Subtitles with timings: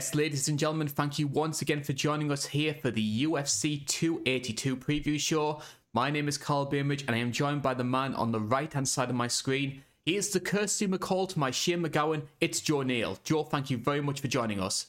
[0.00, 3.86] Yes, ladies and gentlemen, thank you once again for joining us here for the UFC
[3.86, 5.60] 282 preview show.
[5.92, 8.72] My name is Carl Bainbridge, and I am joined by the man on the right
[8.72, 9.82] hand side of my screen.
[10.06, 12.22] He is the Kirsty MacColl to my Shane MacGowan.
[12.40, 13.18] It's Joe Neal.
[13.24, 14.86] Joe, thank you very much for joining us.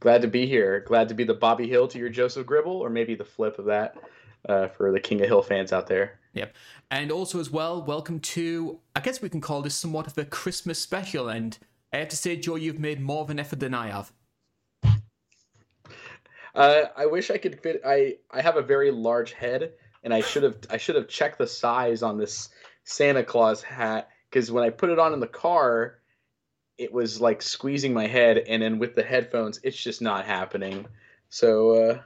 [0.00, 0.80] Glad to be here.
[0.80, 3.64] Glad to be the Bobby Hill to your Joseph Gribble, or maybe the flip of
[3.64, 3.96] that
[4.50, 6.18] uh, for the King of Hill fans out there.
[6.34, 6.54] Yep.
[6.90, 10.26] And also, as well, welcome to, I guess we can call this somewhat of a
[10.26, 11.30] Christmas special.
[11.30, 11.56] And
[11.94, 14.12] I have to say, Joe, you've made more of an effort than I have.
[16.52, 17.82] Uh, I wish I could fit.
[17.86, 19.72] I I have a very large head,
[20.02, 22.48] and I should have I should have checked the size on this
[22.82, 25.98] Santa Claus hat because when I put it on in the car,
[26.78, 30.86] it was like squeezing my head, and then with the headphones, it's just not happening.
[31.28, 32.00] So uh,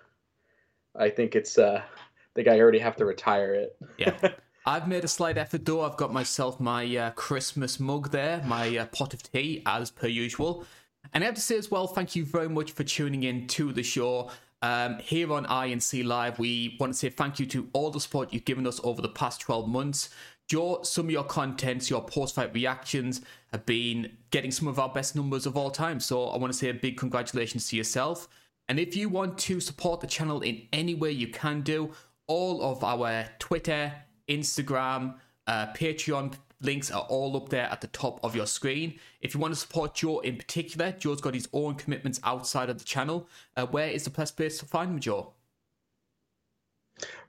[0.95, 1.57] I think it's.
[1.57, 3.77] Uh, I think I already have to retire it.
[3.97, 4.17] Yeah.
[4.69, 5.81] I've made a slight effort though.
[5.81, 10.09] I've got myself my uh, Christmas mug there, my uh, pot of tea, as per
[10.09, 10.67] usual.
[11.15, 13.73] And I have to say as well, thank you very much for tuning in to
[13.73, 14.31] the show.
[14.61, 18.31] Um, here on INC Live, we want to say thank you to all the support
[18.31, 20.11] you've given us over the past 12 months.
[20.49, 23.23] Joe, some of your contents, your post fight reactions
[23.53, 25.99] have been getting some of our best numbers of all time.
[25.99, 28.29] So I want to say a big congratulations to yourself.
[28.69, 31.91] And if you want to support the channel in any way you can do,
[32.27, 33.95] all of our Twitter,
[34.29, 35.15] Instagram,
[35.47, 38.99] uh, Patreon links are all up there at the top of your screen.
[39.21, 42.79] If you want to support Joe in particular, Joe's got his own commitments outside of
[42.79, 43.29] the channel.
[43.57, 45.33] Uh, where is the best place to find him, Joe?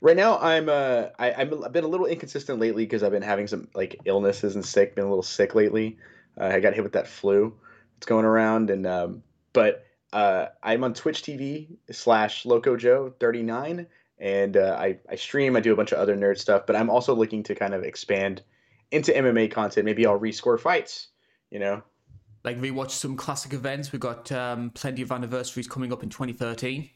[0.01, 3.47] Right now, I'm uh, I, I've been a little inconsistent lately because I've been having
[3.47, 4.95] some like illnesses and sick.
[4.95, 5.97] Been a little sick lately.
[6.39, 7.53] Uh, I got hit with that flu.
[7.97, 13.85] It's going around, and um, but uh, I'm on Twitch TV slash Loco Joe 39
[14.19, 15.55] and uh, I, I stream.
[15.55, 17.83] I do a bunch of other nerd stuff, but I'm also looking to kind of
[17.83, 18.43] expand
[18.91, 19.85] into MMA content.
[19.85, 21.07] Maybe I'll rescore fights.
[21.49, 21.81] You know,
[22.43, 23.91] like rewatch some classic events.
[23.91, 26.89] We've got um, plenty of anniversaries coming up in 2013.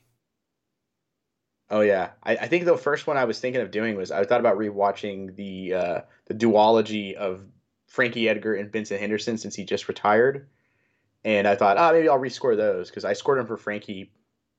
[1.70, 4.24] Oh yeah, I, I, think the first one I was thinking of doing was I
[4.26, 7.46] thought about rewatching the uh, the duology of
[7.88, 10.48] Frankie Edgar and Benson Henderson since he just retired,
[11.24, 14.12] and I thought, oh, maybe I'll rescore those because I scored them for Frankie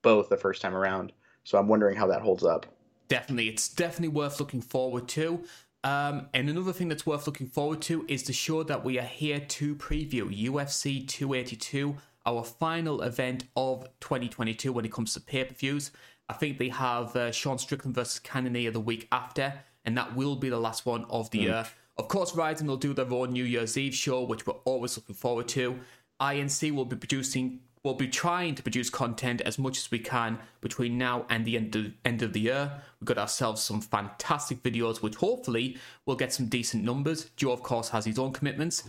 [0.03, 1.13] both the first time around.
[1.45, 2.67] So I'm wondering how that holds up.
[3.09, 5.45] Definitely, it's definitely worth looking forward to.
[5.85, 9.03] Um, and another thing that's worth looking forward to is the show that we are
[9.03, 15.45] here to preview UFC 282, our final event of 2022 when it comes to pay
[15.45, 15.91] per views.
[16.31, 19.53] I think they have uh, Sean Strickland versus Cannonier the week after,
[19.85, 21.43] and that will be the last one of the mm.
[21.43, 21.67] year.
[21.99, 25.15] Of course, Rizin will do their own New Year's Eve show, which we're always looking
[25.15, 25.79] forward to.
[26.19, 30.39] INC will be producing We'll be trying to produce content as much as we can
[30.63, 32.73] between now and the end of, end of the year.
[32.99, 37.31] We've got ourselves some fantastic videos, which hopefully will get some decent numbers.
[37.37, 38.85] Joe, of course, has his own commitments.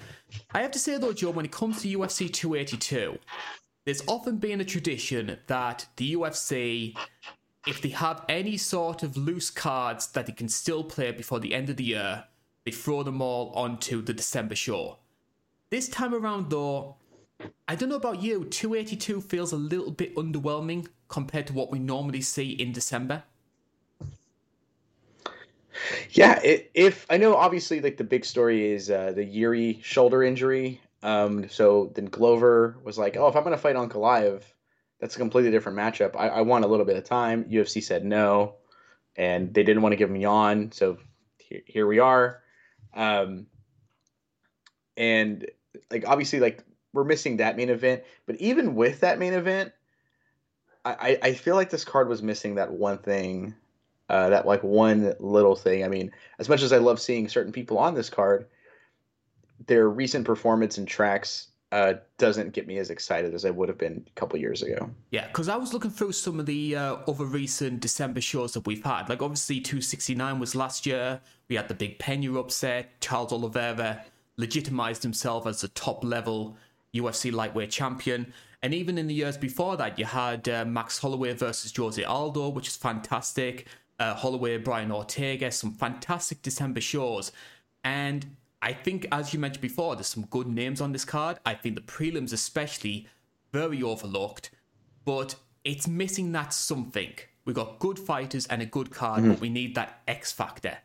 [0.54, 3.20] I have to say, though, Joe, when it comes to UFC 282,
[3.84, 6.96] there's often been a tradition that the UFC,
[7.68, 11.54] if they have any sort of loose cards that they can still play before the
[11.54, 12.24] end of the year,
[12.64, 15.00] they throw them all onto the December show.
[15.70, 16.96] This time around, though,
[17.68, 21.80] I don't know about you, 282 feels a little bit underwhelming compared to what we
[21.80, 23.24] normally see in December.
[26.12, 30.24] Yeah, it, if I know, obviously, like the big story is uh, the Yuri shoulder
[30.24, 30.82] injury.
[31.04, 34.42] Um, so then Glover was like, "Oh, if I'm going to fight Ankalaev,
[35.00, 36.16] that's a completely different matchup.
[36.16, 38.56] I, I, want a little bit of time." UFC said no,
[39.16, 40.72] and they didn't want to give him Yan.
[40.72, 40.98] So
[41.38, 42.42] here, here we are.
[42.94, 43.48] Um,
[44.98, 45.46] and
[45.92, 46.64] like obviously, like
[46.96, 48.04] we're missing that main event.
[48.26, 49.74] But even with that main event,
[50.86, 53.56] I, I feel like this card was missing that one thing,
[54.08, 55.84] uh, that like one little thing.
[55.84, 58.48] I mean, as much as I love seeing certain people on this card,
[59.68, 63.80] their recent performance in tracks uh, doesn't get me as excited as I would have
[63.80, 64.90] been a couple years ago.
[65.10, 68.68] Yeah, because I was looking through some of the uh, other recent December shows that
[68.68, 69.10] we've had.
[69.10, 71.20] Like, obviously, 269 was last year.
[71.50, 73.02] We had the big Pena upset.
[73.02, 74.06] Charles Oliveira
[74.38, 76.58] legitimized himself as a top level
[76.96, 78.34] UFC lightweight champion.
[78.62, 82.50] And even in the years before that, you had uh, Max Holloway versus Jose Aldo,
[82.50, 83.68] which is fantastic.
[84.00, 87.32] Uh, Holloway, Brian Ortega, some fantastic December shows.
[87.84, 88.26] And
[88.62, 91.38] I think, as you mentioned before, there's some good names on this card.
[91.46, 93.08] I think the prelims, especially,
[93.54, 94.50] very overlooked.
[95.06, 97.14] But it's missing that something.
[97.46, 99.32] We've got good fighters and a good card, mm-hmm.
[99.32, 100.80] but we need that X factor.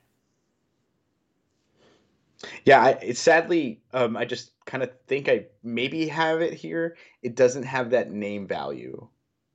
[2.65, 6.97] Yeah, I, it, sadly, um, I just kind of think I maybe have it here.
[7.23, 9.07] It doesn't have that name value, uh,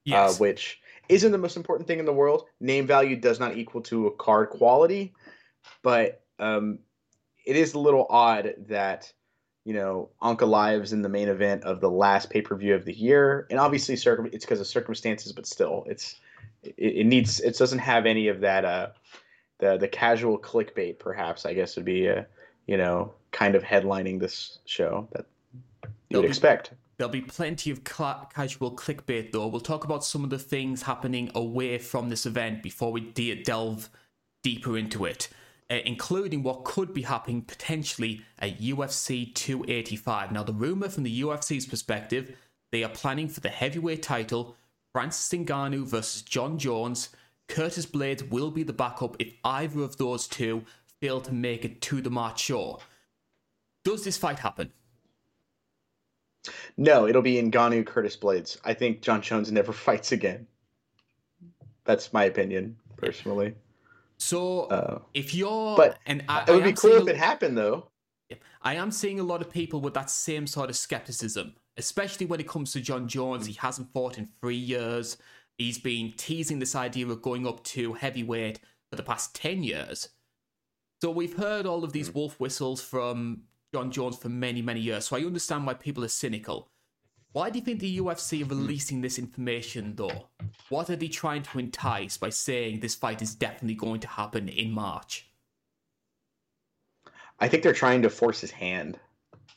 [0.04, 0.36] yes.
[0.36, 2.46] uh, which isn't the most important thing in the world.
[2.60, 5.14] Name value does not equal to a card quality,
[5.82, 6.80] but um,
[7.46, 9.12] it is a little odd that
[9.66, 12.94] you know, Ankalaev's in the main event of the last pay per view of the
[12.94, 16.20] year, and obviously, circum- it's because of circumstances, but still, it's
[16.62, 18.90] it, it, needs it doesn't have any of that uh
[19.58, 22.28] the the casual clickbait, perhaps I guess would be a
[22.68, 25.26] you know kind of headlining this show that
[25.84, 26.72] you There'll would be, expect.
[26.98, 29.48] There'll be plenty of cl- casual clickbait, though.
[29.48, 33.44] We'll talk about some of the things happening away from this event before we de-
[33.44, 33.90] delve
[34.44, 35.28] deeper into it
[35.70, 40.32] uh, including what could be happening potentially at UFC 285.
[40.32, 42.36] Now, the rumor from the UFC's perspective,
[42.72, 44.56] they are planning for the heavyweight title
[44.94, 47.10] Francis Ngannou versus Jon Jones.
[47.48, 50.64] Curtis Blaydes will be the backup if either of those two
[51.06, 52.80] fail to make it to the March show.
[53.84, 54.72] Does this fight happen?
[56.78, 58.58] No, it'll be Ngannou Curtis Blaydes.
[58.64, 60.48] I think Jon Jones never fights again.
[61.84, 63.54] That's my opinion, personally.
[64.18, 67.58] So uh, if you're, but and I, it would I be cool if it happened
[67.58, 67.90] though.
[68.64, 72.40] I am seeing a lot of people with that same sort of skepticism, especially when
[72.40, 73.46] it comes to Jon Jones.
[73.46, 75.18] He hasn't fought in three years.
[75.60, 78.60] He's been teasing this idea of going up to heavyweight
[78.90, 80.10] for the past 10 years.
[81.02, 82.16] So we've heard all of these mm.
[82.16, 83.44] wolf whistles from
[83.74, 85.06] Jon Jones for many, many years.
[85.06, 86.70] So I understand why people are cynical.
[87.34, 90.30] Why do you think the UFC are releasing this information, though?
[90.70, 94.48] What are they trying to entice by saying this fight is definitely going to happen
[94.48, 95.30] in March?
[97.38, 98.98] I think they're trying to force his hand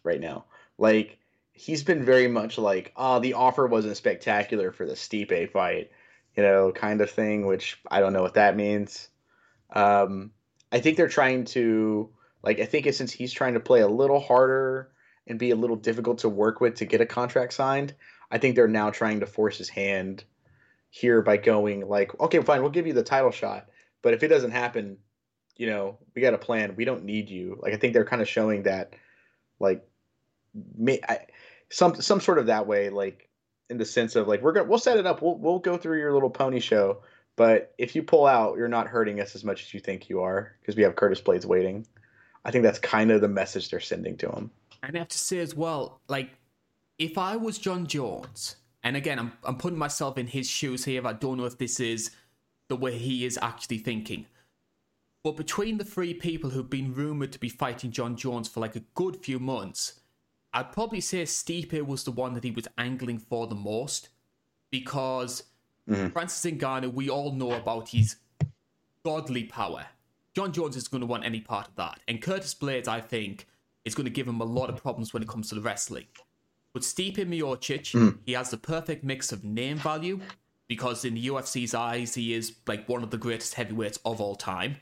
[0.02, 0.46] right now.
[0.76, 1.18] Like,
[1.52, 5.92] he's been very much like, oh, the offer wasn't spectacular for the Stipe fight,
[6.36, 9.08] you know, kind of thing, which I don't know what that means.
[9.70, 10.32] Um,
[10.70, 12.10] I think they're trying to,
[12.42, 14.90] like, I think since he's trying to play a little harder
[15.26, 17.94] and be a little difficult to work with to get a contract signed.
[18.30, 20.24] I think they're now trying to force his hand
[20.90, 23.68] here by going like, okay, fine, we'll give you the title shot,
[24.02, 24.98] but if it doesn't happen,
[25.56, 26.76] you know, we got a plan.
[26.76, 27.58] We don't need you.
[27.60, 28.94] Like I think they're kind of showing that,
[29.58, 29.86] like,
[30.76, 31.18] may, I,
[31.68, 33.28] some some sort of that way, like
[33.68, 35.20] in the sense of like we're gonna we'll set it up.
[35.20, 37.02] We'll we'll go through your little pony show,
[37.38, 40.20] but if you pull out, you're not hurting us as much as you think you
[40.20, 41.86] are because we have Curtis Blaydes waiting.
[42.44, 44.50] I think that's kind of the message they're sending to him.
[44.82, 46.30] And I have to say as well, like,
[46.98, 51.06] if I was Jon Jones, and again, I'm, I'm putting myself in his shoes here,
[51.06, 52.10] I don't know if this is
[52.66, 54.26] the way he is actually thinking.
[55.22, 58.74] But between the three people who've been rumored to be fighting Jon Jones for like
[58.74, 60.00] a good few months,
[60.52, 64.08] I'd probably say Stipe was the one that he was angling for the most
[64.72, 65.44] because
[65.88, 66.08] mm-hmm.
[66.08, 68.16] Francis Ngannou, we all know about his
[69.04, 69.86] godly power.
[70.34, 72.00] Jon Jones is going to want any part of that.
[72.06, 73.46] And Curtis Blaydes, I think,
[73.84, 76.06] is going to give him a lot of problems when it comes to the wrestling.
[76.72, 78.18] But Stipe Miocic, mm.
[78.24, 80.20] he has the perfect mix of name value
[80.68, 84.36] because in the UFC's eyes, he is like one of the greatest heavyweights of all
[84.36, 84.76] time.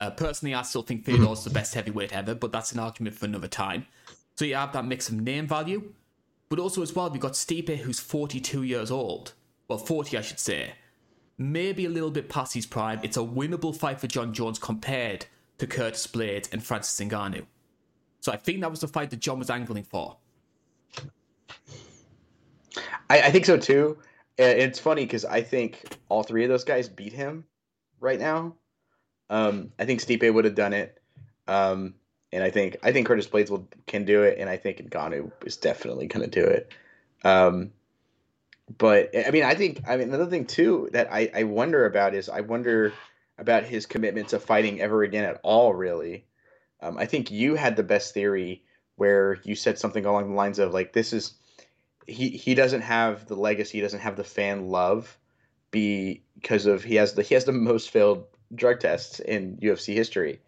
[0.00, 3.26] Uh, personally, I still think Fedor's the best heavyweight ever, but that's an argument for
[3.26, 3.86] another time.
[4.36, 5.92] So you have that mix of name value,
[6.48, 9.34] but also as well, we've got Stipe, who's 42 years old.
[9.68, 10.72] Well, 40, I should say.
[11.36, 13.00] Maybe a little bit past his prime.
[13.02, 15.26] It's a winnable fight for Jon Jones compared
[15.58, 17.44] to Curtis Blaydes and Francis Ngannou.
[18.20, 20.16] So I think that was the fight that Jon was angling for.
[23.10, 23.98] I, I think so too.
[24.36, 27.44] It's funny because I think all three of those guys beat him
[28.00, 28.54] right now.
[29.30, 31.00] Um, I think Stipe would have done it,
[31.48, 31.94] um,
[32.32, 35.32] and I think I think Curtis Blaydes will can do it, and I think Ngannou
[35.44, 36.72] is definitely going to do it.
[37.24, 37.72] Um,
[38.76, 42.14] but I mean, I think I mean another thing too that I, I wonder about
[42.14, 42.92] is I wonder
[43.38, 45.72] about his commitment to fighting ever again at all.
[45.72, 46.26] Really,
[46.80, 48.62] um, I think you had the best theory
[48.96, 51.34] where you said something along the lines of like, "This is
[52.06, 55.16] he he doesn't have the legacy, he doesn't have the fan love,
[55.70, 60.40] because of he has the he has the most failed drug tests in UFC history,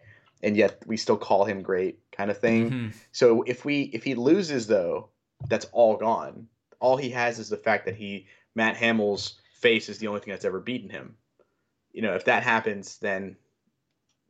[0.43, 2.71] and yet we still call him great, kind of thing.
[2.71, 2.89] Mm-hmm.
[3.13, 5.11] So if we if he loses though,
[5.49, 6.49] that's all gone.
[6.81, 10.33] All he has is the fact that he Matt Hamill's face is the only thing
[10.33, 11.17] that's ever beaten him.
[11.93, 13.37] You know, if that happens, then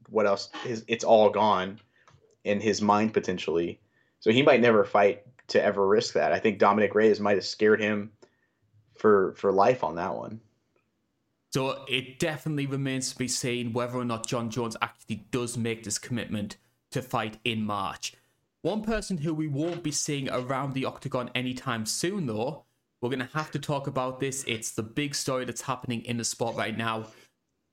[0.09, 0.51] what else?
[0.65, 1.81] His, it's all gone
[2.45, 3.81] in his mind potentially.
[4.21, 6.33] So he might never fight to ever risk that.
[6.33, 8.13] I think Dominic Reyes might have scared him
[8.97, 10.41] for for life on that one.
[11.53, 15.83] So it definitely remains to be seen whether or not Jon Jones actually does make
[15.83, 16.57] this commitment
[16.93, 18.15] to fight in March.
[18.63, 22.65] One person who we won't be seeing around the octagon anytime soon, though,
[23.01, 24.45] we're going to have to talk about this.
[24.47, 27.07] It's the big story that's happening in the sport right now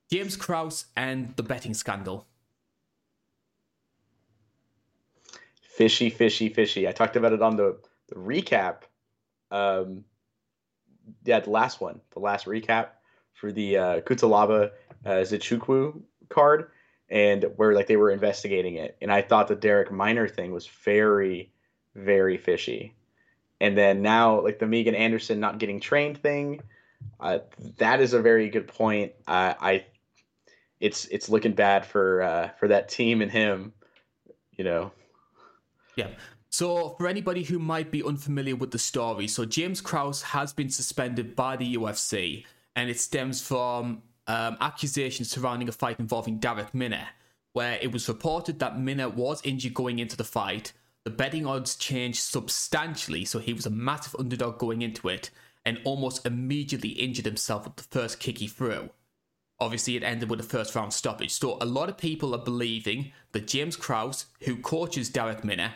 [0.10, 2.28] James Krause and the betting scandal.
[5.78, 6.88] fishy, fishy, fishy.
[6.88, 7.78] I talked about it on the,
[8.10, 8.78] the recap.
[9.52, 10.04] Um,
[11.24, 12.88] yeah, the last one, the last recap
[13.34, 14.72] for the uh, Cutelaba
[15.06, 16.72] uh, Nzechukwu card,
[17.10, 18.98] and where like they were investigating it.
[19.02, 21.52] And I thought the Darrick Minner thing was very,
[21.96, 22.94] very fishy.
[23.60, 26.62] And then now, like the Megan Anderson not getting trained thing,
[27.20, 27.40] uh,
[27.78, 29.14] that is a very good point.
[29.28, 29.86] I,
[30.80, 33.74] it's it's looking bad for uh, for that team and him,
[34.58, 34.92] you know.
[35.96, 36.10] Yeah.
[36.50, 40.70] So, for anybody who might be unfamiliar with the story, so James Krause has been
[40.70, 42.46] suspended by the UFC,
[42.76, 47.08] and it stems from um, accusations surrounding a fight involving Darrick Minner,
[47.54, 50.74] where it was reported that Minner was injured going into the fight.
[51.06, 55.30] The betting odds changed substantially, so he was a massive underdog going into it,
[55.66, 58.90] and almost immediately injured himself with the first kick he threw.
[59.60, 61.32] Obviously, it ended with a first round stoppage.
[61.32, 65.74] So, a lot of people are believing that James Krause, who coaches Darrick Minner,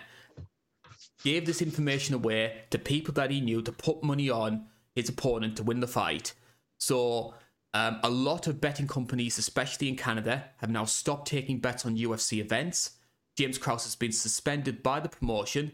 [1.24, 5.56] gave this information away to people that he knew to put money on his opponent
[5.58, 6.34] to win the fight.
[6.78, 7.34] So,
[7.74, 11.98] um, a lot of betting companies, especially in Canada, have now stopped taking bets on
[11.98, 12.92] UFC events.
[13.38, 15.72] James Krause has been suspended by the promotion.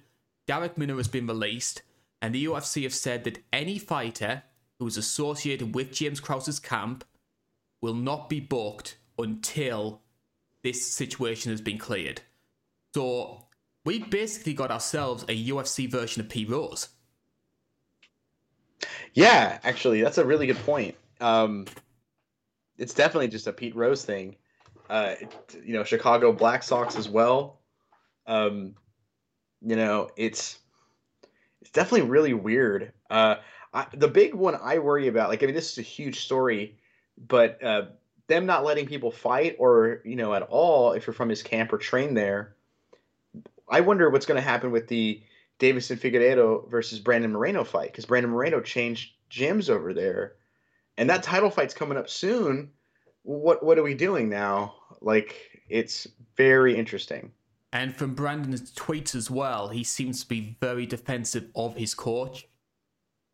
[0.47, 1.81] Darrick Minner has been released,
[2.21, 4.43] and the UFC have said that any fighter
[4.79, 7.03] who is associated with James Krause's camp
[7.81, 10.01] will not be booked until
[10.63, 12.21] this situation has been cleared.
[12.93, 13.45] So
[13.85, 16.89] we basically got ourselves a UFC version of Pete Rose.
[19.13, 20.95] Yeah, actually, that's a really good point.
[21.19, 21.65] Um,
[22.77, 24.35] it's definitely just a Pete Rose thing.
[24.89, 25.15] Uh,
[25.63, 27.59] you know, Chicago Black Sox as well.
[28.25, 28.75] Um,
[29.61, 30.59] you know, it's
[31.61, 32.93] it's definitely really weird.
[33.09, 33.35] Uh,
[33.73, 36.77] I, the big one I worry about, like, I mean, this is a huge story,
[37.27, 37.85] but uh,
[38.27, 41.73] them not letting people fight or you know at all if you're from his camp
[41.73, 42.55] or train there.
[43.69, 45.21] I wonder what's going to happen with the
[45.59, 50.35] Deiveson Figueiredo versus Brandon Moreno fight because Brandon Moreno changed gyms over there,
[50.97, 52.71] and that title fight's coming up soon.
[53.23, 54.75] What what are we doing now?
[55.01, 55.35] Like
[55.69, 57.31] it's very interesting.
[57.73, 62.47] And from Brandon's tweets as well, he seems to be very defensive of his coach.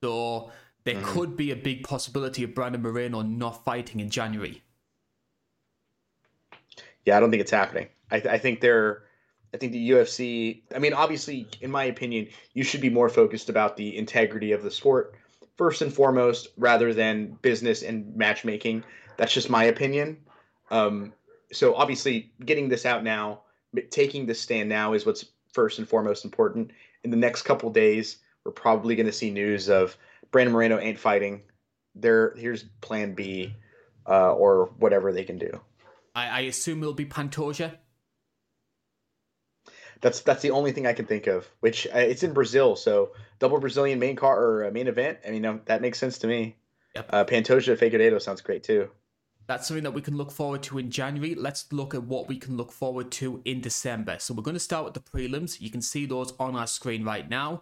[0.03, 0.51] So
[0.85, 1.03] there mm.
[1.03, 4.63] could be a big possibility of Brandon Moreno not fighting in January.
[7.05, 7.89] Yeah, I don't think it's happening.
[8.11, 9.03] I, th- I think they're.
[9.53, 10.63] I think the UFC.
[10.75, 14.63] I mean, obviously, in my opinion, you should be more focused about the integrity of
[14.63, 15.15] the sport
[15.57, 18.83] first and foremost, rather than business and matchmaking.
[19.17, 20.17] That's just my opinion.
[20.71, 21.13] Um,
[21.51, 23.41] so obviously, getting this out now,
[23.89, 26.71] taking this stand now, is what's first and foremost important.
[27.03, 29.95] In the next couple days, we're probably going to see news of
[30.31, 31.43] Brandon Moreno ain't fighting.
[31.95, 33.55] There, here's Plan B,
[34.07, 35.61] uh, or whatever they can do.
[36.15, 37.77] I, I assume it'll be Pantoja.
[40.03, 41.49] That's that's the only thing I can think of.
[41.61, 45.19] Which uh, it's in Brazil, so double Brazilian main car or uh, main event.
[45.25, 46.57] I mean, that makes sense to me.
[46.93, 47.09] Yep.
[47.09, 48.89] Uh, Pantoja Figueiredo sounds great too.
[49.47, 51.35] That's something that we can look forward to in January.
[51.35, 54.17] Let's look at what we can look forward to in December.
[54.19, 55.59] So we're going to start with the prelims.
[55.59, 57.61] You can see those on our screen right now.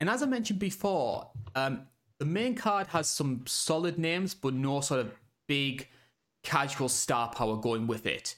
[0.00, 1.82] And as I mentioned before, um,
[2.18, 5.12] the main card has some solid names, but no sort of
[5.46, 5.88] big
[6.42, 8.36] casual star power going with it.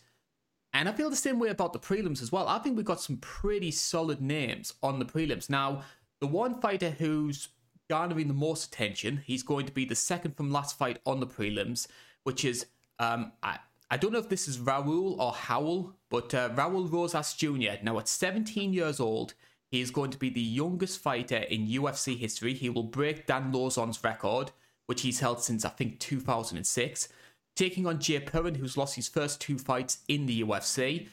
[0.75, 2.49] And I feel the same way about the prelims as well.
[2.49, 5.49] I think we've got some pretty solid names on the prelims.
[5.49, 5.83] Now,
[6.21, 7.49] the one fighter who's
[7.89, 11.27] garnering the most attention, he's going to be the second from last fight on the
[11.29, 11.87] prelims,
[12.25, 12.67] which is
[12.99, 13.59] um, I,
[13.91, 17.81] I don't know if this is Raul or Howell, but uh, Raul Rosas Jr.
[17.83, 19.35] Now, at 17 years old,
[19.71, 22.55] he is going to be the youngest fighter in UFC history.
[22.55, 24.53] He will break Dan Lauzon's record,
[24.87, 27.09] which he's held since I think 2006,
[27.55, 31.09] taking on Jay Perrin, who's lost his first two fights in the UFC.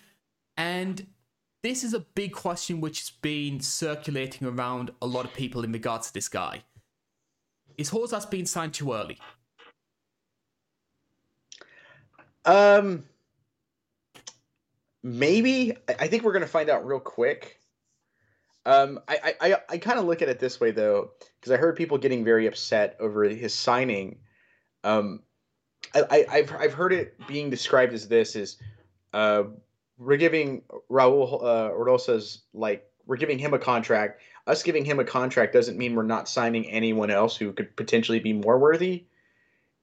[0.57, 1.07] And
[1.63, 5.71] this is a big question which has been circulating around a lot of people in
[5.71, 6.63] regards to this guy.
[7.77, 9.17] Is Rosas being signed too early?
[12.45, 13.05] Um,
[15.03, 15.77] maybe.
[15.99, 17.59] I think we're going to find out real quick.
[18.65, 21.75] Um, I I, I kind of look at it this way though, because I heard
[21.75, 24.19] people getting very upset over his signing.
[24.83, 25.21] Um,
[25.93, 28.57] I, have I've heard it being described as this is,
[29.13, 29.43] uh,
[29.97, 34.21] we're giving Raul uh, like we're giving him a contract.
[34.47, 38.19] Us giving him a contract doesn't mean we're not signing anyone else who could potentially
[38.19, 39.05] be more worthy.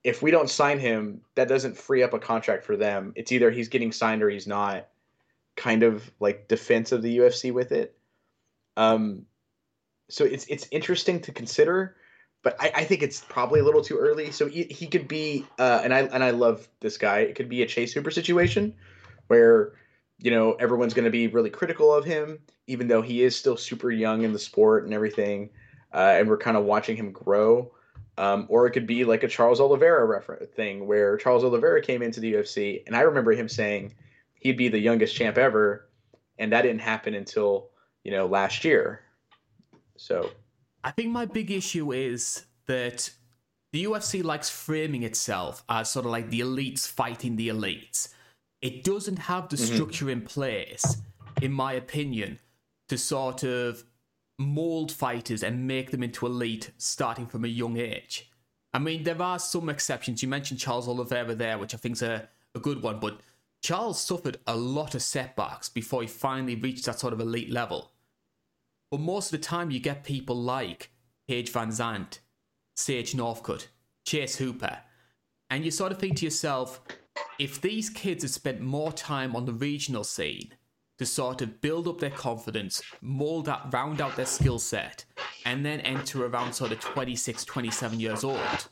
[0.03, 3.13] If we don't sign him, that doesn't free up a contract for them.
[3.17, 4.89] It's either he's getting signed or he's not.
[5.57, 7.97] Kind of like defense of the UFC with it.
[8.77, 9.27] Um,
[10.09, 11.97] so it's it's interesting to consider,
[12.49, 14.31] but I, I think it's probably a little too early.
[14.31, 17.19] So he, he could be, uh, and I and I love this guy.
[17.19, 18.75] It could be a Chase Hooper situation,
[19.27, 19.73] where
[20.19, 23.59] you know everyone's going to be really critical of him, even though he is still
[23.59, 25.51] super young in the sport and everything,
[25.93, 27.71] uh, and we're kind of watching him grow.
[28.17, 32.01] Um, or it could be like a Charles Oliveira reference thing, where Charles Oliveira came
[32.01, 33.93] into the UFC, and I remember him saying
[34.41, 35.87] he'd be the youngest champ ever,
[36.39, 37.69] and that didn't happen until
[38.05, 39.03] you know, last year.
[39.99, 40.31] So
[40.85, 43.11] I think my big issue is that
[43.73, 48.09] the UFC likes framing itself as sort of like the elites fighting the elites.
[48.63, 49.75] It doesn't have the mm-hmm.
[49.75, 50.97] structure in place,
[51.43, 52.39] in my opinion,
[52.89, 53.85] to sort of
[54.39, 58.31] mold fighters and make them into elite starting from a young age.
[58.73, 60.23] I mean, there are some exceptions.
[60.23, 63.21] You mentioned Charles Oliveira there, which I think is a, a good one, but
[63.63, 67.93] Charles suffered a lot of setbacks before he finally reached that sort of elite level.
[68.91, 70.91] But most of the time, you get people like
[71.27, 72.21] Paige VanZant,
[72.77, 73.67] Sage Northcutt,
[74.05, 74.79] Chase Hooper,
[75.51, 76.81] and you sort of think to yourself,
[77.39, 80.53] if these kids had spent more time on the regional scene
[80.99, 85.05] to sort of build up their confidence, mold out, round out their skill set,
[85.45, 88.69] and then enter around sort of 26, 27 years old,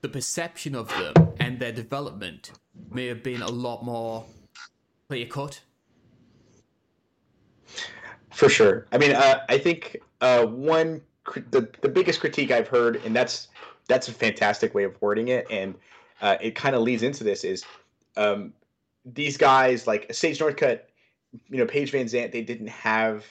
[0.00, 2.52] the perception of them and their development
[2.90, 4.24] may have been a lot more
[5.08, 5.60] clear cut.
[8.34, 8.86] For sure.
[8.92, 11.00] I mean, uh, I think uh, one
[11.50, 13.48] the the biggest critique I've heard, and that's
[13.88, 15.74] that's a fantastic way of wording it, and
[16.20, 17.64] uh, it kind of leads into this is
[18.16, 18.52] um,
[19.04, 20.80] these guys like Sage Northcutt,
[21.48, 23.24] you know, Paige VanZant, they didn't have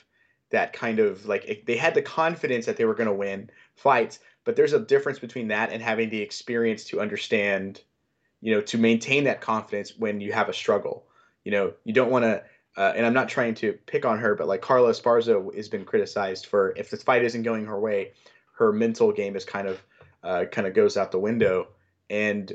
[0.52, 4.20] that kind of like they had the confidence that they were going to win fights,
[4.46, 7.82] but there's a difference between that and having the experience to understand,
[8.42, 11.06] you know, to maintain that confidence when you have a struggle.
[11.44, 12.44] You know, you don't want to
[12.76, 15.86] uh, and I'm not trying to pick on her, but like Carla Esparza has been
[15.86, 18.14] criticized for if the fight isn't going her way,
[18.58, 19.82] her mental game is kind of
[20.24, 21.68] uh, kind of goes out the window.
[22.10, 22.52] And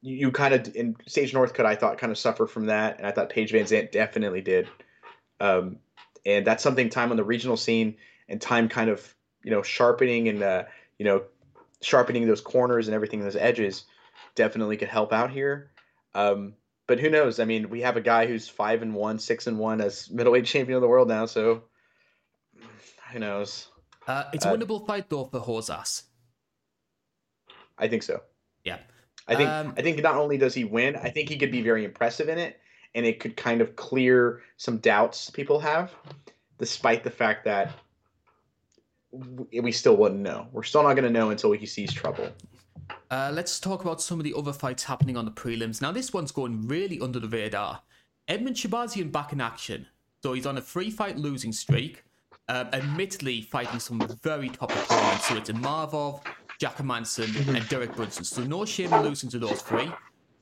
[0.00, 3.06] you, you kind of in Sage Northcutt, I thought kind of suffered from that, and
[3.06, 4.68] I thought Paige VanZant definitely did.
[5.40, 5.78] Um,
[6.24, 7.96] and that's something time on the regional scene
[8.28, 10.64] and time kind of you know sharpening and uh,
[10.98, 11.24] you know
[11.80, 13.84] sharpening those corners and everything those edges
[14.34, 15.70] definitely could help out here.
[16.14, 16.54] Um,
[16.88, 17.38] but who knows?
[17.38, 20.46] I mean, we have a guy who's five and one, six and one as middleweight
[20.46, 21.26] champion of the world now.
[21.26, 21.64] So
[23.12, 23.68] who knows?
[24.06, 26.04] Uh, it's a uh, winnable fight though for Rosas.
[27.78, 28.22] I think so.
[28.64, 28.78] Yeah.
[29.28, 31.60] I think um, I think not only does he win, I think he could be
[31.60, 32.58] very impressive in it,
[32.94, 35.92] and it could kind of clear some doubts people have,
[36.58, 37.72] despite the fact that
[39.12, 40.48] we still wouldn't know.
[40.52, 42.30] We're still not going to know until he sees trouble.
[43.10, 45.80] Uh, let's talk about some of the other fights happening on the prelims.
[45.80, 47.80] Now, this one's going really under the radar.
[48.28, 49.86] Edmen Shahbazyan back in action.
[50.22, 52.04] So he's on a three fight losing streak.
[52.48, 55.26] Uh, admittedly, fighting some very top opponents.
[55.26, 56.22] So it's Imavov,
[56.58, 58.24] Jack Hermansson, and Derek Brunson.
[58.24, 59.90] So no shame in losing to those three.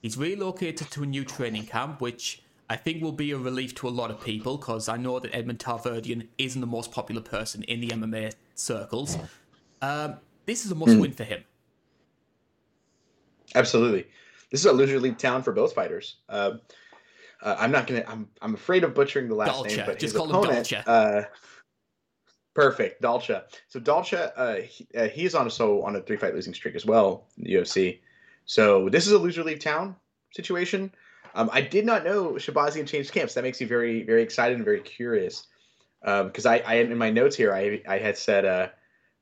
[0.03, 3.89] He's relocated to a new training camp, which I think will be a relief to
[3.89, 7.63] a lot of people because I know that Edmond Tarverdyan isn't the most popular person
[7.65, 9.19] in the MMA circles.
[9.83, 11.17] Um, this is a must win mm.
[11.17, 11.45] for him.
[13.55, 14.07] Absolutely,
[14.51, 16.17] this is a loser league town for both fighters.
[16.29, 16.53] Uh,
[17.43, 18.05] uh, I'm not gonna.
[18.07, 19.77] I'm I'm afraid of butchering the last Dalcha.
[19.77, 20.73] name, but Just his opponent.
[20.87, 21.23] Uh,
[22.55, 23.45] perfect, Dalcha.
[23.69, 26.55] So Dalcha, uh, he, uh, he is on a so on a three fight losing
[26.55, 28.01] streak as well in the UFC.
[28.47, 29.97] So this is a loser leave town
[30.35, 30.93] situation.
[31.35, 33.35] Um, I did not know Shahbazyan changed camps.
[33.35, 35.47] That makes me very very excited and very curious.
[36.01, 38.69] Because um, I, I in my notes here I I had said uh,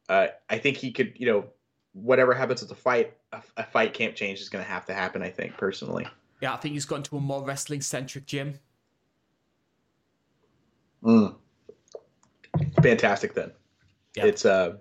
[0.08, 1.44] uh, I think he could you know
[1.94, 4.94] whatever happens with the fight, a, a fight camp change is going to have to
[4.94, 5.22] happen.
[5.22, 6.06] I think personally.
[6.42, 8.58] Yeah, I think he's gone to a more wrestling centric gym.
[11.02, 11.36] Mm.
[12.82, 13.52] Fantastic then.
[14.16, 14.26] Yeah.
[14.26, 14.74] It's uh,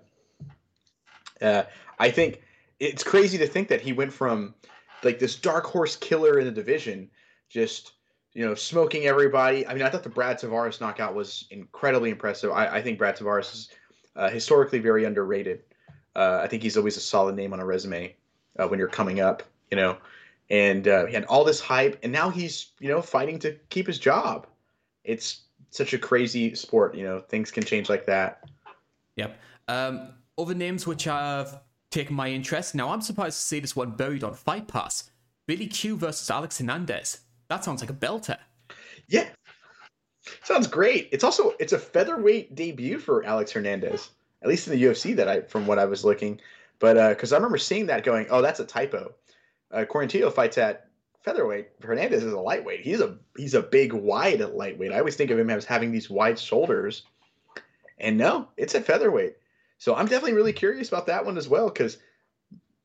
[1.40, 1.64] uh,
[1.98, 2.42] I think
[2.80, 4.54] it's crazy to think that he went from
[5.02, 7.10] like this dark horse killer in the division,
[7.48, 7.92] just
[8.32, 9.66] you know smoking everybody.
[9.66, 12.50] I mean, I thought the Brad Tavares knockout was incredibly impressive.
[12.50, 13.68] I, I think Brad Tavares is
[14.16, 15.62] uh, historically very underrated.
[16.16, 18.14] Uh, I think he's always a solid name on a resume
[18.58, 19.96] uh, when you're coming up, you know.
[20.50, 23.86] And uh, he had all this hype, and now he's you know fighting to keep
[23.86, 24.46] his job.
[25.04, 27.20] It's such a crazy sport, you know.
[27.20, 28.48] Things can change like that.
[29.16, 29.38] Yep.
[29.68, 32.74] Um, other names which have taken my interest.
[32.74, 35.10] Now I'm surprised to see this one buried on Fight Pass.
[35.46, 37.20] Billy Q versus Alex Hernandez.
[37.48, 38.38] That sounds like a belter.
[39.08, 39.28] Yeah,
[40.42, 41.08] sounds great.
[41.12, 44.10] It's also it's a featherweight debut for Alex Hernandez
[44.44, 46.40] at least in the UFC that I from what I was looking.
[46.78, 49.14] But because uh, I remember seeing that going, oh, that's a typo.
[49.72, 50.88] Uh, Quarantillo fights at
[51.22, 51.70] featherweight.
[51.82, 52.82] Hernandez is a lightweight.
[52.82, 54.92] He's a he's a big wide lightweight.
[54.92, 57.04] I always think of him as having these wide shoulders,
[57.98, 59.36] and no, it's a featherweight.
[59.78, 61.98] So I'm definitely really curious about that one as well because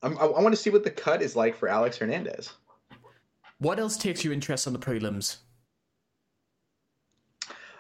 [0.01, 2.53] I, I want to see what the cut is like for Alex Hernandez.
[3.59, 5.37] What else takes your interest on the prelims?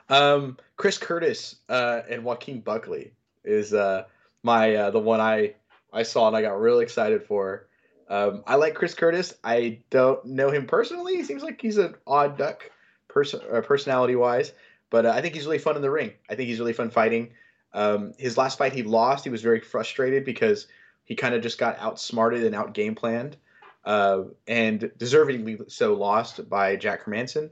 [0.09, 4.03] Um, Chris Curtis uh, and Joaquin Buckley is uh,
[4.43, 5.55] my uh, the one I
[5.91, 7.67] I saw and I got really excited for.
[8.09, 9.35] Um, I like Chris Curtis.
[9.43, 11.15] I don't know him personally.
[11.15, 12.69] He seems like he's an odd duck,
[13.07, 14.51] person uh, personality wise,
[14.89, 16.13] but uh, I think he's really fun in the ring.
[16.29, 17.31] I think he's really fun fighting.
[17.73, 20.67] Um, his last fight he lost, he was very frustrated because
[21.03, 23.37] he kind of just got outsmarted and out game planned,
[23.85, 27.51] uh, and deservingly so lost by Jack Hermansson.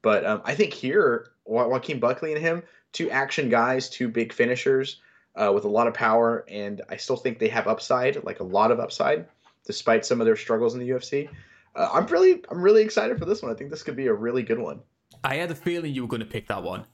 [0.00, 4.32] But um, I think here, jo- Joaquin Buckley and him, two action guys, two big
[4.32, 5.00] finishers
[5.34, 8.44] uh, with a lot of power, and I still think they have upside, like a
[8.44, 9.26] lot of upside,
[9.66, 11.28] despite some of their struggles in the UFC.
[11.74, 13.50] Uh, I'm really, I'm really excited for this one.
[13.50, 14.80] I think this could be a really good one.
[15.22, 16.84] I had a feeling you were going to pick that one.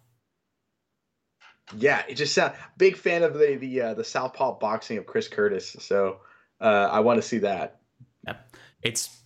[1.77, 5.29] Yeah, it just sound big fan of the the uh, the southpaw boxing of Chris
[5.29, 5.77] Curtis.
[5.79, 6.19] So
[6.61, 7.81] uh, I want to see that.
[8.27, 8.37] Yeah.
[8.83, 9.21] It's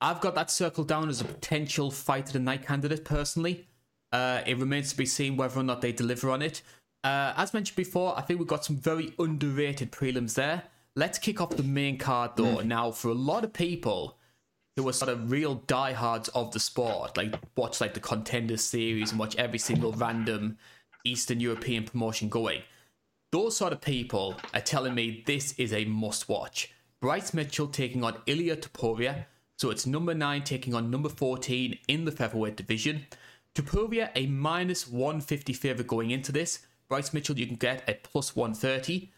[0.00, 3.66] I've got that circled down as a potential fight of the night candidate personally.
[4.12, 6.62] Uh, it remains to be seen whether or not they deliver on it.
[7.02, 10.64] Uh, as mentioned before, I think we've got some very underrated prelims there.
[10.96, 12.58] Let's kick off the main card though.
[12.58, 12.66] Mm.
[12.66, 14.18] Now, for a lot of people
[14.76, 19.10] who are sort of real diehards of the sport, like watch like the contenders series
[19.10, 20.58] and watch every single random
[21.04, 22.62] Eastern European promotion going.
[23.32, 26.72] Those sort of people are telling me this is a must watch.
[27.00, 29.26] Bryce Mitchell taking on Ilya Topuria.
[29.56, 33.06] So it's number 9 taking on number 14 in the featherweight division.
[33.54, 36.60] Topuria, a minus 150 favourite going into this.
[36.90, 39.12] Bryce Mitchell, you can get at plus 130.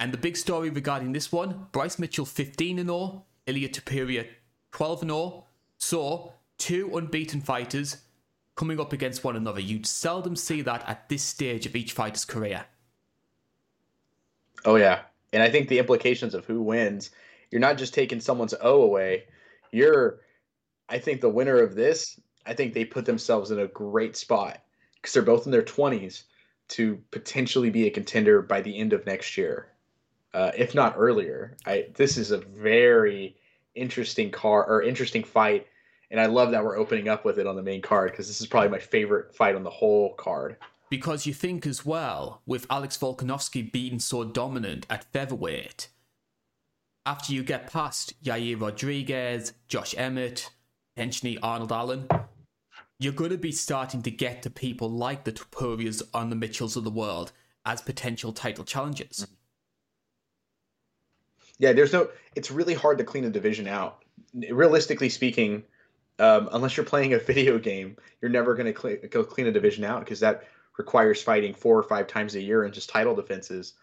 [0.00, 4.26] And the big story regarding this one Bryce Mitchell 15 and 0, Ilia Topuria
[4.72, 5.44] 12 and 0.
[5.78, 7.98] So, two unbeaten fighters
[8.56, 9.60] coming up against one another.
[9.60, 12.64] You'd seldom see that at this stage of each fighter's career.
[14.64, 15.02] Oh, yeah.
[15.32, 17.10] And I think the implications of who wins,
[17.52, 19.24] you're not just taking someone's O away.
[19.70, 20.18] You're,
[20.88, 24.60] I think the winner of this, I think they put themselves in a great spot
[24.96, 26.24] because they're both in their 20s
[26.68, 29.68] to potentially be a contender by the end of next year,
[30.32, 31.56] uh, if not earlier.
[31.66, 33.36] I this is a very
[33.74, 35.66] interesting car or interesting fight
[36.14, 38.40] and I love that we're opening up with it on the main card because this
[38.40, 40.56] is probably my favorite fight on the whole card.
[40.88, 45.88] Because you think as well, with Alex Volkanovski being so dominant at featherweight,
[47.04, 50.50] after you get past Yair Rodriguez, Josh Emmett,
[50.94, 52.06] potentially Arnold Allen,
[52.98, 56.76] you're going to be starting to get to people like the Topurias and the Mitchells
[56.76, 57.32] of the world
[57.66, 59.26] as potential title challengers.
[61.58, 62.08] Yeah, there's no.
[62.34, 64.04] It's really hard to clean a division out.
[64.50, 65.62] Realistically speaking,
[66.18, 69.52] um, unless you're playing a video game, you're never going to cl- go clean a
[69.52, 70.44] division out because that
[70.76, 73.74] requires fighting four or five times a year and just title defenses.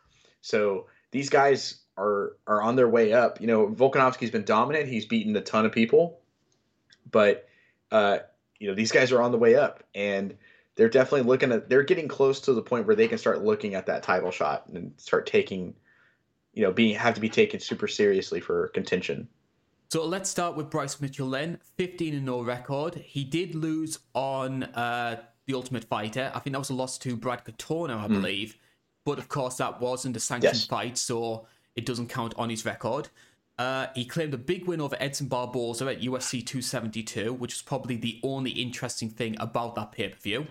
[0.42, 3.40] So these guys are are on their way up.
[3.40, 4.90] You know, Volkanovski's been dominant.
[4.90, 6.20] He's beaten a ton of people,
[7.10, 7.48] but
[7.92, 8.20] uh,
[8.62, 10.38] you know these guys are on the way up, and
[10.76, 11.68] they're definitely looking at.
[11.68, 14.68] They're getting close to the point where they can start looking at that title shot
[14.68, 15.74] and start taking,
[16.54, 19.28] you know, being have to be taken super seriously for contention.
[19.90, 21.60] So let's start with Bryce Mitchell then.
[21.78, 22.96] 15 and 0 record.
[22.96, 26.32] He did lose on uh, The Ultimate Fighter.
[26.34, 28.10] I think that was a loss to Brad Katona, I mm.
[28.10, 28.58] believe.
[29.06, 30.68] But of course, that wasn't a sanctioned yes.
[30.68, 33.10] fight, so it doesn't count on his record.
[33.58, 37.96] Uh, he claimed a big win over Edson Barboza at UFC 272, which was probably
[37.96, 40.48] the only interesting thing about that pay per view.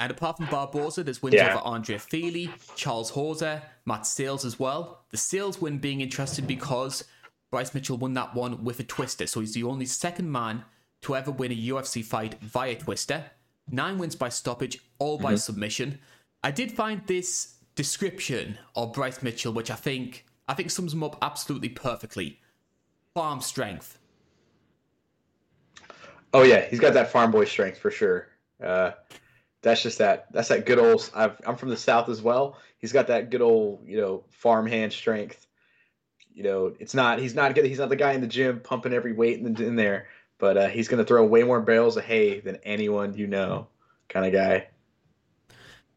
[0.00, 1.54] And apart from Barboza, there's wins yeah.
[1.54, 5.04] over Andre Fili, Charles Hauser, Matt Sayles as well.
[5.10, 7.04] The Sayles win being interesting because
[7.50, 10.64] Bryce Mitchell won that one with a twister, so he's the only second man
[11.02, 13.24] to ever win a UFC fight via twister.
[13.70, 15.36] Nine wins by stoppage, all by mm-hmm.
[15.36, 15.98] submission.
[16.42, 21.02] I did find this description of Bryce Mitchell, which I think I think sums him
[21.02, 22.40] up absolutely perfectly.
[23.14, 23.98] Farm strength.
[26.32, 28.28] Oh yeah, he's got that farm boy strength for sure.
[28.62, 28.92] Uh,
[29.62, 30.26] that's just that.
[30.32, 31.10] That's that good old.
[31.14, 32.58] i am from the south as well.
[32.78, 35.46] He's got that good old, you know, farm hand strength
[36.34, 37.64] you know, it's not he's not good.
[37.64, 40.68] He's not the guy in the gym pumping every weight in, in there, but uh,
[40.68, 43.68] he's going to throw way more bales of hay than anyone you know,
[44.08, 44.66] kind of guy.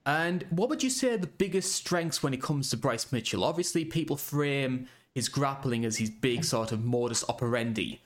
[0.07, 3.43] And what would you say are the biggest strengths when it comes to Bryce Mitchell?
[3.43, 7.99] Obviously, people frame his grappling as his big sort of modus operandi.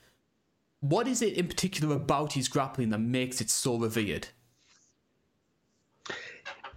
[0.80, 4.26] What is it in particular about his grappling that makes it so revered?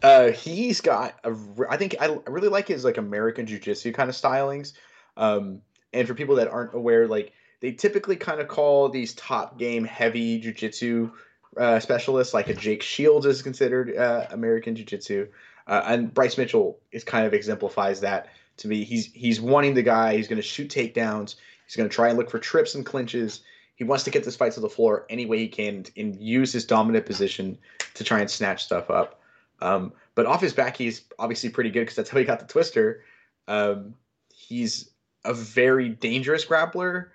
[0.03, 1.35] Uh, he's got a.
[1.71, 4.73] I think I really like his like American Jiu-Jitsu kind of stylings.
[5.17, 9.57] Um, and for people that aren't aware, like they typically kind of call these top
[9.57, 11.11] game heavy jujitsu
[11.57, 15.27] uh, specialists, like a Jake Shields is considered uh, American Jiu-Jitsu,
[15.67, 18.83] uh, and Bryce Mitchell is kind of exemplifies that to me.
[18.83, 20.15] He's he's wanting the guy.
[20.15, 21.35] He's going to shoot takedowns.
[21.65, 23.41] He's going to try and look for trips and clinches.
[23.75, 26.53] He wants to get this fight to the floor any way he can and use
[26.53, 27.57] his dominant position
[27.95, 29.19] to try and snatch stuff up.
[29.61, 32.45] Um, but off his back, he's obviously pretty good because that's how he got the
[32.45, 33.03] twister.
[33.47, 33.95] Um,
[34.33, 34.91] he's
[35.25, 37.07] a very dangerous grappler.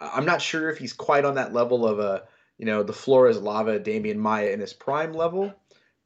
[0.00, 2.24] I'm not sure if he's quite on that level of a
[2.58, 5.54] you know the floor is lava Demian Maya in his prime level,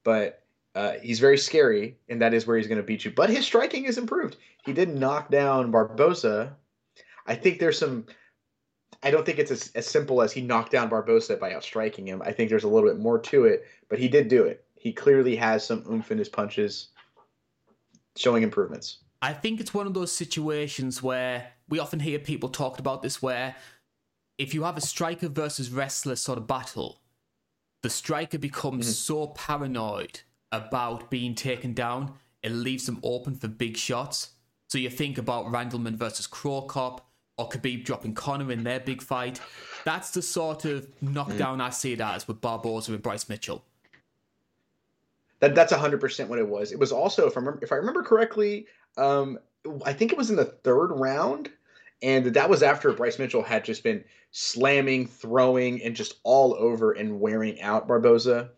[0.04, 0.38] but
[0.74, 3.10] Uh, he's very scary, and that is where he's going to beat you.
[3.10, 4.38] But his striking is improved.
[4.64, 6.56] He did knock down Barboza.
[7.26, 8.06] I think there's some.
[9.02, 12.22] I don't think it's as, as simple as he knocked down Barboza by outstriking him.
[12.22, 14.64] I think there's a little bit more to it, but he did do it.
[14.74, 16.88] He clearly has some oomph in his punches,
[18.16, 19.04] showing improvements.
[19.20, 23.20] I think it's one of those situations where we often hear people talk about this
[23.20, 23.54] where
[24.42, 27.00] if you have a striker versus wrestler sort of battle,
[27.83, 28.92] the striker becomes mm-hmm.
[28.92, 34.31] so paranoid about being taken down, it leaves them open for big shots.
[34.68, 37.00] So you think about Randleman versus Crocop
[37.38, 39.40] or Khabib dropping Conor in their big fight.
[39.85, 41.62] That's the sort of knockdown mm.
[41.62, 43.64] I see it as with Barboza and Bryce Mitchell.
[45.38, 46.72] That that's hundred percent what it was.
[46.72, 49.38] It was also, if I remember, if I remember correctly, um,
[49.85, 51.50] I think it was in the third round,
[52.02, 56.92] and that was after Bryce Mitchell had just been slamming, throwing, and just all over
[56.92, 58.50] and wearing out Barboza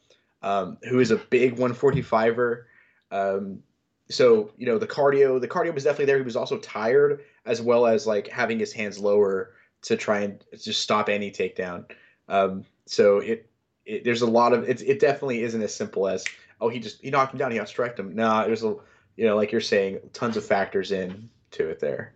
[0.44, 2.64] um, who is a big 145er.
[3.10, 3.62] Um,
[4.10, 6.18] so you know the cardio, the cardio was definitely there.
[6.18, 10.44] He was also tired, as well as like having his hands lower to try and
[10.62, 11.86] just stop any takedown.
[12.28, 13.48] Um, so it,
[13.86, 14.82] it, there's a lot of it.
[14.82, 16.24] It definitely isn't as simple as
[16.60, 18.14] oh he just he knocked him down, he outstruck him.
[18.14, 18.76] No, nah, there's a
[19.16, 22.12] you know like you're saying, tons of factors in to it there.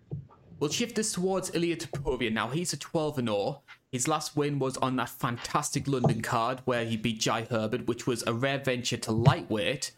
[0.58, 2.48] We'll shift this towards Ilya Topuria now.
[2.48, 3.62] He's a 12 and 0.
[3.92, 8.06] His last win was on that fantastic London card where he beat Jai Herbert, which
[8.06, 9.92] was a rare venture to lightweight.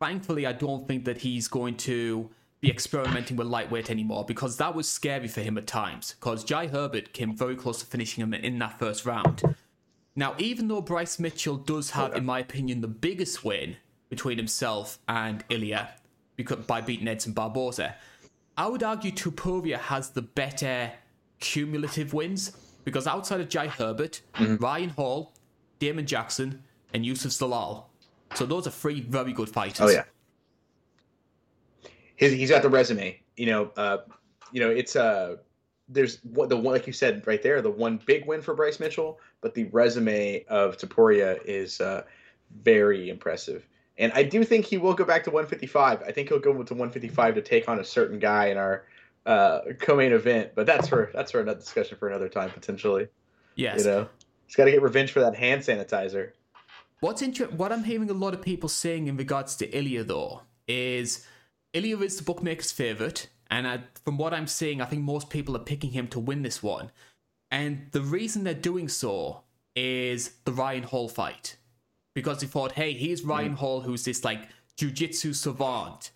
[0.00, 4.74] Thankfully, I don't think that he's going to be experimenting with lightweight anymore because that
[4.74, 6.16] was scary for him at times.
[6.18, 9.42] Because Jai Herbert came very close to finishing him in that first round.
[10.16, 13.76] Now, even though Bryce Mitchell does have, in my opinion, the biggest win
[14.10, 15.94] between himself and Ilia
[16.66, 17.94] by beating Edson Barboza,
[18.56, 20.92] I would argue Topuria has the better
[21.40, 22.52] cumulative wins
[22.84, 24.56] because outside of Jai Herbert, mm-hmm.
[24.56, 25.32] Ryan Hall,
[25.78, 26.62] Damon Jackson,
[26.92, 27.84] and Youssef Zalal,
[28.34, 29.80] so those are three very good fighters.
[29.80, 30.04] Oh yeah,
[32.16, 33.20] His, he's got the resume.
[33.36, 33.98] You know, uh,
[34.52, 35.36] you know, it's uh,
[35.88, 38.80] there's what the one like you said right there, the one big win for Bryce
[38.80, 42.02] Mitchell, but the resume of Topuria is uh,
[42.62, 43.66] very impressive.
[43.98, 46.02] And I do think he will go back to 155.
[46.02, 48.84] I think he'll go to 155 to take on a certain guy in our
[49.26, 53.08] uh, co-main event, but that's for that's for another discussion for another time potentially.
[53.54, 54.08] Yes, you know,
[54.46, 56.32] he's got to get revenge for that hand sanitizer.
[57.00, 60.42] What's inter- What I'm hearing a lot of people saying in regards to Ilya though
[60.66, 61.26] is
[61.72, 65.56] Ilya is the bookmaker's favorite, and I, from what I'm seeing, I think most people
[65.56, 66.90] are picking him to win this one.
[67.50, 69.42] And the reason they're doing so
[69.76, 71.56] is the Ryan Hall fight,
[72.14, 73.58] because he thought, hey, here's Ryan mm.
[73.58, 76.10] Hall, who's this like jujitsu savant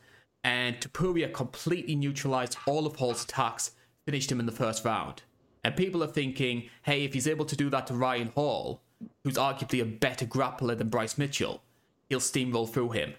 [0.46, 3.72] and Topuria completely neutralized all of Hall's attacks,
[4.04, 5.22] finished him in the first round.
[5.64, 8.80] And people are thinking, hey, if he's able to do that to Ryan Hall,
[9.24, 11.64] who's arguably a better grappler than Bryce Mitchell,
[12.08, 13.14] he'll steamroll through him.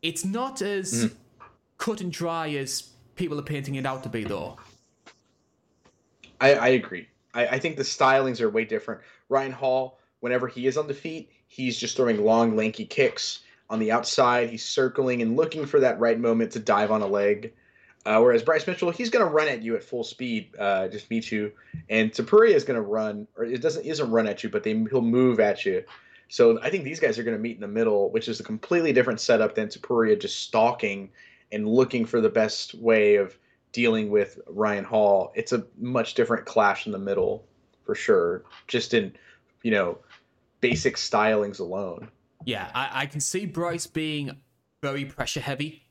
[0.00, 1.14] It's not as mm.
[1.76, 2.82] cut and dry as
[3.16, 4.58] people are painting it out to be, though.
[6.40, 7.08] I, I agree.
[7.34, 9.00] I, I think the stylings are way different.
[9.28, 13.78] Ryan Hall, whenever he is on the feet, he's just throwing long, lanky kicks on
[13.78, 14.48] the outside.
[14.48, 17.52] He's circling and looking for that right moment to dive on a leg.
[18.06, 21.10] Uh, whereas Bryce Mitchell, he's going to run at you at full speed, uh, just
[21.10, 21.52] meet you,
[21.90, 24.72] and Topuria is going to run, or it doesn't isn't run at you, but they,
[24.72, 25.84] he'll move at you.
[26.28, 28.44] So I think these guys are going to meet in the middle, which is a
[28.44, 31.10] completely different setup than Topuria just stalking
[31.50, 33.36] and looking for the best way of
[33.72, 35.32] dealing with Ryan Hall.
[35.34, 37.44] It's a much different clash in the middle,
[37.84, 38.44] for sure.
[38.68, 39.12] Just in,
[39.62, 39.98] you know,
[40.60, 42.08] basic stylings alone.
[42.44, 44.36] Yeah, I, I can see Bryce being
[44.80, 45.82] very pressure heavy,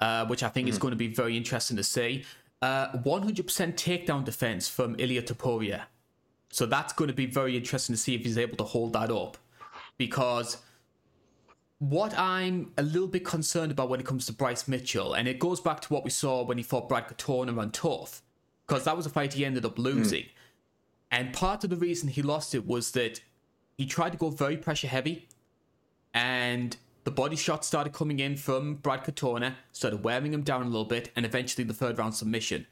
[0.00, 0.70] uh, which I think mm.
[0.70, 0.82] is hmm.
[0.82, 2.24] going to be very interesting to see.
[2.60, 5.82] Uh, 100% takedown defense from Ilia Topuria.
[6.50, 9.10] So that's going to be very interesting to see if he's able to hold that
[9.10, 9.36] up.
[9.96, 10.58] Because
[11.78, 15.38] what I'm a little bit concerned about when it comes to Bryce Mitchell, and it
[15.38, 18.22] goes back to what we saw when he fought Brad Katona on TUF,
[18.66, 20.24] because that was a fight he ended up losing.
[20.24, 20.30] Mm.
[21.10, 23.20] And part of the reason he lost it was that
[23.78, 25.28] he tried to go very pressure heavy
[26.12, 30.66] and the body shots started coming in from Brad Katona, started wearing him down a
[30.66, 32.66] little bit, and eventually the third round submission.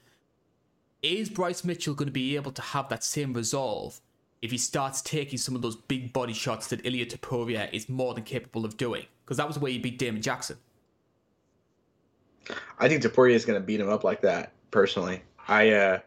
[1.02, 4.00] Is Bryce Mitchell going to be able to have that same resolve
[4.42, 8.12] if he starts taking some of those big body shots that Ilia Topuria is more
[8.12, 9.06] than capable of doing?
[9.24, 10.58] Because that was the way he beat Damon Jackson.
[12.78, 15.22] I think Topuria is going to beat him up like that, personally.
[15.48, 15.98] I, uh,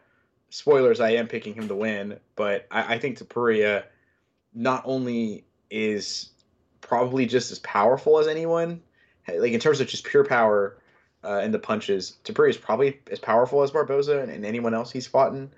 [0.50, 3.84] spoilers, I am picking him to win, but I, I think Topuria
[4.54, 6.30] not only is
[6.80, 8.82] probably just as powerful as anyone.
[9.28, 10.78] Like in terms of just pure power
[11.24, 14.90] uh, in the punches, Topuria is probably as powerful as Barboza and, and, anyone else
[14.90, 15.50] he's fought in.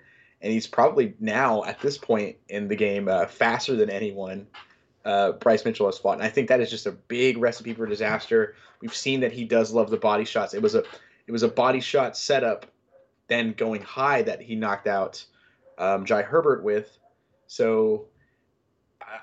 [0.43, 4.47] And he's probably now at this point in the game uh, faster than anyone.
[5.05, 7.87] uh, Bryce Mitchell has fought, and I think that is just a big recipe for
[7.87, 8.55] disaster.
[8.81, 10.55] We've seen that he does love the body shots.
[10.55, 10.85] It was a
[11.27, 12.67] it was a body shot setup,
[13.29, 15.25] then going high that he knocked out
[15.79, 16.99] um, Jai Herbert with.
[17.47, 18.07] So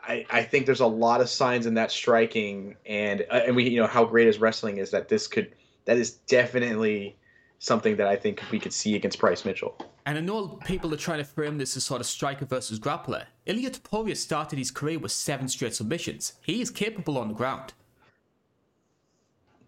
[0.07, 3.69] I, I think there's a lot of signs in that striking, and uh, and we
[3.69, 5.53] you know how great his wrestling is that this could
[5.85, 7.15] that is definitely
[7.59, 9.77] something that I think we could see against Bryce Mitchell.
[10.05, 13.25] And I know people are trying to frame this as sort of striker versus grappler.
[13.45, 16.33] Ilia Topuria started his career with seven straight submissions.
[16.41, 17.73] He is capable on the ground.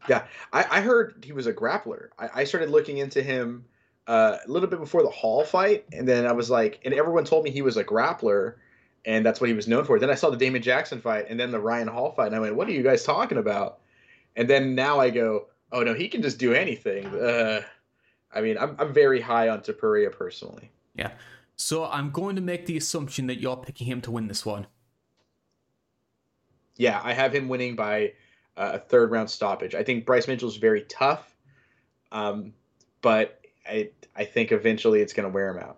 [0.10, 2.08] Yeah, I, I heard he was a grappler.
[2.18, 3.66] I, I started looking into him
[4.08, 7.24] uh, a little bit before the Hall fight, and then I was like, and everyone
[7.24, 8.56] told me he was a grappler,
[9.06, 10.00] and that's what he was known for.
[10.00, 12.40] Then I saw the Damon Jackson fight, and then the Ryan Hall fight, and I
[12.40, 13.80] went, "What are you guys talking about?"
[14.36, 17.62] And then now I go, "Oh no, he can just do anything." Uh,
[18.34, 20.72] I mean, I'm I'm very high on Topuria personally.
[20.96, 21.12] Yeah,
[21.56, 24.68] so I'm going to make the assumption that you're picking him to win this one.
[26.78, 28.14] Yeah, I have him winning by
[28.58, 29.76] uh, a third round stoppage.
[29.76, 31.36] I think Bryce Mitchell's very tough,
[32.12, 32.54] um,
[33.02, 35.78] but I I think eventually it's going to wear him out.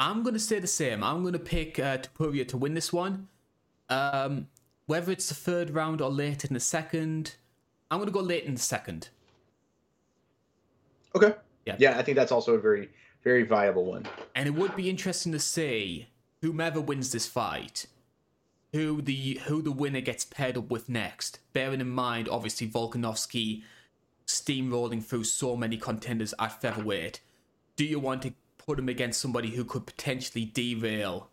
[0.00, 1.04] I'm going to say the same.
[1.04, 3.28] I'm going to pick uh, Topuria to win this one.
[3.90, 4.48] Um,
[4.86, 7.36] whether it's the third round or late in the second,
[7.90, 9.10] I'm going to go late in the second.
[11.14, 11.34] Okay.
[11.66, 11.76] Yeah.
[11.78, 12.88] Yeah, I think that's also a very
[13.22, 14.06] very viable one.
[14.34, 16.08] And it would be interesting to see
[16.40, 17.86] whomever wins this fight,
[18.72, 21.40] who the who the winner gets paired up with next.
[21.52, 23.64] Bearing in mind, obviously, Volkanovski
[24.26, 27.20] steamrolling through so many contenders at featherweight.
[27.76, 28.32] Do you want to
[28.66, 31.30] put him against somebody who could potentially derail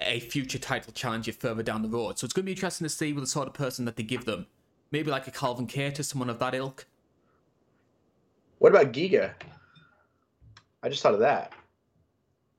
[0.00, 2.18] a future title challenger further down the road?
[2.18, 4.02] So it's going to be interesting to see with the sort of person that they
[4.02, 4.46] give them.
[4.90, 6.86] Maybe like a Calvin Kattar, someone of that ilk.
[8.58, 9.32] What about Giga?
[10.82, 11.52] I just thought of that.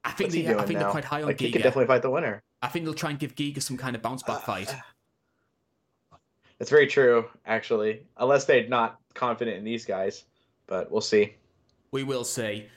[0.06, 0.84] I think What's they, I think now?
[0.84, 2.42] they're quite high on Like he could definitely fight the winner.
[2.62, 4.76] I think they'll try and give Giga some kind of bounce back Uh, fight.
[6.58, 8.04] That's very true, actually.
[8.18, 10.26] Unless they're not confident in these guys,
[10.68, 11.36] but we'll see.
[11.92, 12.68] We will see.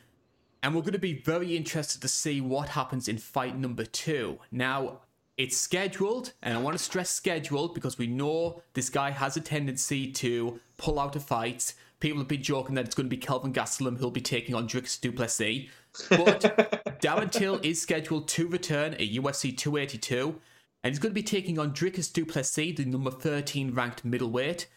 [0.63, 4.39] And we're going to be very interested to see what happens in fight number two.
[4.53, 5.01] Now,
[5.37, 9.41] it's scheduled, and I want to stress scheduled because we know this guy has a
[9.41, 11.75] tendency to pull out of fights.
[11.99, 14.69] People have been joking that it's going to be Kelvin Gastelum who'll be taking on
[14.69, 15.69] Drix Duplessis.
[16.11, 16.43] But
[17.03, 20.41] Darren Till is scheduled to return at UFC 282,
[20.85, 24.69] and he's going to be taking on Dricus Duplessis, the number 13 ranked middleweight.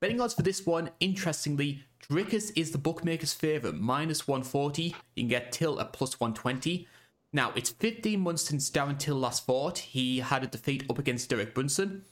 [0.00, 4.82] Betting odds for this one, interestingly, Dricus is the bookmaker's favourite, minus 140.
[4.82, 6.88] You can get Till at plus 120.
[7.32, 9.78] Now, it's 15 months since Darren Till last fought.
[9.78, 12.04] He had a defeat up against Derek Brunson.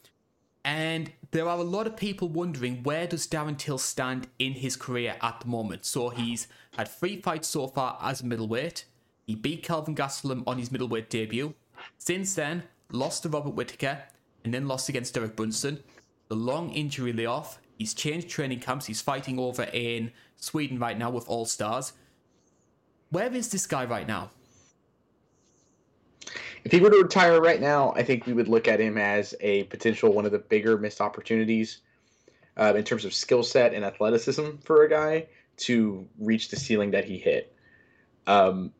[0.64, 4.76] And there are a lot of people wondering where does Darren Till stand in his
[4.76, 5.84] career at the moment.
[5.84, 6.46] So he's
[6.76, 8.84] had three fights so far as middleweight.
[9.26, 11.54] He beat Kelvin Gastelum on his middleweight debut.
[11.98, 14.04] Since then, lost to Robert Whitaker
[14.44, 15.82] and then lost against Derek Brunson.
[16.28, 17.58] The long injury layoff.
[17.78, 18.86] He's changed training camps.
[18.86, 21.92] He's fighting over in Sweden right now with All Stars.
[23.10, 24.32] Where is this guy right now?
[26.64, 29.34] If he were to retire right now, I think we would look at him as
[29.40, 31.78] a potential one of the bigger missed opportunities
[32.56, 35.26] uh, in terms of skill set and athleticism for a guy
[35.58, 37.54] to reach the ceiling that he hit.
[38.26, 38.72] Um,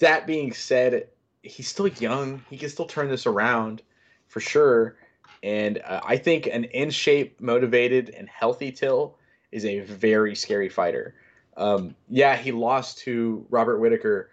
[0.00, 1.06] that being said,
[1.42, 2.42] he's still young.
[2.50, 3.82] He can still turn this around
[4.26, 4.96] for sure.
[5.42, 9.16] And uh, I think an in shape, motivated, and healthy Till
[9.52, 11.14] is a very scary fighter.
[11.56, 14.30] Um, yeah, he lost to Robert Whitaker,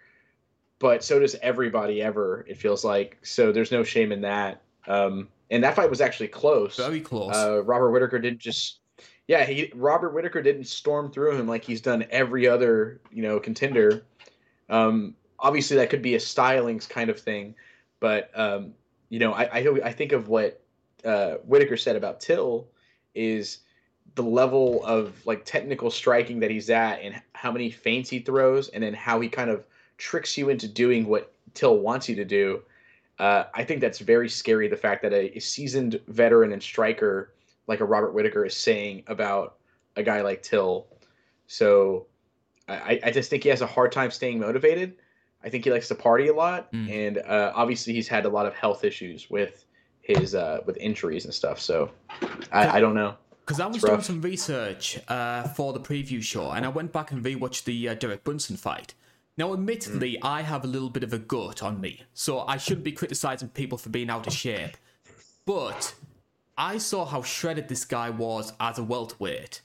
[0.78, 2.44] but so does everybody ever.
[2.48, 3.52] It feels like so.
[3.52, 4.62] There's no shame in that.
[4.86, 6.76] Um, and that fight was actually close.
[6.76, 7.34] Very close.
[7.34, 8.78] Uh, Robert Whitaker didn't just,
[9.26, 13.40] yeah, he Robert Whitaker didn't storm through him like he's done every other you know
[13.40, 14.04] contender.
[14.68, 17.54] Um, obviously, that could be a stylings kind of thing,
[18.00, 18.74] but um,
[19.08, 20.62] you know, I, I I think of what
[21.04, 22.68] uh, Whitaker said about Till
[23.14, 23.58] is
[24.14, 28.68] the level of like technical striking that he's at and how many feints he throws
[28.70, 29.64] and then how he kind of
[29.96, 32.62] tricks you into doing what Till wants you to do.
[33.18, 34.68] Uh, I think that's very scary.
[34.68, 37.34] The fact that a, a, seasoned veteran and striker
[37.66, 39.56] like a Robert Whitaker is saying about
[39.96, 40.86] a guy like Till.
[41.46, 42.06] So
[42.68, 44.96] I, I just think he has a hard time staying motivated.
[45.42, 46.90] I think he likes to party a lot, Mm.
[46.90, 49.64] and uh, obviously he's had a lot of health issues with
[50.08, 51.60] his uh, with injuries and stuff.
[51.60, 51.90] So
[52.50, 53.14] I, I don't know.
[53.44, 57.12] Because I was doing some research uh, for the preview show, and I went back
[57.12, 58.94] and rewatched the uh, Derek Brunson fight.
[59.38, 60.24] Now, admittedly, Mm.
[60.24, 63.48] I have a little bit of a gut on me, so I shouldn't be criticizing
[63.50, 64.76] people for being out of shape.
[65.46, 65.94] But
[66.58, 69.62] I saw how shredded this guy was as a welterweight.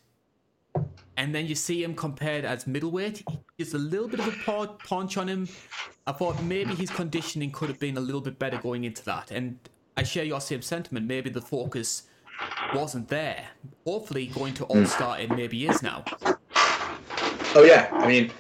[1.18, 3.24] And then you see him compared as middleweight.
[3.58, 5.48] There's a little bit of a pa- punch on him.
[6.08, 9.30] I thought maybe his conditioning could have been a little bit better going into that.
[9.30, 9.60] And
[9.96, 11.08] I share your same sentiment.
[11.08, 12.04] Maybe the focus
[12.74, 13.46] wasn't there.
[13.86, 16.04] Hopefully, going to All Star it maybe is now.
[17.56, 18.32] Oh yeah, I mean,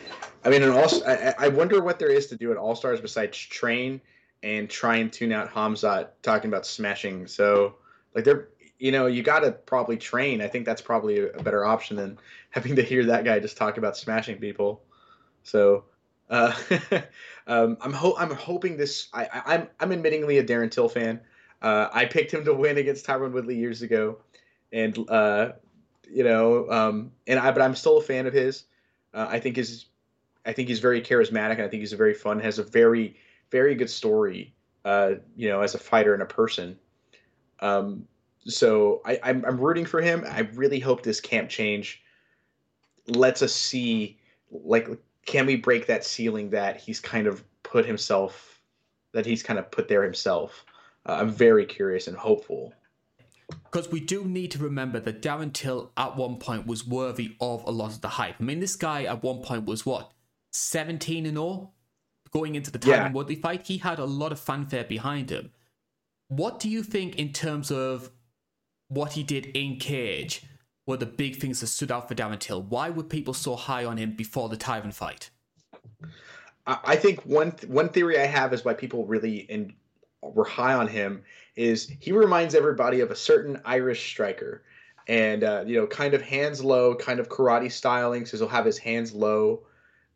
[0.44, 0.90] I mean, an all.
[1.06, 4.02] I, I wonder what there is to do at All Stars besides train
[4.42, 7.28] and try and tune out Hamzat talking about smashing.
[7.28, 7.76] So
[8.16, 8.50] like they're
[8.80, 10.42] you know you got to probably train.
[10.42, 12.18] I think that's probably a better option than
[12.50, 14.82] having to hear that guy just talk about smashing people.
[15.44, 15.86] So
[16.30, 16.54] uh,
[17.48, 19.10] um, I'm ho- I'm hoping this.
[19.14, 21.22] I, I'm, I'm admittingly a Darren Till fan.
[21.64, 24.18] Uh, I picked him to win against Tyron Woodley years ago,
[24.74, 25.54] and uh,
[26.12, 28.66] you know, um, and I but I'm still a fan of his.
[29.14, 29.86] Uh, I think his
[30.46, 32.40] I think he's very charismatic, and I think he's very fun.
[32.40, 33.16] Has a very
[33.50, 34.54] very good story.
[34.84, 36.78] Uh, you know, as a fighter and a person.
[37.62, 38.06] Um,
[38.46, 40.26] so I, I'm I'm rooting for him.
[40.28, 42.04] I really hope this camp change
[43.08, 44.20] lets us see
[44.52, 44.90] like
[45.26, 48.60] can we break that ceiling that he's kind of put himself
[49.14, 50.66] that he's kind of put there himself.
[51.06, 52.74] Uh, I'm very curious and hopeful.
[53.66, 57.64] Because we do need to remember that Darren Till at one point was worthy of
[57.66, 58.36] a lot of the hype.
[58.40, 60.12] I mean, this guy at one point was what,
[60.52, 61.74] 17 and all?
[62.32, 63.12] Going into the Tyron yeah.
[63.12, 65.52] Woodley fight, he had a lot of fanfare behind him.
[66.30, 68.10] What do you think in terms of
[68.88, 70.44] what he did in Cage
[70.86, 72.62] were the big things that stood out for Darren Till.
[72.62, 75.30] Why were people so high on him before the Tyron fight?
[76.66, 79.74] I think one th- one theory I have is why people really in,
[80.34, 81.24] were high on him
[81.56, 84.64] is he reminds everybody of a certain Irish striker,
[85.08, 88.26] and uh, you know, kind of hands low, kind of karate styling.
[88.26, 89.62] So he'll have his hands low,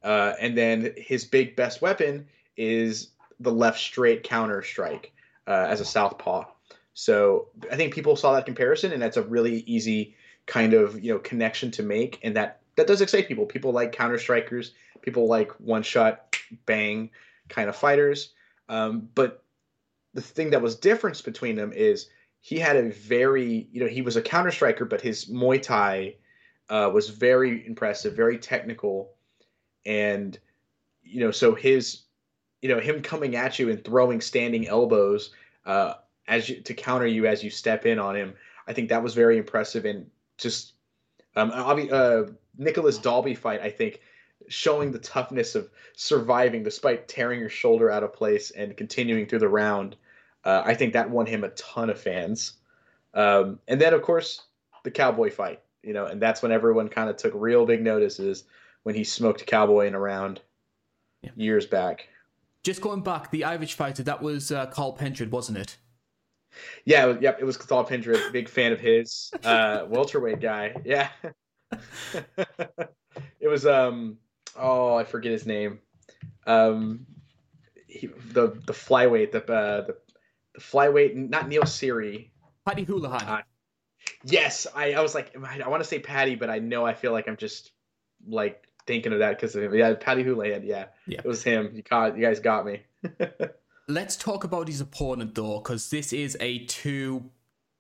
[0.03, 5.11] uh, and then his big best weapon is the left straight counter strike
[5.45, 6.45] uh, as a southpaw.
[6.93, 10.15] So I think people saw that comparison, and that's a really easy
[10.47, 13.45] kind of you know connection to make, and that that does excite people.
[13.45, 14.71] People like counter strikers.
[15.01, 16.35] People like one shot
[16.65, 17.11] bang
[17.49, 18.33] kind of fighters.
[18.69, 19.43] Um, but
[20.17, 22.09] the thing that was difference between them is
[22.41, 26.15] he had a very you know he was a counter striker, but his Muay Thai
[26.69, 29.11] uh, was very impressive, very technical,
[29.85, 30.39] and
[31.03, 32.01] you know so his
[32.63, 35.29] you know him coming at you and throwing standing elbows.
[35.67, 35.93] Uh,
[36.27, 38.33] as you, to counter you as you step in on him.
[38.67, 40.73] I think that was very impressive and just
[41.35, 42.23] um, obviously uh,
[42.57, 43.61] Nicolas Dalby fight.
[43.61, 44.01] I think
[44.49, 49.39] showing the toughness of surviving despite tearing your shoulder out of place and continuing through
[49.39, 49.95] the round.
[50.47, 52.53] Uh, I think that won him a ton of fans.
[53.13, 54.43] Um, and then of course
[54.85, 58.45] the cowboy fight, you know, and that's when everyone kind of took real big notices
[58.83, 60.39] when he smoked cowboy in a round
[61.21, 61.31] yeah.
[61.35, 62.07] years back.
[62.63, 65.75] Just going back, the Irish fighter that was uh, Cathal Pendred, wasn't it?
[66.85, 69.29] Yeah, yep, it was Cathal Pendred, big fan of his.
[69.43, 70.73] Uh, welterweight guy.
[70.85, 71.09] Yeah.
[73.41, 74.17] it was um
[74.55, 75.79] oh, I forget his name.
[76.45, 77.05] Um
[77.87, 80.06] he, the the flyweight, the uh, the the
[80.59, 82.29] flyweight, not Neil Seery.
[82.65, 83.27] Paddy Holohan.
[83.27, 83.41] Uh,
[84.23, 87.11] yes, I, I was like, I want to say Paddy, but I know I feel
[87.11, 87.71] like I'm just
[88.27, 89.73] like thinking of that because of him.
[89.73, 90.65] Yeah, Paddy Holohan.
[90.65, 91.71] Yeah, yeah, it was him.
[91.73, 92.81] You caught, you guys got me.
[93.87, 97.29] Let's talk about his opponent though, because this is a two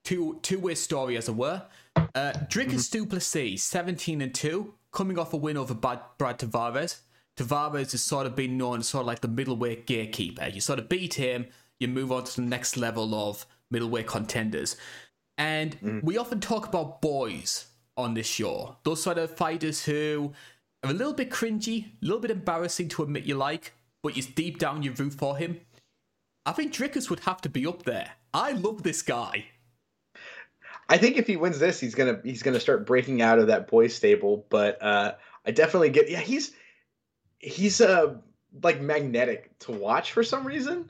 [0.03, 1.63] two two way story as it were.
[1.95, 3.03] Uh, Dricus mm-hmm.
[3.03, 7.01] du Plessis, seventeen and two, coming off a win over Brad, Brad Tavares.
[7.35, 10.47] Tavares has sort of been known as sort of like the middleweight gatekeeper.
[10.47, 11.47] You sort of beat him,
[11.79, 14.77] you move on to the next level of middleweight contenders.
[15.37, 16.03] And mm.
[16.03, 18.77] we often talk about boys on this show.
[18.83, 20.33] Those sort of fighters who
[20.83, 24.23] are a little bit cringy, a little bit embarrassing to admit you like, but you
[24.23, 25.59] deep down you root for him.
[26.45, 28.11] I think Dricus would have to be up there.
[28.33, 29.47] I love this guy.
[30.89, 33.67] I think if he wins this, he's gonna he's gonna start breaking out of that
[33.67, 34.45] boys stable.
[34.49, 35.15] But uh,
[35.45, 36.51] I definitely get yeah he's
[37.39, 38.15] he's uh
[38.63, 40.89] like magnetic to watch for some reason.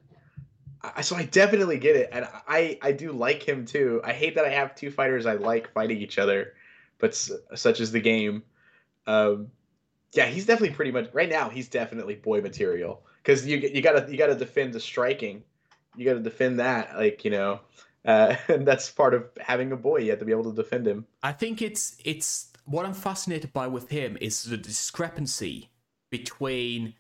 [0.82, 4.02] I, so I definitely get it, and I I do like him too.
[4.04, 6.54] I hate that I have two fighters I like fighting each other,
[7.00, 7.16] but
[7.56, 8.44] such is the game.
[9.06, 9.52] Um,
[10.14, 11.50] yeah, he's definitely pretty much right now.
[11.50, 15.44] He's definitely boy material because you you gotta you gotta defend the striking,
[15.96, 17.60] you gotta defend that like you know,
[18.06, 19.98] uh, and that's part of having a boy.
[19.98, 21.06] You have to be able to defend him.
[21.24, 25.70] I think it's it's what I'm fascinated by with him is the discrepancy
[26.10, 26.96] between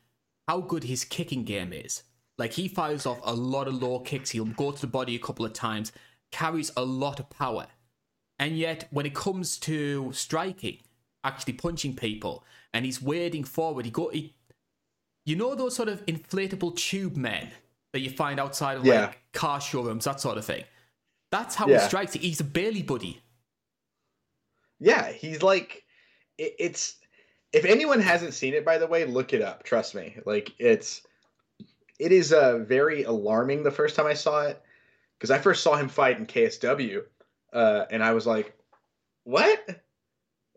[0.47, 2.03] how good his kicking game is.
[2.38, 4.31] Like he fires off a lot of low kicks.
[4.31, 5.91] He'll go to the body a couple of times,
[6.31, 7.67] carries a lot of power,
[8.38, 10.79] and yet when it comes to striking,
[11.23, 14.35] actually punching people, and he's wading forward, he go he
[15.25, 17.51] you know those sort of inflatable tube men
[17.93, 19.01] that you find outside of yeah.
[19.01, 20.63] like car showrooms, that sort of thing.
[21.31, 21.81] That's how yeah.
[21.81, 22.13] he strikes.
[22.13, 23.21] He's a Bailey buddy.
[24.79, 25.83] Yeah, he's like
[26.38, 26.95] it, it's.
[27.53, 29.63] If anyone hasn't seen it, by the way, look it up.
[29.63, 31.01] Trust me, like it's
[31.99, 34.61] it is uh, very alarming the first time I saw it
[35.17, 37.03] because I first saw him fight in KSW,
[37.53, 38.55] uh, and I was like,
[39.23, 39.81] "What?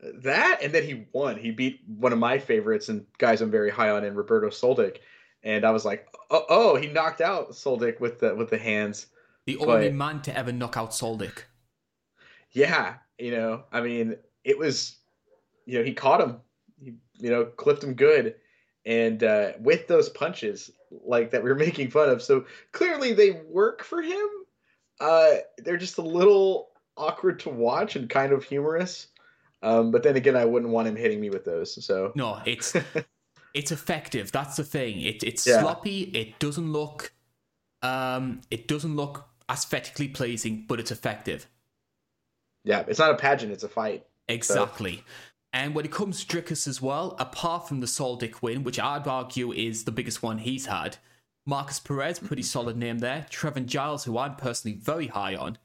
[0.03, 1.39] That?" And then he won.
[1.39, 4.99] He beat one of my favorites and guys I'm very high on in Roberto Soldic,
[5.43, 9.07] and I was like, "Oh, oh he knocked out Soldic with the with the hands."
[9.47, 11.45] The only man to ever knock out Soldic.
[12.53, 14.97] Yeah, you know, I mean, it was,
[15.67, 16.37] you know, he caught him,
[16.83, 18.35] he, you know, clipped him good,
[18.87, 20.71] and uh, with those punches
[21.05, 24.29] like that we are making fun of, so clearly they work for him.
[25.01, 29.09] Uh, they're just a little awkward to watch and kind of humorous.
[29.63, 31.85] Um, but then again, I wouldn't want him hitting me with those.
[31.85, 32.75] So no, it's
[33.55, 34.33] it's effective.
[34.33, 35.01] That's the thing.
[35.01, 35.61] It, it's yeah.
[35.61, 36.03] sloppy.
[36.03, 37.13] It doesn't look
[37.83, 41.47] um, it doesn't look aesthetically pleasing, but it's effective.
[42.65, 44.07] Yeah, it's not a pageant; it's a fight.
[44.29, 44.97] Exactly.
[44.97, 45.03] So.
[45.53, 49.09] And when it comes to Dricus as well, apart from the Soldic win, which I'd
[49.09, 50.99] argue is the biggest one he's had,
[51.45, 53.27] Markus Perez, pretty solid name there.
[53.31, 55.59] Trevin Giles, who I'm personally very high on.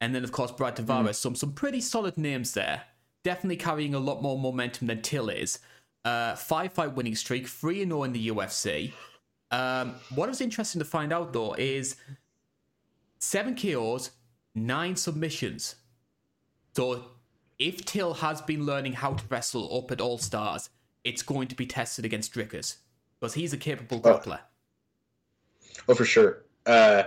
[0.00, 1.14] And then, of course, Brad Tavares, mm.
[1.14, 2.82] some, some pretty solid names there.
[3.22, 5.58] Definitely carrying a lot more momentum than Till is.
[6.04, 8.92] Uh, five fight winning streak, 3 0 in the UFC.
[9.50, 11.96] Um, what was interesting to find out, though, is
[13.18, 14.10] seven KOs,
[14.54, 15.76] nine submissions.
[16.74, 17.04] So
[17.60, 20.70] if Till has been learning how to wrestle up at All Stars,
[21.04, 22.78] it's going to be tested against Dricus
[23.20, 24.18] because he's a capable oh.
[24.18, 24.40] grappler.
[25.86, 26.42] Oh, for sure.
[26.66, 27.04] Uh,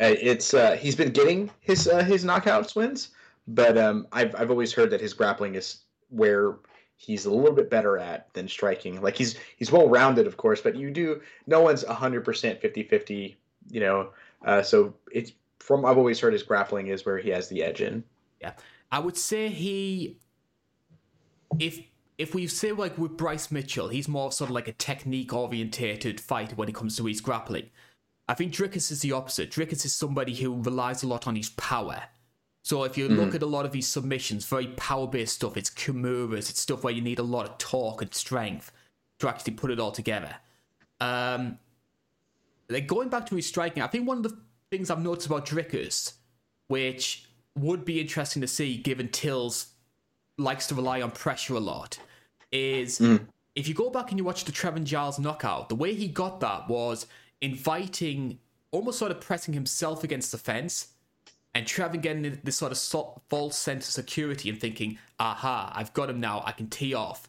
[0.00, 3.10] uh, it's uh, he's been getting his uh, his knockouts wins,
[3.46, 5.78] but um, I've I've always heard that his grappling is
[6.10, 6.56] where
[6.96, 9.00] he's a little bit better at than striking.
[9.00, 13.34] Like he's he's well rounded, of course, but you do no one's 100% 50-50,
[13.70, 14.10] you know.
[14.44, 17.80] Uh, so it's from I've always heard his grappling is where he has the edge
[17.80, 18.02] in.
[18.40, 18.52] Yeah.
[18.94, 20.20] I would say he
[21.58, 21.80] if
[22.16, 26.20] if we say like with Bryce Mitchell, he's more sort of like a technique orientated
[26.20, 27.70] fighter when it comes to his grappling.
[28.28, 29.50] I think Dricus is the opposite.
[29.50, 32.04] Dricus is somebody who relies a lot on his power.
[32.62, 33.16] So if you mm-hmm.
[33.16, 36.84] look at a lot of his submissions, very power based stuff, it's Kimuras, it's stuff
[36.84, 38.70] where you need a lot of torque and strength
[39.18, 40.36] to actually put it all together.
[41.00, 41.58] Um,
[42.68, 44.38] like going back to his striking, I think one of the
[44.70, 46.12] things I've noticed about Dricus,
[46.68, 47.26] which
[47.56, 49.68] would be interesting to see given Tills
[50.38, 51.98] likes to rely on pressure a lot,
[52.50, 53.24] is mm.
[53.54, 56.40] if you go back and you watch the Trevin Giles knockout, the way he got
[56.40, 57.06] that was
[57.40, 58.38] inviting,
[58.70, 60.88] almost sort of pressing himself against the fence
[61.54, 66.10] and Trevor getting this sort of false sense of security and thinking, aha, I've got
[66.10, 67.28] him now, I can tee off.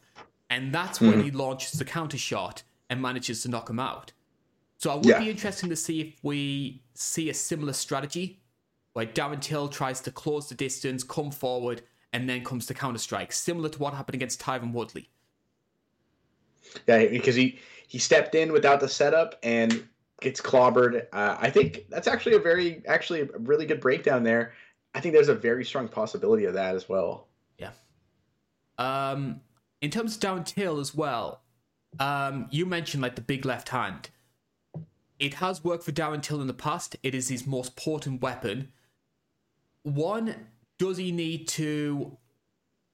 [0.49, 1.11] And that's mm-hmm.
[1.11, 4.11] when he launches the counter shot and manages to knock him out.
[4.77, 5.19] So I would yeah.
[5.19, 8.39] be interested to see if we see a similar strategy
[8.95, 11.81] where Darren Till tries to close the distance, come forward,
[12.13, 15.09] and then comes to counter strike, similar to what happened against Tyron Woodley.
[16.87, 19.85] Yeah, because he he stepped in without the setup and
[20.21, 21.07] gets clobbered.
[21.11, 24.53] Uh, I think that's actually a very, actually a really good breakdown there.
[24.93, 27.27] I think there's a very strong possibility of that as well.
[27.59, 27.71] Yeah.
[28.77, 29.41] Um,
[29.81, 31.41] in terms of Darren Till as well,
[31.99, 34.09] um, you mentioned like the big left hand.
[35.19, 36.95] It has worked for Darren Till in the past.
[37.03, 38.71] It is his most potent weapon.
[39.85, 40.33] One,
[40.79, 42.17] does he need to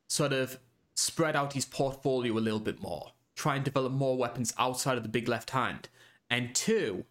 [0.10, 0.60] sort of
[0.94, 3.14] spread out his portfolio a little bit more?
[3.34, 5.88] Try and develop more weapons outside of the big left hand?
[6.30, 7.06] And two,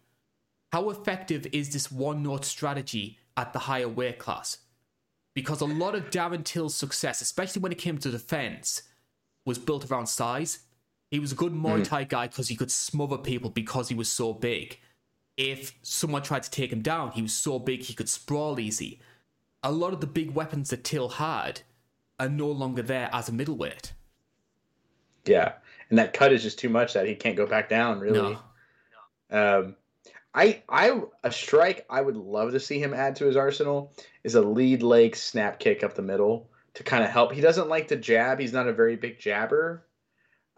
[0.71, 4.59] how effective is this one note strategy at the higher weight class?
[5.33, 8.83] Because a lot of Darren Till's success, especially when it came to defense,
[9.47, 10.59] was built around size.
[11.09, 11.87] He was a good Muay mm.
[11.87, 14.77] Thai guy because he could smother people because he was so big.
[15.37, 19.01] If someone tried to take him down, he was so big he could sprawl easy.
[19.63, 21.61] A lot of the big weapons that Till had
[22.19, 23.93] are no longer there as a middleweight.
[25.25, 25.53] Yeah,
[25.89, 27.99] and that cut is just too much that he can't go back down.
[27.99, 28.37] Really.
[29.31, 29.57] No.
[29.57, 29.75] Um,
[30.33, 33.93] I I a strike I would love to see him add to his arsenal
[34.23, 37.33] is a lead leg snap kick up the middle to kind of help.
[37.33, 38.39] He doesn't like to jab.
[38.39, 39.85] He's not a very big jabber,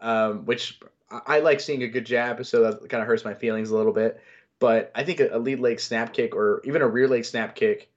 [0.00, 0.80] um, which
[1.10, 3.92] I, like seeing a good jab, so that kind of hurts my feelings a little
[3.92, 4.20] bit.
[4.58, 7.54] But I think a, a lead leg snap kick or even a rear leg snap
[7.54, 7.90] kick,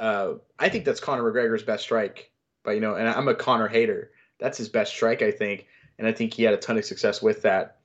[0.00, 2.32] uh, I think that's Conor McGregor's best strike.
[2.64, 4.10] But you know, and I'm a Conor hater.
[4.38, 5.66] That's his best strike, I think,
[5.98, 7.76] and I think he had a ton of success with that.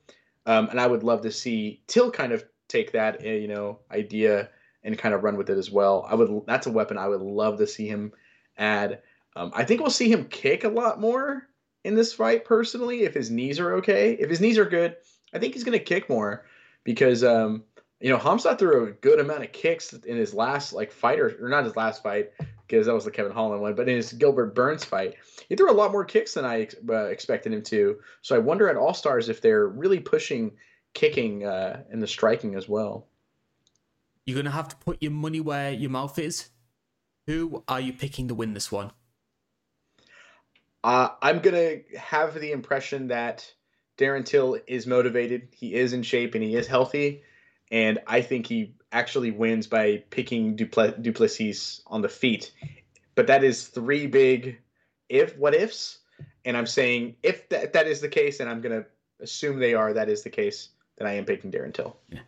[0.46, 3.78] Um, and I would love to see Till kind of take that eh, you know
[3.90, 4.48] idea
[4.82, 6.06] and kind of run with it as well.
[6.08, 8.12] I would that's a weapon I would love to see him
[8.56, 9.02] add.
[9.34, 11.46] Um, I think we'll see him kick a lot more
[11.84, 14.12] in this fight personally if his knees are okay.
[14.14, 14.96] If his knees are good,
[15.34, 16.46] I think he's going to kick more
[16.84, 17.64] because um,
[18.00, 21.36] you know Hamzat threw a good amount of kicks in his last like fight or,
[21.40, 22.30] or not his last fight
[22.66, 25.14] because that was the Kevin Holland one, but in his Gilbert Burns fight,
[25.48, 27.98] he threw a lot more kicks than I uh, expected him to.
[28.22, 30.52] So I wonder at All Stars if they're really pushing
[30.94, 33.06] kicking uh, and the striking as well.
[34.24, 36.48] You're gonna have to put your money where your mouth is
[37.26, 38.90] Who are you picking to win this one?
[40.82, 43.52] Uh, I'm gonna have the impression that
[43.98, 45.48] Darren Till is motivated.
[45.52, 47.22] He is in shape and he is healthy,
[47.70, 52.52] and I think he actually wins by picking Dupl- Duplessis on the feet.
[53.14, 54.58] But that is three big
[55.08, 55.98] if what ifs,
[56.44, 58.84] and I'm saying if that that is the case, and I'm gonna
[59.20, 59.92] assume they are.
[59.92, 60.70] That is the case.
[60.98, 61.96] Then I am picking Darren Till.
[62.08, 62.20] Yeah.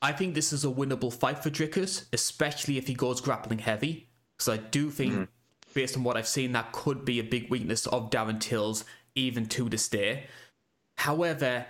[0.00, 4.08] I think this is a winnable fight for Dricus, especially if he goes grappling heavy.
[4.36, 5.24] Because I do think, mm-hmm.
[5.72, 8.84] based on what I've seen, that could be a big weakness of Darren Till's
[9.14, 10.24] even to this day.
[10.96, 11.66] However,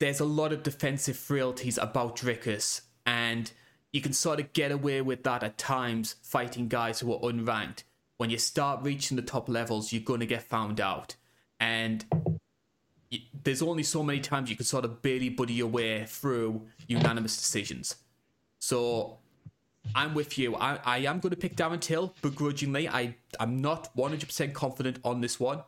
[0.00, 3.52] there's a lot of defensive frailties about Dricus, and
[3.92, 7.84] you can sort of get away with that at times fighting guys who are unranked.
[8.16, 11.16] When you start reaching the top levels, you're going to get found out.
[11.58, 12.04] And
[13.44, 17.36] there's only so many times you can sort of barely buddy your way through unanimous
[17.36, 17.96] decisions.
[18.58, 19.18] So
[19.94, 20.56] I'm with you.
[20.56, 22.88] I, I am going to pick Darren Till begrudgingly.
[22.88, 25.62] I, I'm not 100% confident on this one,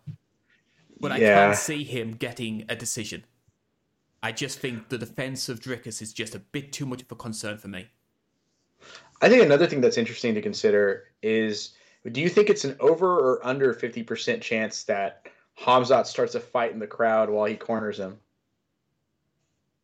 [1.01, 1.45] but yeah.
[1.45, 3.25] I can see him getting a decision.
[4.23, 7.17] I just think the defense of Dricus is just a bit too much of a
[7.17, 7.89] concern for me.
[9.21, 11.75] I think another thing that's interesting to consider is
[12.11, 15.27] do you think it's an over or under 50% chance that
[15.59, 18.19] Hamzat starts a fight in the crowd while he corners him.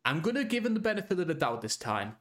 [0.05, 2.15] I'm gonna give him the benefit of the doubt this time.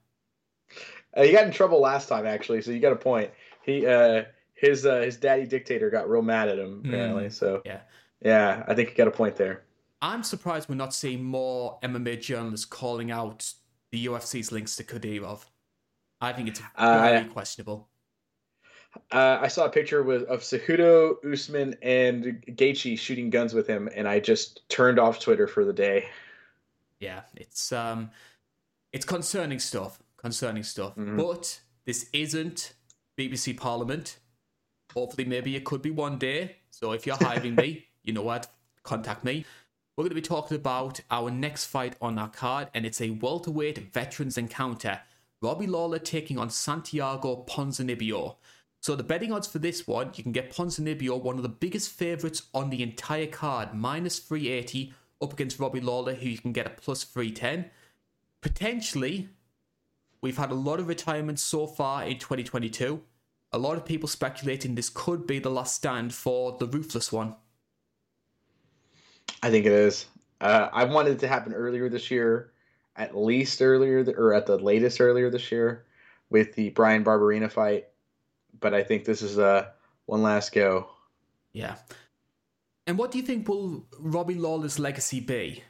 [1.17, 3.31] Uh, he got in trouble last time, actually, so you got a point.
[3.63, 7.27] He uh, his uh, his daddy dictator got real mad at him apparently.
[7.27, 7.81] Mm, so yeah,
[8.21, 9.63] yeah, I think you got a point there.
[10.01, 13.53] I'm surprised we're not seeing more MMA journalists calling out
[13.91, 15.45] the UFC's links to Kadyrov.
[16.21, 17.89] I think it's uh, very uh, questionable.
[19.13, 23.89] Uh, I saw a picture with of Cejudo, Usman, and Gaethje shooting guns with him,
[23.95, 26.07] and I just turned off Twitter for the day.
[27.01, 28.11] Yeah, it's um,
[28.93, 30.01] it's concerning stuff.
[30.17, 30.97] Concerning stuff.
[30.97, 31.17] Mm-hmm.
[31.17, 32.73] But this isn't
[33.17, 34.19] BBC Parliament.
[34.95, 36.57] Hopefully, maybe it could be one day.
[36.71, 38.49] So if you're hiring me, you know what?
[38.83, 39.45] Contact me.
[39.99, 43.11] We're going to be talking about our next fight on our card, and it's a
[43.11, 45.01] welterweight veterans encounter.
[45.43, 48.37] Robbie Lawler taking on Santiago Ponzinibbio.
[48.81, 51.91] So the betting odds for this one, you can get Ponzinibbio, one of the biggest
[51.91, 56.69] favourites on the entire card, minus 380 up against Robbie Lawler, who you can get
[56.69, 57.69] a plus 310.
[58.41, 59.31] Potentially,
[60.21, 63.03] we've had a lot of retirements so far in 2022.
[63.51, 67.35] A lot of people speculating this could be the last stand for the Ruthless one.
[69.43, 70.07] I think it is.
[70.41, 72.53] Uh, I wanted it to happen earlier this year,
[72.97, 75.85] at least earlier, th- or at the latest earlier this year,
[76.31, 77.87] with the Bryan Barberena fight
[78.61, 79.73] but I think this is a
[80.07, 80.89] one last go.
[81.53, 81.77] Yeah.
[82.87, 85.63] And what do you think will Robbie Lawler's legacy be?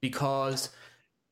[0.00, 0.70] Because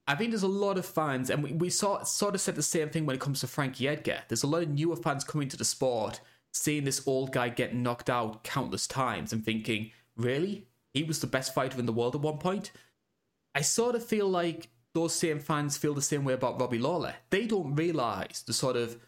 [0.07, 2.63] I think there's a lot of fans, and we, we saw, sort of said the
[2.63, 4.23] same thing when it comes to Frankie Edgar.
[4.29, 6.21] There's a lot of newer fans coming to the sport,
[6.53, 10.67] seeing this old guy get knocked out countless times and thinking, really?
[10.99, 12.73] He was the best fighter in the world at one point?
[13.55, 17.15] I sort of feel like those same fans feel the same way about Robbie Lawler.
[17.31, 18.99] They don't realize the sort of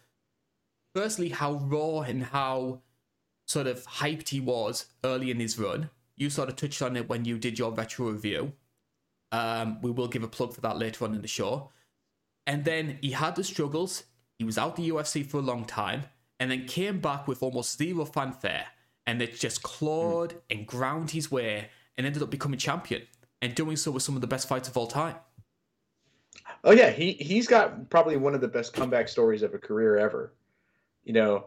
[0.95, 2.79] firstly how raw and how
[3.45, 5.89] sort of hyped he was early in his run.
[6.15, 8.53] You sort of touched on it when you did your retro review.
[9.33, 11.71] Um, we will give a plug for that later on in the show.
[12.47, 14.03] And then he had the struggles.
[14.39, 16.03] He was out the UFC for a long time,
[16.39, 18.67] and then came back with almost zero fanfare,
[19.05, 20.39] and it just clawed mm.
[20.49, 21.67] and ground his way,
[21.97, 23.03] and ended up becoming champion,
[23.41, 25.15] and doing so with some of the best fights of all time.
[26.63, 29.97] Oh yeah, he he's got probably one of the best comeback stories of a career
[29.97, 30.33] ever
[31.03, 31.45] you know,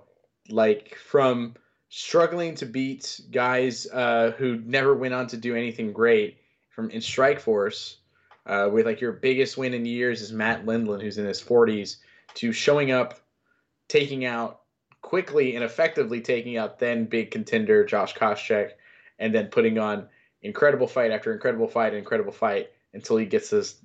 [0.49, 1.55] like from
[1.89, 6.39] struggling to beat guys uh, who never went on to do anything great
[6.71, 7.97] from in Strikeforce,
[8.47, 11.97] uh, with like your biggest win in years is Matt Lindland, who's in his 40s,
[12.35, 13.21] to showing up,
[13.89, 14.63] taking out
[15.03, 18.73] quickly and effectively taking out then big contender Josh Koscheck,
[19.19, 20.09] and then putting on
[20.45, 23.77] incredible fight after incredible fight, incredible fight until he gets this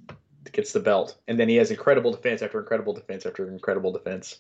[0.52, 4.40] gets the belt, and then he has incredible defense after incredible defense after incredible defense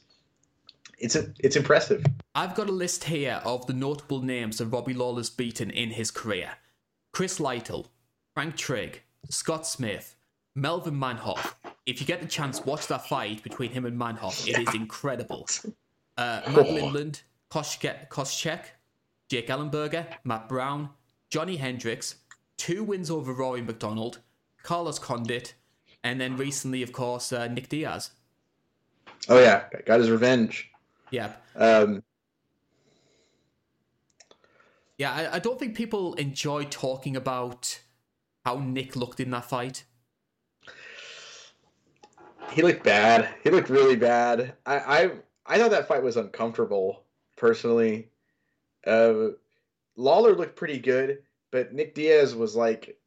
[0.99, 2.05] it's a, it's impressive.
[2.35, 6.11] I've got a list here of the notable names that Robbie Lawler's beaten in his
[6.11, 6.51] career:
[7.11, 7.87] Chris Lytle,
[8.33, 10.15] Frank Trigg, Scott Smith,
[10.55, 11.55] Melvin Manhoef.
[11.85, 14.47] If you get the chance, watch that fight between him and Manhoef.
[14.47, 15.47] It is incredible.
[16.17, 16.67] Uh, Matt.
[16.67, 18.63] Lindland, Koscheck,
[19.29, 20.89] Jake Ellenberger, Matt Brown,
[21.29, 22.15] Johnny Hendricks,
[22.57, 24.19] two wins over Rory MacDonald,
[24.63, 25.53] Carlos Condit,
[26.03, 28.11] and then recently, of course, uh, Nick Diaz.
[29.27, 30.71] Oh yeah, got his revenge.
[31.11, 31.33] Yeah.
[31.55, 32.03] Um,
[34.97, 37.79] yeah, I, I don't think people enjoy talking about
[38.45, 39.83] how Nick looked in that fight.
[42.51, 43.29] He looked bad.
[43.43, 44.55] He looked really bad.
[44.65, 45.11] I, I
[45.45, 47.03] I thought that fight was uncomfortable
[47.35, 48.09] personally.
[48.85, 49.29] Uh,
[49.99, 51.19] Lawler looked pretty good,
[51.51, 52.97] but Nick Diaz was like,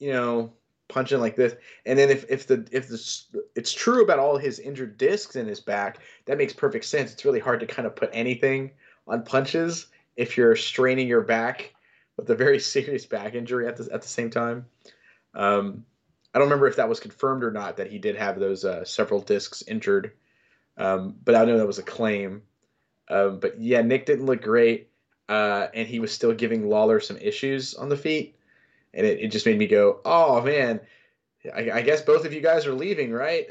[0.00, 0.52] you know,
[0.88, 1.54] punching like this.
[1.86, 3.00] And then if if the if the
[3.54, 7.12] it's true about all his injured discs in his back, that makes perfect sense.
[7.12, 8.72] It's really hard to kind of put anything
[9.06, 9.86] on punches
[10.16, 11.74] if you're straining your back
[12.16, 14.66] with a very serious back injury at the at the same time.
[15.34, 15.86] Um,
[16.34, 18.84] I don't remember if that was confirmed or not that he did have those uh,
[18.84, 20.12] several discs injured,
[20.76, 22.42] um, but I know that was a claim.
[23.08, 24.91] Um, but yeah, Nick didn't look great,
[25.32, 28.36] uh, and he was still giving Lawler some issues on the feet,
[28.92, 30.78] and it, it just made me go, "Oh man,
[31.54, 33.46] I, I guess both of you guys are leaving, right?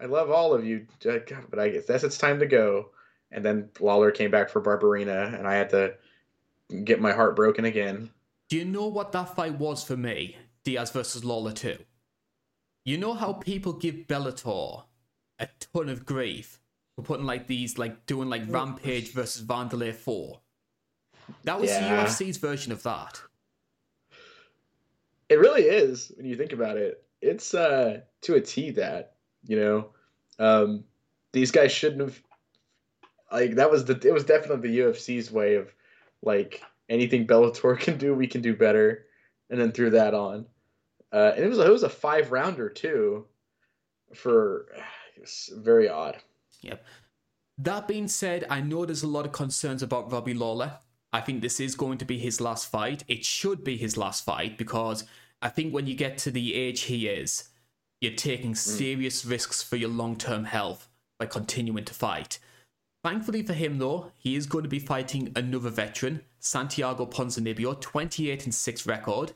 [0.00, 2.90] I love all of you, but I guess it's time to go."
[3.30, 5.94] And then Lawler came back for Barberena, and I had to
[6.82, 8.10] get my heart broken again.
[8.48, 10.36] Do you know what that fight was for me?
[10.64, 11.76] Diaz versus Lawler 2.
[12.84, 14.82] You know how people give Bellator
[15.38, 16.58] a ton of grief
[16.96, 20.40] for putting like these, like doing like Rampage versus Wanderlei 4?
[21.44, 22.04] That was yeah.
[22.04, 23.20] UFC's version of that.
[25.28, 27.04] It really is when you think about it.
[27.22, 29.14] It's uh to a T that,
[29.44, 29.90] you know.
[30.38, 30.84] Um
[31.32, 32.22] these guys shouldn't have
[33.30, 35.72] like that was the it was definitely the UFC's way of
[36.22, 39.06] like anything Bellator can do, we can do better,
[39.48, 40.46] and then threw that on.
[41.12, 43.26] Uh, and it was a, it was a five rounder too,
[44.14, 44.66] for
[45.56, 46.16] very odd.
[46.62, 46.84] Yep.
[47.58, 50.78] That being said, I know there's a lot of concerns about Robbie Lawler.
[51.12, 53.04] I think this is going to be his last fight.
[53.08, 55.04] It should be his last fight because
[55.42, 57.48] I think when you get to the age he is,
[58.00, 58.56] you're taking mm.
[58.56, 59.30] serious mm.
[59.30, 60.88] risks for your long term health
[61.18, 62.38] by continuing to fight.
[63.02, 68.44] Thankfully for him, though, he is going to be fighting another veteran, Santiago Ponzinibbio, 28
[68.44, 69.32] and 6 record.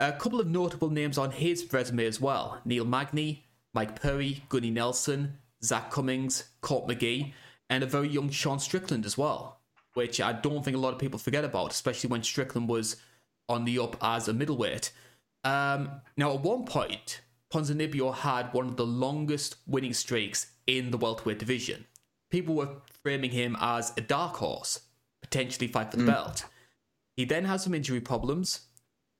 [0.00, 4.70] A couple of notable names on his resume as well Neil Magny, Mike Perry, Gunnar
[4.70, 7.32] Nelson, Zak Cummings, Court McGee,
[7.70, 9.55] and a very young Sean Strickland as well,
[9.96, 12.96] which I don't think a lot of people forget about, especially when Strickland was
[13.48, 14.92] on the up as a middleweight.
[15.44, 17.20] Um, now, at one point,
[17.52, 21.86] Ponzinibbio had one of the longest winning streaks in the welterweight division
[22.30, 22.68] people were
[23.02, 24.80] framing him as a dark horse,
[25.22, 26.08] potentially fight for the mm.
[26.08, 26.44] belt.
[27.16, 28.66] He then has some injury problems,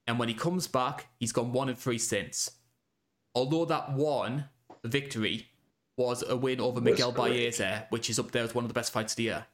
[0.06, 2.50] and when he comes back, he's gone one and three since.
[3.34, 4.46] Although that one
[4.84, 5.48] victory
[5.96, 8.92] was a win over Miguel Baeza, which is up there as one of the best
[8.92, 9.46] fights of the year.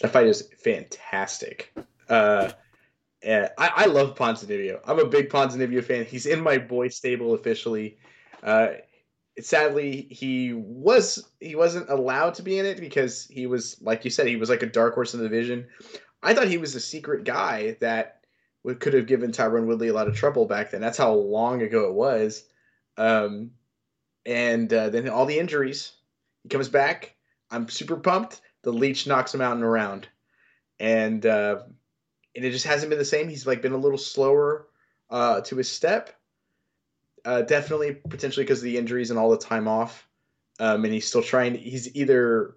[0.00, 1.72] That fight is fantastic.
[2.08, 2.50] Uh,
[3.26, 4.80] I, I love Ponzinibbio.
[4.86, 6.04] I'm a big Ponzinibbio fan.
[6.04, 7.98] He's in my boy stable officially.
[8.42, 8.68] Uh,
[9.40, 14.10] sadly he was he wasn't allowed to be in it because he was like you
[14.10, 15.66] said he was like a dark horse in the division.
[16.22, 18.24] I thought he was a secret guy that
[18.62, 20.80] would, could have given Tyron Woodley a lot of trouble back then.
[20.80, 22.44] That's how long ago it was.
[22.96, 23.50] Um,
[24.24, 25.92] and uh, then all the injuries.
[26.42, 27.14] He comes back.
[27.50, 28.40] I'm super pumped.
[28.64, 30.08] The leech knocks him out in a round,
[30.80, 31.60] and uh,
[32.34, 33.28] and it just hasn't been the same.
[33.28, 34.66] He's like been a little slower
[35.10, 36.14] uh, to his step
[37.24, 40.06] uh, definitely potentially because of the injuries and all the time off.
[40.60, 41.54] Um, and he's still trying.
[41.54, 42.56] He's either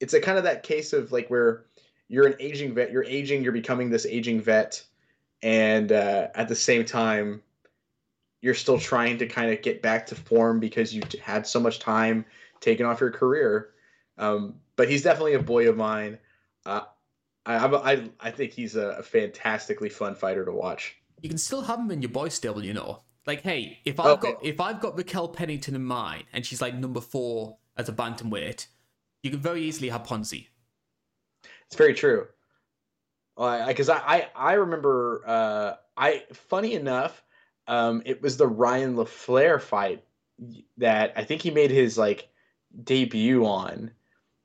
[0.00, 1.66] it's a kind of that case of like where
[2.08, 4.82] you're an aging vet, you're aging, you're becoming this aging vet,
[5.42, 7.42] and uh, at the same time,
[8.40, 11.78] you're still trying to kind of get back to form because you had so much
[11.78, 12.24] time
[12.60, 13.70] taken off your career.
[14.18, 16.18] Um, but he's definitely a boy of mine.
[16.64, 16.82] Uh,
[17.46, 20.96] I, I I think he's a, a fantastically fun fighter to watch.
[21.20, 23.02] You can still have him in your boy stable, you know.
[23.26, 24.32] Like, hey, if I've okay.
[24.32, 27.92] got if I've got Raquel Pennington in mine, and she's like number four as a
[27.92, 28.66] bantamweight,
[29.22, 30.48] you can very easily have Ponzi.
[31.66, 32.28] It's very true.
[33.36, 37.22] Because I, I, I remember uh, I funny enough,
[37.66, 40.04] um, it was the Ryan LaFlare fight
[40.76, 42.28] that I think he made his like
[42.82, 43.90] debut on.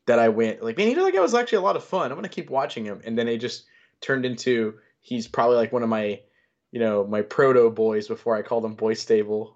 [0.09, 2.09] That I went like, man, you know, like was actually a lot of fun.
[2.11, 3.65] I'm gonna keep watching him, and then it just
[4.01, 6.19] turned into he's probably like one of my
[6.71, 9.55] you know my proto boys before I call them boy stable.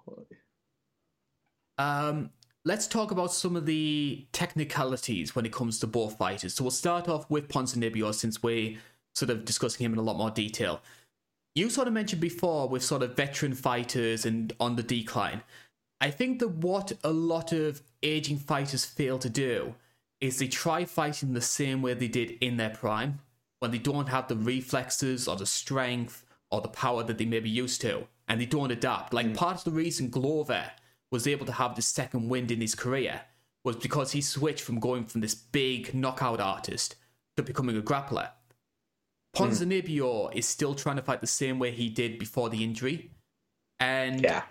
[1.76, 2.30] Um,
[2.64, 6.54] let's talk about some of the technicalities when it comes to both fighters.
[6.54, 8.78] So we'll start off with Ponzinibbio since we're
[9.16, 10.82] sort of discussing him in a lot more detail.
[11.56, 15.42] You sort of mentioned before with sort of veteran fighters and on the decline.
[16.00, 19.74] I think that what a lot of aging fighters fail to do
[20.24, 23.20] is they try fighting the same way they did in their prime
[23.58, 27.40] when they don't have the reflexes or the strength or the power that they may
[27.40, 29.12] be used to, and they don't adapt.
[29.12, 29.36] Like mm.
[29.36, 30.70] part of the reason Glover
[31.10, 33.20] was able to have the second wind in his career
[33.64, 36.96] was because he switched from going from this big knockout artist
[37.36, 38.30] to becoming a grappler.
[39.36, 40.34] Ponzinibbio mm.
[40.34, 43.10] is still trying to fight the same way he did before the injury,
[43.78, 44.44] and yeah.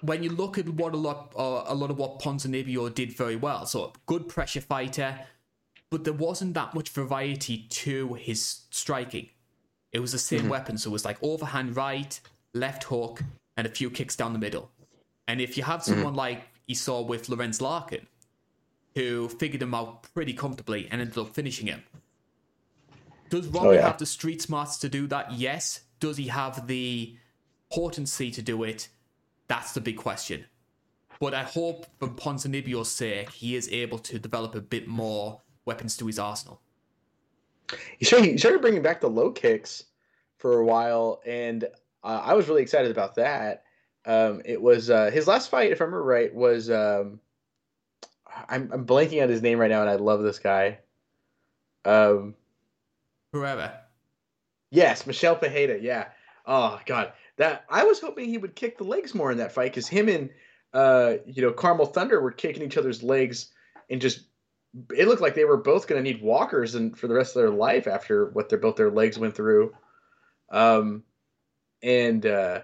[0.00, 3.36] When you look at what a lot, uh, a lot of what Ponzinibbio did very
[3.36, 5.18] well, so good pressure fighter,
[5.90, 9.28] but there wasn't that much variety to his striking.
[9.92, 10.48] It was the same mm-hmm.
[10.50, 12.18] weapon, so it was like overhand right,
[12.52, 13.22] left hook,
[13.56, 14.70] and a few kicks down the middle.
[15.28, 15.92] And if you have mm-hmm.
[15.92, 16.18] someone mm-hmm.
[16.18, 18.06] like you saw with Lorenz Larkin,
[18.94, 21.82] who figured him out pretty comfortably and ended up finishing him.
[23.28, 23.86] Does Robbie oh, yeah.
[23.86, 25.32] have the street smarts to do that?
[25.32, 25.80] Yes.
[26.00, 27.16] Does he have the
[27.70, 28.88] potency to do it?
[29.48, 30.44] That's the big question.
[31.20, 35.96] But I hope, for Ponzinibbio's sake, he is able to develop a bit more weapons
[35.98, 36.60] to his arsenal.
[37.98, 39.84] He started, he started bringing back the low kicks
[40.38, 41.64] for a while, and
[42.04, 43.64] uh, I was really excited about that.
[44.04, 47.18] Um, it was uh, his last fight, if I remember right, was um,
[48.48, 50.78] I'm, I'm blanking on his name right now, and I love this guy.
[51.84, 52.34] Um,
[53.32, 53.72] Whoever.
[54.70, 55.78] Yes, Michel Pereira.
[55.80, 56.08] Yeah.
[56.44, 59.72] Oh God, that I was hoping he would kick the legs more in that fight
[59.72, 60.30] because him and
[60.72, 63.52] uh, you know Carmel Thunder were kicking each other's legs
[63.90, 64.20] and just
[64.94, 67.42] it looked like they were both going to need walkers and for the rest of
[67.42, 69.74] their life after what their both their legs went through.
[70.50, 71.02] Um,
[71.82, 72.62] and uh,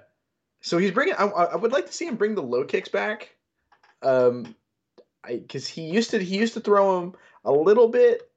[0.61, 1.15] so he's bringing.
[1.15, 3.35] I, I would like to see him bring the low kicks back.
[4.03, 4.55] Um,
[5.27, 7.15] because he used to he used to throw him
[7.45, 8.31] a little bit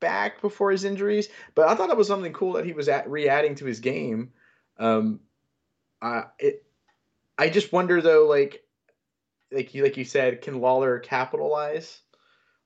[0.00, 3.10] back before his injuries, but I thought it was something cool that he was at,
[3.10, 4.32] re-adding to his game.
[4.78, 5.20] Um,
[6.04, 6.64] I it,
[7.38, 8.62] I just wonder though, like
[9.50, 12.00] like you like you said, can Lawler capitalize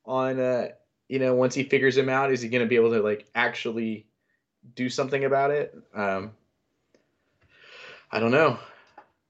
[0.04, 0.68] on uh
[1.08, 3.26] you know once he figures him out, is he going to be able to like
[3.34, 4.06] actually
[4.74, 5.74] do something about it?
[5.94, 6.32] Um,
[8.10, 8.58] I don't know.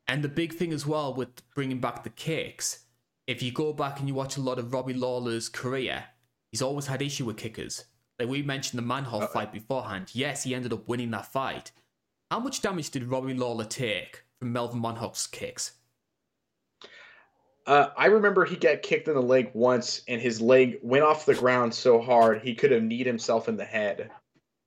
[0.08, 2.86] And the big thing as well with bringing back the kicks
[3.28, 6.06] if you go back and you watch a lot of Robbie Lawler's career,
[6.50, 7.84] he's always had issue with kickers.
[8.18, 10.10] Like we mentioned the Manhoef uh fight beforehand.
[10.14, 11.70] Yes, he ended up winning that fight.
[12.30, 15.72] How much damage did Robbie Lawler take from Melvin Manhoef's kicks?
[17.66, 21.26] Uh, I remember he got kicked in the leg once, and his leg went off
[21.26, 24.10] the ground so hard he could have kneed himself in the head.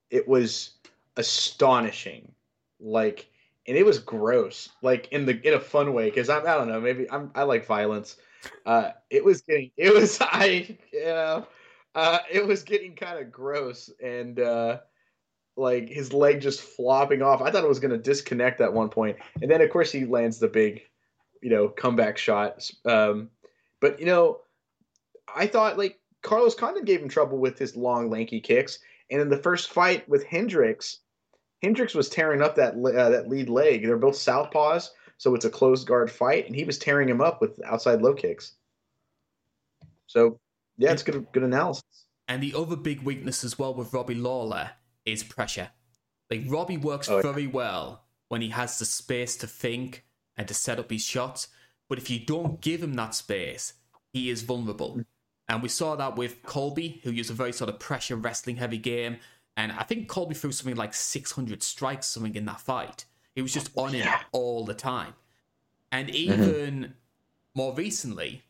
[0.10, 0.72] It was
[1.18, 2.32] astonishing,
[2.80, 3.28] like,
[3.68, 6.10] and it was gross, like in the in a fun way.
[6.10, 8.18] Because I'm I don't know, maybe I'm I like violence,
[8.66, 11.48] uh, it was getting it was I know
[11.96, 14.80] uh, it was getting kind of gross and uh,
[15.62, 17.42] like his leg just flopping off.
[17.42, 20.06] I thought it was going to disconnect at one point, and then of course he
[20.06, 20.82] lands the big
[21.42, 22.70] you know comeback shot.
[22.86, 23.30] Um,
[23.80, 24.42] but you know,
[25.34, 29.30] I thought like Carlos Condit gave him trouble with his long lanky kicks, and in
[29.30, 31.00] the first fight with Hendricks,
[31.62, 33.86] Hendricks was tearing up that uh, that lead leg.
[33.86, 37.42] They're both southpaws, so it's a closed guard fight, and he was tearing him up
[37.42, 38.56] with outside low kicks.
[40.08, 40.40] So
[40.78, 41.84] yeah, it's good good analysis.
[42.28, 44.72] And the other big weakness as well with Robbie Lawler
[45.06, 45.70] is pressure.
[46.30, 50.06] Like Robbie works oh, very well when he has the space to think
[50.38, 51.50] and to set up his shots,
[51.90, 53.74] but if you don't give him that space,
[54.14, 55.02] he is vulnerable.
[55.50, 58.78] And we saw that with Colby, who used a very sort of pressure wrestling heavy
[58.78, 59.18] game.
[59.58, 63.04] And I think Colby threw something like 600 strikes, something in that fight.
[63.36, 65.14] He was just on it all the time.
[65.92, 66.16] And mm-hmm.
[66.16, 66.92] even mm-hmm.
[67.54, 68.44] more recently,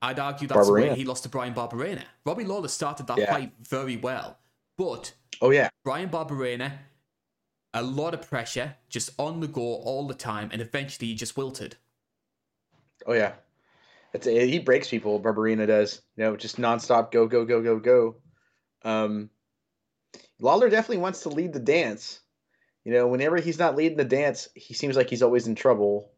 [0.00, 2.04] I'd argue that's where he lost to Bryan Barberena.
[2.24, 3.30] Robbie Lawler started that yeah.
[3.30, 4.38] fight very well.
[4.80, 5.12] But
[5.42, 6.72] oh yeah, Bryan Barberena,
[7.74, 11.36] a lot of pressure, just on the go all the time, and eventually he just
[11.36, 11.76] wilted.
[13.06, 13.34] Oh yeah,
[14.14, 15.20] it's he breaks people.
[15.20, 18.16] Barberena does, you know, just nonstop go go go go go.
[18.82, 19.28] Um,
[20.40, 22.20] Lawler definitely wants to lead the dance,
[22.82, 26.10] you know, whenever he's not leading the dance, he seems like he's always in trouble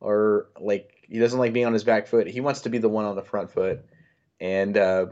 [0.00, 2.26] or like he doesn't like being on his back foot.
[2.26, 3.86] He wants to be the one on the front foot.
[4.38, 5.06] And uh,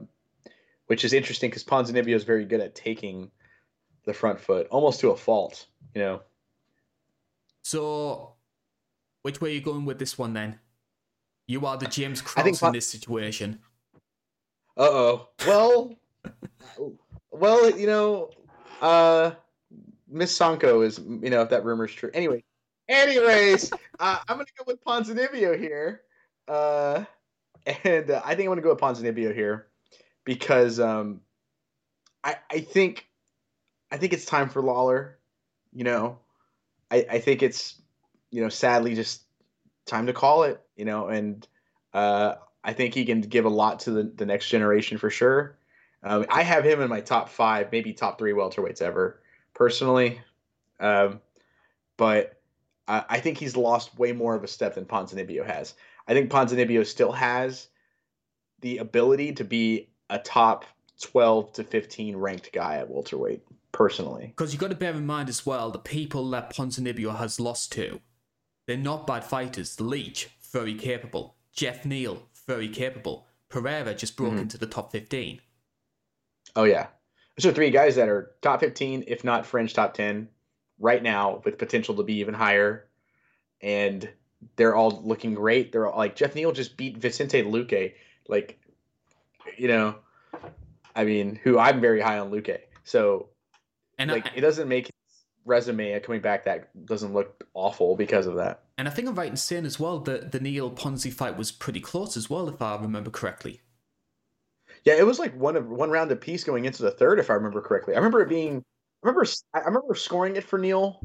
[0.90, 3.30] which is interesting because Ponzinibbio is very good at taking
[4.06, 6.20] the front foot almost to a fault, you know.
[7.62, 8.32] So,
[9.22, 10.58] which way are you going with this one then?
[11.46, 13.60] You are the James Krause Pon- in this situation.
[14.76, 15.28] Uh oh.
[15.46, 15.94] Well,
[17.30, 18.30] well, you know,
[18.82, 19.30] uh,
[20.08, 22.10] Miss Sanko is, you know, if that rumor's true.
[22.14, 22.42] Anyway,
[22.88, 23.70] anyways,
[24.00, 26.00] uh, I'm gonna go with Ponzinibbio here,
[26.48, 27.04] uh,
[27.84, 29.69] and uh, I think I'm gonna go with Ponzinibbio here
[30.24, 31.20] because um,
[32.24, 33.06] I I think
[33.90, 35.18] I think it's time for Lawler.
[35.72, 36.18] You know,
[36.90, 37.80] I I think it's
[38.30, 39.22] you know sadly just
[39.86, 40.60] time to call it.
[40.76, 41.46] You know, and
[41.92, 45.56] uh, I think he can give a lot to the, the next generation for sure.
[46.02, 49.20] Um, I have him in my top five, maybe top three welterweights ever
[49.54, 50.20] personally.
[50.78, 51.20] Um,
[51.96, 52.40] but
[52.88, 55.74] I, I, think he's lost way more of a step than Ponzinibbio has.
[56.08, 57.68] I think Ponzinibbio still has
[58.60, 60.64] the ability to be a top
[61.00, 63.42] 12 to 15 ranked guy at welterweight,
[63.72, 64.26] personally.
[64.26, 67.72] Because you've got to bear in mind as well, the people that Ponzinibbio has lost
[67.72, 68.00] to,
[68.66, 69.76] they're not bad fighters.
[69.76, 71.36] The Leech, very capable.
[71.52, 73.26] Jeff Neal, very capable.
[73.48, 74.42] Pereira just broke mm-hmm.
[74.42, 75.40] into the top 15.
[76.56, 76.88] Oh yeah,
[77.44, 80.28] are three guys that are top fifteen, if not fringe top ten,
[80.78, 82.86] right now with potential to be even higher,
[83.60, 84.08] and
[84.56, 85.72] they're all looking great.
[85.72, 87.94] They're all, like Jeff Neal just beat Vicente Luque,
[88.28, 88.58] like
[89.56, 89.96] you know,
[90.94, 92.58] I mean, who I'm very high on Luque.
[92.84, 93.28] So,
[93.98, 94.92] and like, I, it doesn't make his
[95.44, 98.64] resume coming back that doesn't look awful because of that.
[98.78, 101.52] And I think I'm right in saying as well that the Neil Ponzi fight was
[101.52, 103.60] pretty close as well, if I remember correctly.
[104.84, 107.34] Yeah, it was like one of one round apiece going into the third, if I
[107.34, 107.94] remember correctly.
[107.94, 108.64] I remember it being,
[109.04, 111.00] I remember, I remember scoring it for Neil.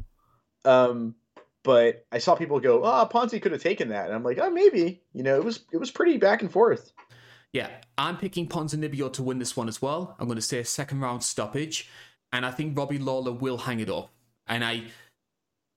[0.63, 1.15] um,
[1.63, 4.51] but I saw people go, "Oh, Ponzi could have taken that," and I'm like, "Oh,
[4.51, 6.93] maybe." You know, it was it was pretty back and forth.
[7.55, 10.17] Yeah, I'm picking Ponzinibbio to win this one as well.
[10.19, 11.89] I'm going to say a second round stoppage,
[12.33, 14.09] and I think Robbie Lawler will hang it up.
[14.45, 14.83] And I,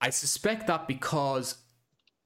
[0.01, 1.59] I suspect that because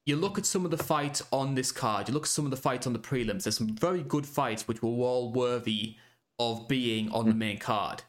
[0.06, 2.50] you look at some of the fights on this card, you look at some of
[2.50, 3.42] the fights on the prelims.
[3.42, 5.96] There's some very good fights which were all worthy
[6.38, 7.38] of being on the hmm.
[7.38, 8.04] main card.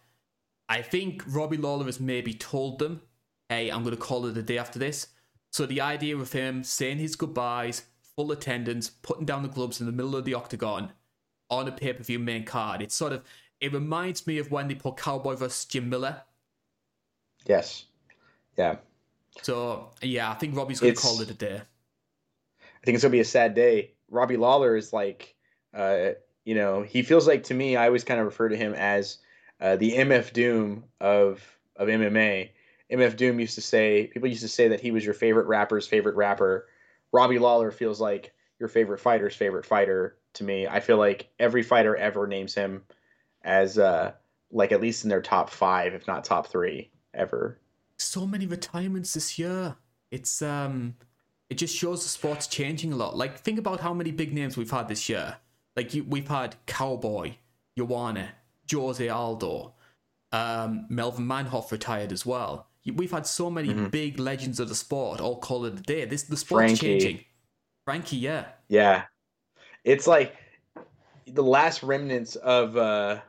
[0.69, 3.01] I think Robbie Lawler has maybe told them,
[3.49, 5.07] "Hey, I'm going to call it a day after this."
[5.51, 7.83] So the idea of him saying his goodbyes,
[8.15, 10.93] full attendance, putting down the gloves in the middle of the octagon
[11.49, 12.81] on a pay per view main card.
[12.81, 13.23] It's sort of
[13.59, 16.21] it reminds me of when they put Cowboy versus Jim Miller.
[17.45, 17.85] Yes.
[18.57, 18.77] Yeah.
[19.41, 21.61] So yeah, I think Robbie's gonna call it a day.
[22.61, 23.93] I think it's gonna be a sad day.
[24.09, 25.35] Robbie Lawler is like,
[25.73, 26.09] uh,
[26.43, 27.75] you know, he feels like to me.
[27.75, 29.17] I always kind of refer to him as
[29.59, 31.41] uh, the MF Doom of
[31.75, 32.49] of MMA.
[32.91, 35.87] MF Doom used to say people used to say that he was your favorite rapper's
[35.87, 36.67] favorite rapper.
[37.11, 40.67] Robbie Lawler feels like your favorite fighter's favorite fighter to me.
[40.67, 42.83] I feel like every fighter ever names him
[43.43, 44.13] as uh
[44.51, 47.59] like at least in their top five, if not top three, ever.
[47.97, 49.75] So many retirements this year.
[50.11, 50.95] It's um
[51.49, 53.15] it just shows the sport's changing a lot.
[53.15, 55.37] Like think about how many big names we've had this year.
[55.75, 57.35] Like you, we've had Cowboy,
[57.77, 58.33] Joanna,
[58.71, 59.73] Jose Aldo,
[60.31, 62.67] um, Melvin Manhoef retired as well.
[62.85, 63.87] We've had so many mm-hmm.
[63.87, 66.05] big legends of the sport all call it a day.
[66.05, 66.99] This the sport's Frankie.
[66.99, 67.25] changing.
[67.85, 68.45] Frankie, yeah.
[68.67, 69.05] Yeah
[69.83, 70.35] it's like
[71.27, 73.19] the last remnants of uh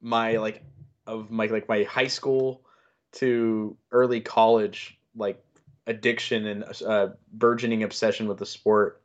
[0.00, 0.62] my like
[1.06, 2.62] of my like my high school
[3.12, 5.42] to early college like
[5.86, 9.02] addiction and uh, burgeoning obsession with the sport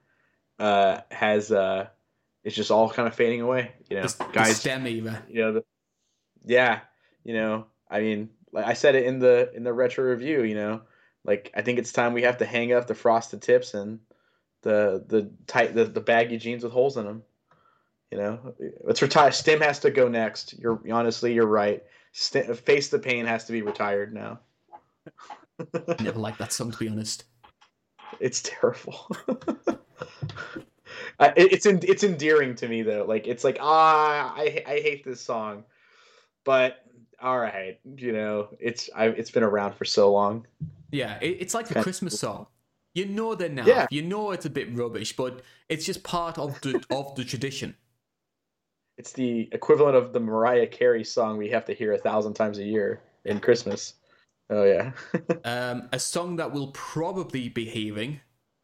[0.59, 1.87] uh has uh
[2.43, 4.07] it's just all kind of fading away you know?
[4.07, 5.63] The, guys the Stemm you know the,
[6.45, 6.81] yeah
[7.23, 10.55] you know i mean like i said it in the in the retro review you
[10.55, 10.81] know?
[11.25, 13.99] Like i think it's time we have to hang up the frosted tips and
[14.63, 17.23] the the tight the, the baggy jeans with holes in them.
[18.11, 18.53] You know,
[18.83, 19.31] let's retire.
[19.31, 20.53] Stemm has to go next.
[20.59, 21.83] You're honestly, you're right.
[22.13, 24.39] Stemm, Face the pain has to be retired now.
[25.99, 27.25] Never liked that song to be honest.
[28.19, 29.07] It's terrible.
[31.19, 33.05] it's in, it's endearing to me though.
[33.07, 35.63] Like it's like ah, I I hate this song,
[36.43, 36.85] but
[37.21, 40.45] all right, you know, it's I it's been around for so long.
[40.91, 42.47] Yeah, it, it's like a Christmas song.
[42.93, 43.67] You know they're not.
[43.67, 43.87] Yeah.
[43.89, 47.75] You know it's a bit rubbish, but it's just part of the of the tradition.
[48.97, 52.59] It's the equivalent of the Mariah Carey song we have to hear a thousand times
[52.59, 53.95] a year in Christmas.
[54.49, 54.91] Oh yeah.
[55.43, 58.21] um, a song that we'll probably be hearing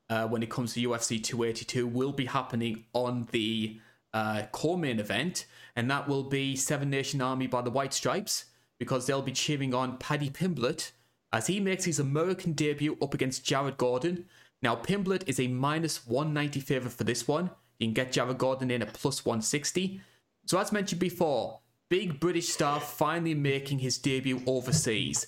[0.09, 3.79] uh, when it comes to UFC 282 will be happening on the
[4.13, 8.45] uh, co-main event, and that will be Seven Nation Army by the White Stripes
[8.79, 10.91] because they'll be cheering on Paddy Pimblett
[11.31, 14.25] as he makes his American debut up against Jared Gordon.
[14.61, 17.51] Now, Pimblett is a minus 190 favourite for this one.
[17.77, 20.01] You can get Jared Gordon in at plus 160.
[20.45, 21.59] So, as mentioned before,
[21.89, 25.27] big British star finally making his debut overseas.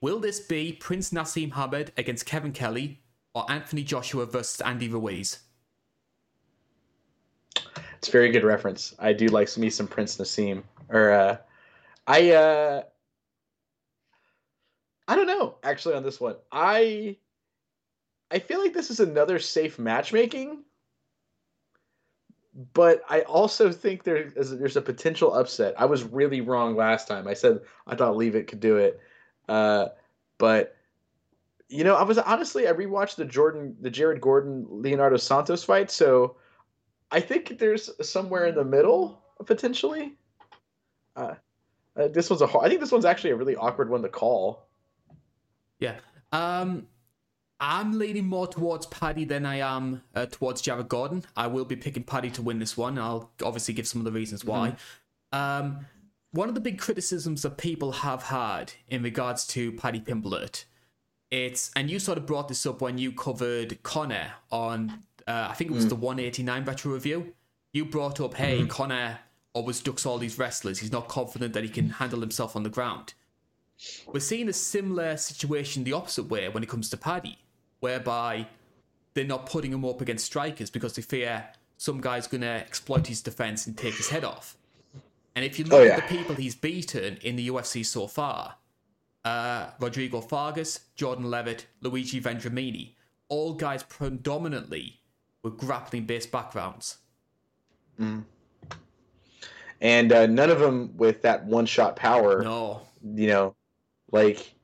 [0.00, 3.00] Will this be Prince Naseem Hamed against Kevin Kelly
[3.34, 5.38] or Anthony Joshua versus Andy Ruiz?
[7.98, 8.96] It's a very good reference.
[8.98, 10.64] I do like me some Prince Naseem.
[10.88, 11.36] Or uh,
[12.08, 12.82] I uh,
[15.12, 16.36] I don't know actually on this one.
[16.50, 17.18] I
[18.30, 20.62] I feel like this is another safe matchmaking,
[22.72, 25.74] but I also think there is there's a potential upset.
[25.76, 27.28] I was really wrong last time.
[27.28, 29.00] I said I thought Leavitt could do it,
[29.50, 29.88] uh,
[30.38, 30.78] but
[31.68, 35.90] you know I was honestly I rewatched the Jordan the Jared Gordon Leonardo Santos fight,
[35.90, 36.36] so
[37.10, 40.14] I think there's somewhere in the middle potentially.
[41.14, 41.34] Uh,
[41.96, 44.71] uh, this one's a I think this one's actually a really awkward one to call.
[45.82, 45.96] Yeah.
[46.32, 46.86] Um,
[47.60, 51.24] I'm leaning more towards Paddy than I am uh, towards Jared Gordon.
[51.36, 52.98] I will be picking Paddy to win this one.
[52.98, 54.74] I'll obviously give some of the reasons why.
[55.32, 55.38] Mm-hmm.
[55.38, 55.86] Um,
[56.32, 60.64] one of the big criticisms that people have had in regards to Paddy Pimblett,
[61.30, 65.54] it's and you sort of brought this up when you covered Conor on, uh, I
[65.54, 65.90] think it was mm.
[65.90, 67.34] the 189 retro review.
[67.72, 68.68] You brought up, hey, mm-hmm.
[68.68, 69.18] Conor
[69.54, 70.78] always ducks all these wrestlers.
[70.80, 73.14] He's not confident that he can handle himself on the ground.
[74.12, 77.38] We're seeing a similar situation the opposite way when it comes to Paddy,
[77.80, 78.46] whereby
[79.14, 83.06] they're not putting him up against strikers because they fear some guy's going to exploit
[83.08, 84.56] his defense and take his head off.
[85.34, 85.96] And if you look Oh, yeah.
[85.96, 88.56] at the people he's beaten in the UFC so far,
[89.24, 92.92] uh, Rodrigo Vargas, Jordan Leavitt, Luigi Vendramini,
[93.28, 95.00] all guys predominantly
[95.42, 96.98] with grappling based backgrounds.
[99.80, 102.42] and uh, none of them with that one shot power.
[102.42, 102.82] No.
[103.14, 103.56] You know,
[104.12, 104.54] like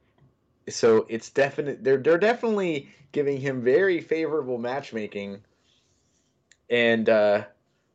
[0.68, 1.82] so it's definite.
[1.82, 5.40] They're they're definitely giving him very favorable matchmaking,
[6.70, 7.44] and uh,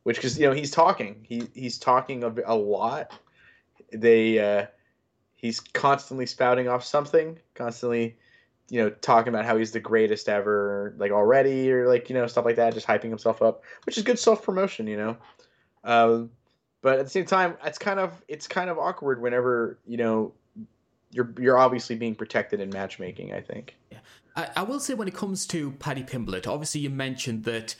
[0.02, 1.24] which because you know he's talking.
[1.26, 3.12] He he's talking a, a lot.
[3.92, 4.66] They uh,
[5.36, 8.16] he's constantly spouting off something, constantly.
[8.70, 12.26] You know, talking about how he's the greatest ever, like already, or like you know
[12.26, 15.16] stuff like that, just hyping himself up, which is good self promotion, you know.
[15.84, 16.30] Um,
[16.80, 20.32] but at the same time, it's kind of it's kind of awkward whenever you know
[21.14, 23.32] you're you're obviously being protected in matchmaking.
[23.32, 23.76] I think.
[24.36, 27.76] I, I will say when it comes to Paddy Pimblett, obviously you mentioned that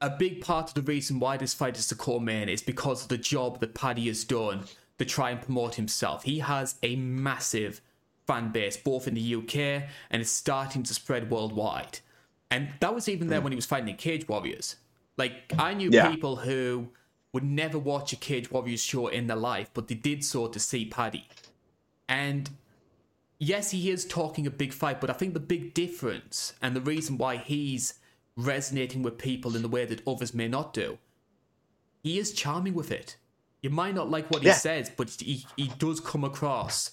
[0.00, 3.08] a big part of the reason why this fight is the co-main is because of
[3.08, 4.64] the job that Paddy has done
[4.98, 6.24] to try and promote himself.
[6.24, 7.80] He has a massive
[8.26, 12.00] fan base, both in the UK and it's starting to spread worldwide.
[12.50, 13.44] And that was even there hmm.
[13.44, 14.76] when he was fighting in Cage Warriors.
[15.16, 16.10] Like I knew Yeah.
[16.10, 16.88] people who
[17.32, 20.60] would never watch a Cage Warriors show in their life, but they did so to
[20.60, 21.26] see Paddy.
[22.08, 22.50] And
[23.38, 26.80] yes, he is talking a big fight, but I think the big difference and the
[26.80, 27.94] reason why he's
[28.36, 30.98] resonating with people in the way that others may not do,
[32.02, 33.16] he is charming with it.
[33.62, 36.92] You might not like what he says, but he, he does come across.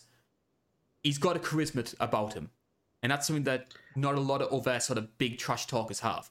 [1.04, 2.50] He's got a charisma about him.
[3.04, 6.30] And that's something that not a lot of other sort of big trash talkers have.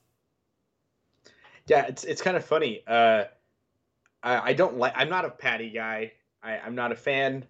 [1.67, 2.83] Yeah, it's it's kind of funny.
[2.87, 3.25] Uh,
[4.23, 4.93] I, I don't like.
[4.97, 6.13] I'm not a Paddy guy.
[6.43, 7.45] I, I'm not a fan.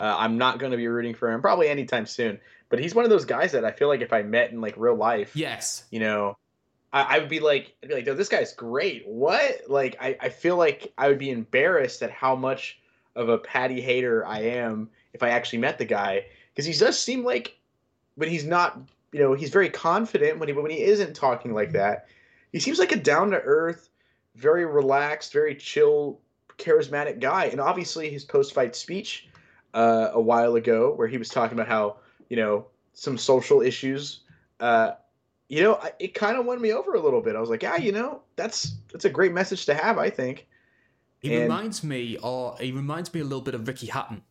[0.00, 2.38] Uh, I'm not going to be rooting for him probably anytime soon.
[2.68, 4.74] But he's one of those guys that I feel like if I met in like
[4.76, 5.84] real life, Yes.
[5.90, 6.36] you know,
[6.92, 9.06] I, I would be like, I'd be like, "Yo, this guy's great.
[9.06, 9.62] What?
[9.68, 12.78] Like, I, I feel like I would be embarrassed at how much
[13.14, 16.98] of a Paddy hater I am if I actually met the guy because he does
[16.98, 17.56] seem like,
[18.16, 18.80] when he's not,
[19.12, 22.08] you know, he's very confident when he when he isn't talking like that.
[22.52, 23.90] He seems like a down to earth,
[24.34, 26.20] very relaxed, very chill,
[26.58, 27.44] charismatic guy.
[27.46, 29.28] And obviously, his post fight speech
[29.74, 31.96] uh, a while ago, where he was talking about how
[32.28, 34.20] you know some social issues.
[34.60, 34.92] Uh,
[35.48, 37.36] you know, I- it kind of won me over a little bit.
[37.36, 39.98] I was like, yeah, you know, that's that's a great message to have.
[39.98, 40.46] I think.
[41.20, 44.22] He And- reminds me, or he reminds me a little bit of Ricky Hatton.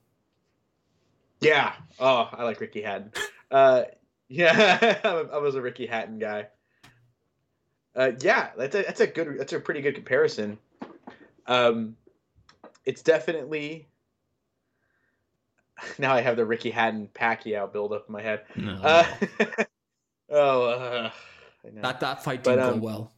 [1.41, 1.73] Yeah.
[1.99, 3.11] Oh, I like Ricky Hatton.
[3.51, 3.83] Uh,
[4.29, 4.99] yeah,
[5.33, 6.47] I was a Ricky Hatton guy.
[7.95, 10.57] Uh, yeah, that's a that's a good that's a pretty good comparison.
[11.47, 11.95] Um,
[12.85, 13.87] it's definitely.
[15.99, 18.43] Now I have the Ricky Hatton Pacquiao build up in my head.
[18.55, 18.75] No.
[18.83, 19.63] Uh,
[20.29, 21.11] oh, uh,
[21.65, 21.81] I know.
[21.81, 23.11] that, that fight didn't um, go well.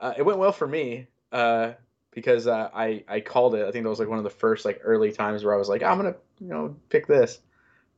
[0.00, 1.72] Uh, it went well for me uh,
[2.12, 3.66] because uh, I I called it.
[3.66, 5.68] I think that was like one of the first like early times where I was
[5.68, 7.38] like, I'm gonna you know pick this,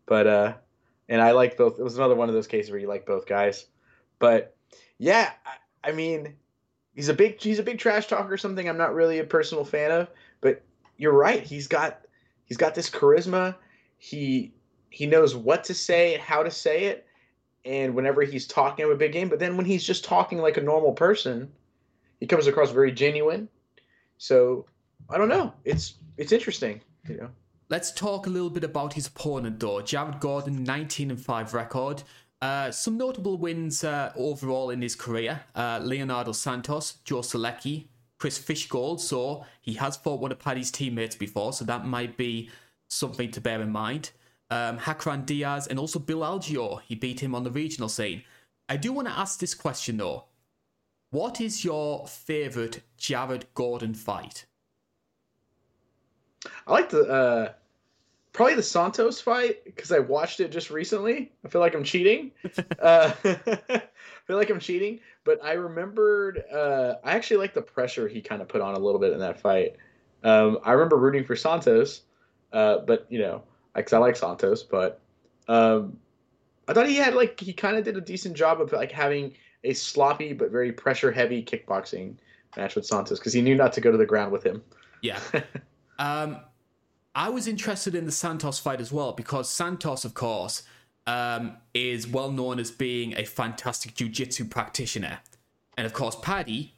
[0.06, 0.54] but uh,
[1.08, 1.78] and I like both.
[1.78, 3.66] It was another one of those cases where you like both guys,
[4.18, 4.56] but
[4.98, 6.34] yeah, I, I mean,
[6.94, 8.36] he's a big he's a big trash talker.
[8.36, 10.08] Something I'm not really a personal fan of,
[10.40, 10.62] but
[10.96, 11.42] you're right.
[11.42, 12.00] He's got
[12.50, 13.54] he's got this charisma.
[13.96, 14.52] He
[14.90, 17.06] he knows what to say, and how to say it,
[17.64, 19.30] and whenever he's talking of a big game.
[19.30, 21.50] But then when he's just talking like a normal person
[22.20, 23.48] he comes across very genuine.
[24.18, 24.66] So
[25.08, 25.52] I don't know.
[25.64, 27.30] It's it's interesting, you know.
[27.70, 29.80] Let's talk a little bit about his opponent, though.
[29.80, 32.02] Jared Gordon, 19 and 5 record.
[32.42, 35.42] Uh, some notable wins uh, overall in his career.
[35.54, 37.86] Uh, Leonardo Santos, Joe Solecki,
[38.20, 39.00] Chris Fishgold.
[39.00, 42.50] So he has fought one of Paddy's teammates before, so that might be
[42.88, 44.10] something to bear in mind.
[44.50, 46.80] Um, Hacran Dias and also Bill Algeo.
[46.82, 48.22] He beat him on the regional scene.
[48.68, 50.24] I do want to ask this question, though.
[51.10, 54.44] What is your favourite Jared Gordon fight?
[56.66, 57.52] I like the uh
[58.32, 61.32] probably the Santos fight because I watched it just recently.
[61.44, 62.32] I feel like I'm cheating.
[62.80, 63.82] uh, I
[64.26, 66.42] feel like I'm cheating, but I remembered.
[66.52, 69.20] Uh, I actually like the pressure he kind of put on a little bit in
[69.20, 69.76] that fight.
[70.24, 72.02] Um, I remember rooting for Santos,
[72.52, 75.00] uh, but you know, because I like Santos, but
[75.46, 75.96] um,
[76.66, 79.32] I thought he had like he kind of did a decent job of like having
[79.62, 82.16] a sloppy but very pressure heavy kickboxing
[82.56, 84.60] match with Santos because he knew not to go to the ground with him.
[85.00, 85.20] Yeah.
[86.00, 86.40] um,
[87.14, 90.64] I was interested in the Santos fight as well because Santos, of course,
[91.06, 95.20] um, is well known as being a fantastic jiu-jitsu practitioner,
[95.76, 96.74] and of course, Paddy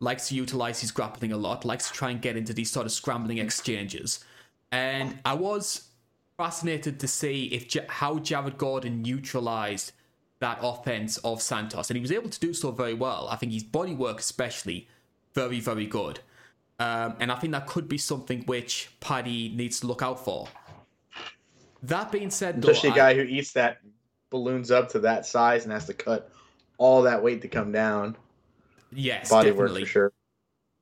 [0.00, 2.84] likes to utilize his grappling a lot, likes to try and get into these sort
[2.84, 4.24] of scrambling exchanges.
[4.72, 5.88] And I was
[6.36, 9.92] fascinated to see if how Jared Gordon neutralized
[10.40, 13.28] that offense of Santos, and he was able to do so very well.
[13.30, 14.88] I think his body work, especially,
[15.34, 16.20] very very good.
[16.80, 20.48] Um, and I think that could be something which Paddy needs to look out for.
[21.84, 23.78] That being said, though, especially a guy I, who eats that
[24.30, 26.30] balloons up to that size and has to cut
[26.78, 28.16] all that weight to come down.
[28.90, 29.82] Yes, body definitely.
[29.82, 30.12] work for sure.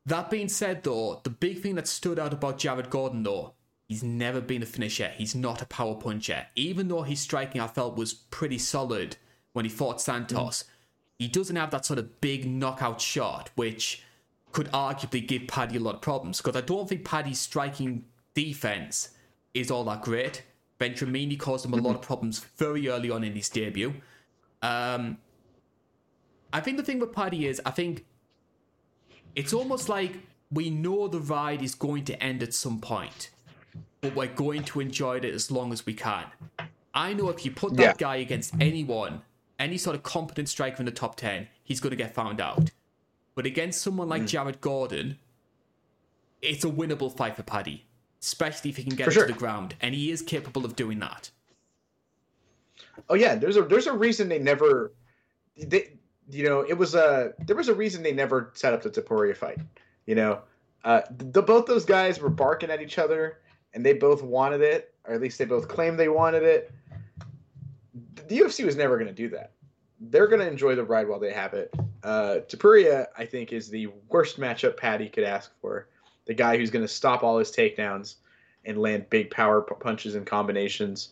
[0.07, 3.55] That being said, though, the big thing that stood out about Jared Gordon, though,
[3.89, 5.13] he's never been a finisher.
[5.17, 6.47] He's not a power puncher.
[6.55, 9.17] Even though his striking, I felt, was pretty solid
[9.55, 10.67] when he fought Santos, mm.
[11.19, 14.05] he doesn't have that sort of big knockout shot, which
[14.53, 16.39] could arguably give Paddy a lot of problems.
[16.39, 18.05] Because I don't think Paddy's striking
[18.35, 19.11] defense
[19.53, 20.43] is all that great.
[20.83, 22.07] Venturini caused him a lot of mm-hmm.
[22.07, 23.95] problems very early on in his debut.
[24.63, 25.19] Um,
[26.53, 28.05] I think the thing with Paddy is, I think
[29.37, 30.15] it's almost like
[30.51, 33.31] we know the ride is going to end at some point,
[34.01, 36.25] but we're going to enjoy it as long as we can.
[36.95, 37.95] I know if you put that yeah.
[37.97, 39.23] guy against anyone,
[39.59, 42.71] any sort of competent striker in the top 10, he's going to get found out.
[43.35, 44.29] But against someone like mm.
[44.29, 45.19] Jared Gordon,
[46.43, 47.87] it's a winnable fight for Paddy,
[48.23, 51.31] especially if he can get to the ground, and he is capable of doing that.
[53.09, 54.93] Oh yeah, there's a there's a reason they never
[55.57, 55.93] they
[56.31, 59.37] you know, it was a there was a reason they never set up the Topuria
[59.37, 59.59] fight.
[60.07, 60.41] You know,
[60.85, 63.39] uh, the, both those guys were barking at each other,
[63.75, 66.73] and they both wanted it, or at least they both claimed they wanted it.
[68.29, 69.53] The UFC was never going to do that.
[70.01, 71.73] They're going to enjoy the ride while they have it.
[72.03, 75.89] Uh, Topuria, I think, is the worst matchup Paddy could ask for.
[76.27, 78.17] The guy who's going to stop all his takedowns
[78.65, 81.11] and land big power punches and combinations.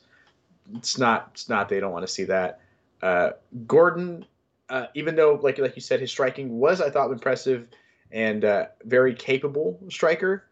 [0.74, 1.30] It's not.
[1.32, 1.68] It's not.
[1.68, 2.60] They don't want to see that.
[3.02, 3.30] Uh,
[3.66, 4.24] Gordon
[4.70, 7.68] uh, even though, like like you said, his striking was I thought impressive
[8.12, 10.44] and uh, very capable striker.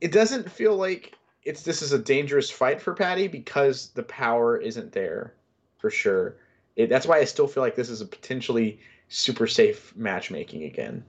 [0.00, 4.58] It doesn't feel like it's this is a dangerous fight for Paddy because the power
[4.58, 5.34] isn't there,
[5.78, 6.36] for sure.
[6.76, 11.04] It, that's why I still feel like this is a potentially super safe matchmaking again.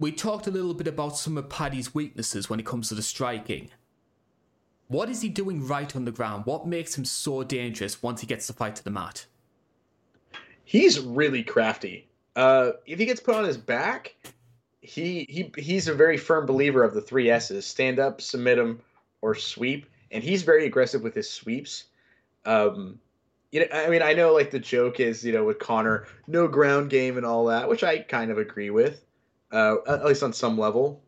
[0.00, 3.02] We talked a little bit about some of Paddy's weaknesses when it comes to the
[3.02, 3.70] striking.
[4.88, 6.46] What is he doing right on the ground?
[6.46, 9.26] What makes him so dangerous once he gets the fight to the mat?
[10.70, 12.06] he's really crafty.
[12.36, 14.14] Uh, if he gets put on his back,
[14.80, 18.80] he he he's a very firm believer of the three S's: stand up, submit him,
[19.20, 19.86] or sweep.
[20.12, 21.84] And he's very aggressive with his sweeps.
[22.44, 23.00] Um,
[23.50, 26.46] you know, I mean, I know like the joke is, you know, with Conor, no
[26.46, 29.04] ground game and all that, which I kind of agree with,
[29.52, 31.02] uh, at least on some level.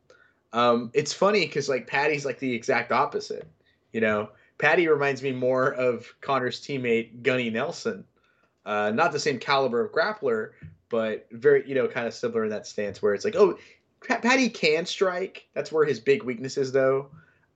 [0.53, 3.49] Um, it's funny because like Paddy's like the exact opposite.
[3.93, 8.05] You know, Paddy reminds me more of Conor's teammate Gunnar Nelson,
[8.65, 10.51] uh, not the same caliber of grappler,
[10.89, 13.59] but very, you know, kind of similar in that stance where it's like, oh,
[14.01, 15.47] Paddy can strike.
[15.55, 17.09] That's where his big weakness is, though.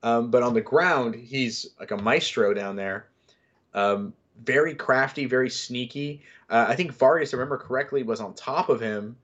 [0.03, 3.09] Um, but on the ground, he's like a maestro down there.
[3.75, 4.15] Um,
[4.45, 6.23] very crafty, very sneaky.
[6.49, 9.17] Uh, I think Vargas, I remember correctly, was on top of him,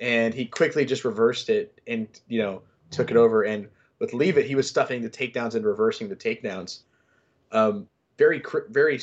[0.00, 3.42] and he quickly just reversed it and you know took it over.
[3.42, 3.68] And
[3.98, 6.80] with Leavitt, he was stuffing the takedowns and reversing the takedowns.
[7.52, 8.98] Um, very, very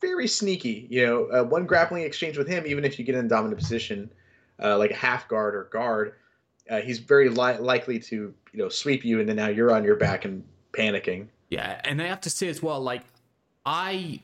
[0.00, 0.86] very sneaky.
[0.90, 3.58] You know, uh, one grappling exchange with him, even if you get in a dominant
[3.58, 4.10] position,
[4.62, 6.14] uh, like a half guard or guard,
[6.70, 9.84] uh, he's very li- likely to you know sweep you, and then now you're on
[9.84, 11.26] your back and panicking.
[11.50, 13.02] Yeah, and I have to say as well, like
[13.64, 14.22] I.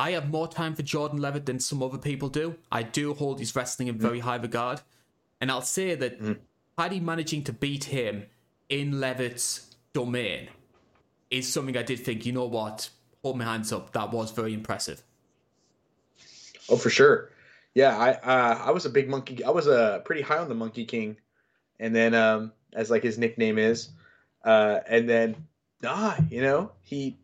[0.00, 2.54] I have more time for Jordan Leavitt than some other people do.
[2.70, 4.00] I do hold his wrestling in mm.
[4.00, 4.80] very high regard.
[5.40, 6.38] And I'll say that mm.
[6.76, 8.26] Paddy managing to beat him
[8.68, 10.48] in Leavitt's domain
[11.30, 12.90] is something I did think, you know what,
[13.22, 15.02] hold my hands up, that was very impressive.
[16.68, 17.30] Oh, for sure.
[17.74, 19.44] Yeah, I uh, I was a big monkey.
[19.44, 21.16] I was a uh, pretty high on the Monkey King,
[21.78, 23.90] and then um, as like his nickname is,
[24.44, 25.46] uh, and then
[25.84, 27.18] ah, you know, he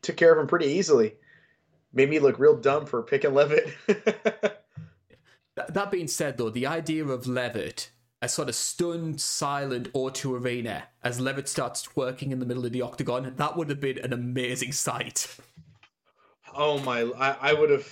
[0.00, 1.14] took care of him pretty easily.
[1.92, 3.68] Made me look real dumb for picking Leavitt.
[5.56, 7.90] that being said, though, the idea of Leavitt
[8.22, 12.70] a sort of stunned, silent O2 arena as Leavitt starts twerking in the middle of
[12.70, 15.36] the octagon, that would have been an amazing sight.
[16.54, 17.02] Oh my!
[17.18, 17.88] I, I would have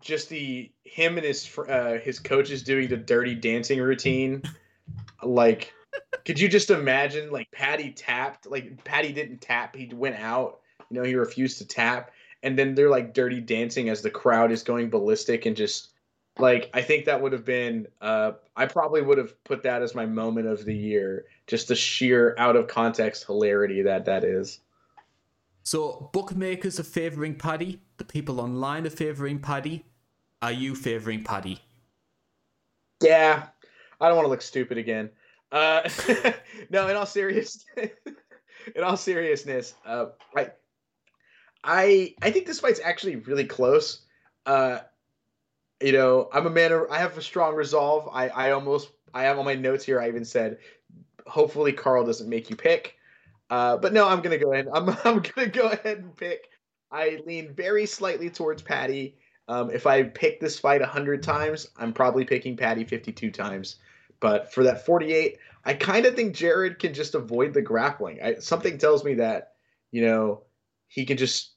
[0.00, 4.42] just the him and his uh, his coaches doing the dirty dancing routine.
[5.22, 5.72] like,
[6.24, 7.30] could you just imagine?
[7.30, 8.46] Like Paddy tapped.
[8.46, 9.76] Like Paddy didn't tap.
[9.76, 10.60] He went out.
[10.90, 12.10] You know, he refused to tap.
[12.42, 15.91] And then they're like dirty dancing as the crowd is going ballistic and just
[16.38, 17.88] like I think that would have been.
[18.00, 21.26] Uh, I probably would have put that as my moment of the year.
[21.46, 24.60] Just the sheer out of context hilarity that that is.
[25.62, 27.80] So bookmakers are favouring Paddy.
[27.98, 29.84] The people online are favouring Paddy.
[30.40, 31.60] Are you favouring Paddy?
[33.00, 33.46] Yeah,
[34.00, 35.10] I don't want to look stupid again.
[35.52, 35.88] Uh,
[36.70, 37.64] no, in all seriousness,
[38.74, 40.50] in all seriousness, uh, I,
[41.62, 44.00] I, I think this fight's actually really close.
[44.46, 44.80] Uh,
[45.82, 48.08] you know, I'm a man of, I have a strong resolve.
[48.12, 50.00] I, I almost, I have on my notes here.
[50.00, 50.58] I even said,
[51.26, 52.96] hopefully Carl doesn't make you pick.
[53.50, 54.68] Uh, but no, I'm gonna go ahead.
[54.72, 56.48] I'm, I'm gonna go ahead and pick.
[56.90, 59.16] I lean very slightly towards Paddy.
[59.48, 63.76] Um, if I pick this fight 100 times, I'm probably picking Paddy 52 times.
[64.20, 68.20] But for that 48, I kind of think Jared can just avoid the grappling.
[68.22, 69.54] I, something tells me that,
[69.90, 70.42] you know,
[70.86, 71.52] he can just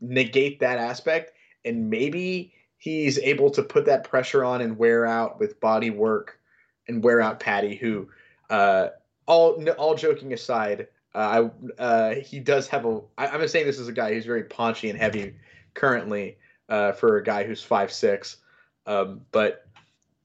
[0.00, 1.32] negate that aspect
[1.64, 2.52] and maybe
[2.84, 6.38] he's able to put that pressure on and wear out with body work
[6.86, 8.10] and wear out Paddy, who,
[8.50, 8.88] uh,
[9.24, 13.00] all all joking aside, uh, I uh, he does have a.
[13.16, 15.34] I, I'm saying this is a guy who's very paunchy and heavy
[15.72, 16.36] currently
[16.68, 18.36] uh, for a guy who's five six,
[18.84, 19.66] um, but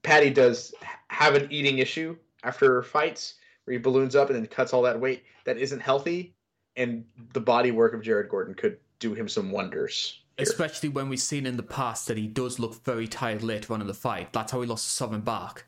[0.02, 0.74] Paddy does
[1.08, 2.14] have an eating issue
[2.44, 6.34] after fights where he balloons up and then cuts all that weight that isn't healthy,
[6.76, 10.20] and the body work of Jared Gordon could do him some wonders.
[10.42, 13.80] Especially when we've seen in the past that he does look very tired later on
[13.80, 14.32] in the fight.
[14.32, 15.64] That's how he lost to Soren Bak.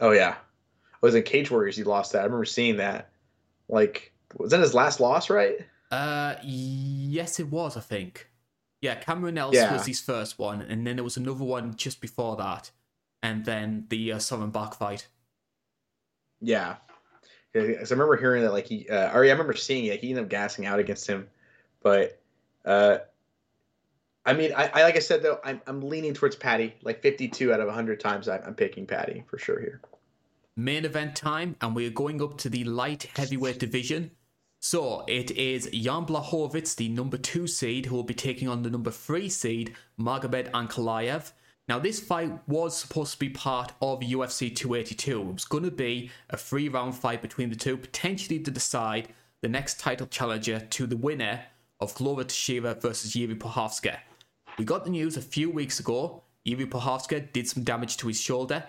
[0.00, 0.36] Oh yeah,
[0.94, 1.76] I was in Cage Warriors.
[1.76, 2.20] He lost that.
[2.20, 3.10] I remember seeing that.
[3.68, 5.30] Like, was that his last loss?
[5.30, 5.58] Right?
[5.90, 7.76] Uh, yes, it was.
[7.76, 8.28] I think.
[8.80, 9.72] Yeah, Cameron Else yeah.
[9.72, 12.70] was his first one, and then there was another one just before that,
[13.22, 15.08] and then the uh, Soren Bak fight.
[16.40, 16.76] Yeah,
[17.52, 20.00] because I remember hearing that like he, uh, or yeah, I remember seeing it.
[20.00, 21.28] He ended up gassing out against him,
[21.82, 22.20] but
[22.64, 22.98] uh,
[24.26, 26.74] I mean, I, I, like I said though, I'm I'm leaning towards Paddy.
[26.82, 29.80] Like 52 out of 100 times, I'm, I'm picking Paddy for sure here.
[30.56, 34.12] Main event time, and we're going up to the light heavyweight division.
[34.60, 38.70] So it is Jan Blachowicz, the number two seed, who will be taking on the
[38.70, 41.32] number three seed, Magomed Ankalaev.
[41.68, 45.20] Now, this fight was supposed to be part of UFC 282.
[45.20, 49.08] It was going to be a three round fight between the two, potentially to decide
[49.42, 51.40] the next title challenger to the winner
[51.80, 53.98] of Glover Teixeira versus Jiri Prochazka.
[54.58, 56.22] We got the news a few weeks ago.
[56.46, 58.64] Jiri Prochazka did some damage to his shoulder.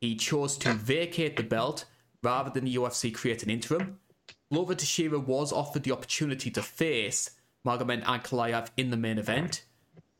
[0.00, 1.84] He chose to vacate the belt
[2.22, 4.00] rather than the UFC create an interim.
[4.50, 7.30] Glover Teixeira was offered the opportunity to face
[7.64, 9.62] Magomed Ankalaev in the main event.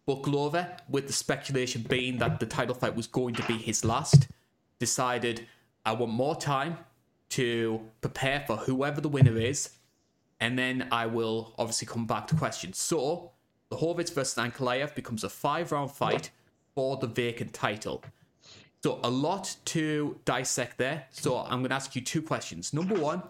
[0.07, 3.85] But Glover, with the speculation being that the title fight was going to be his
[3.85, 4.28] last,
[4.78, 5.47] decided
[5.85, 6.78] I want more time
[7.31, 9.70] to prepare for whoever the winner is,
[10.40, 12.78] and then I will obviously come back to questions.
[12.78, 13.32] So,
[13.70, 16.31] the Blachowicz versus Ankalaev becomes a five round fight
[16.74, 18.03] for the vacant title.
[18.82, 21.07] So, a lot to dissect there.
[21.11, 22.73] So, I'm going to ask you two questions.
[22.73, 23.23] Number one,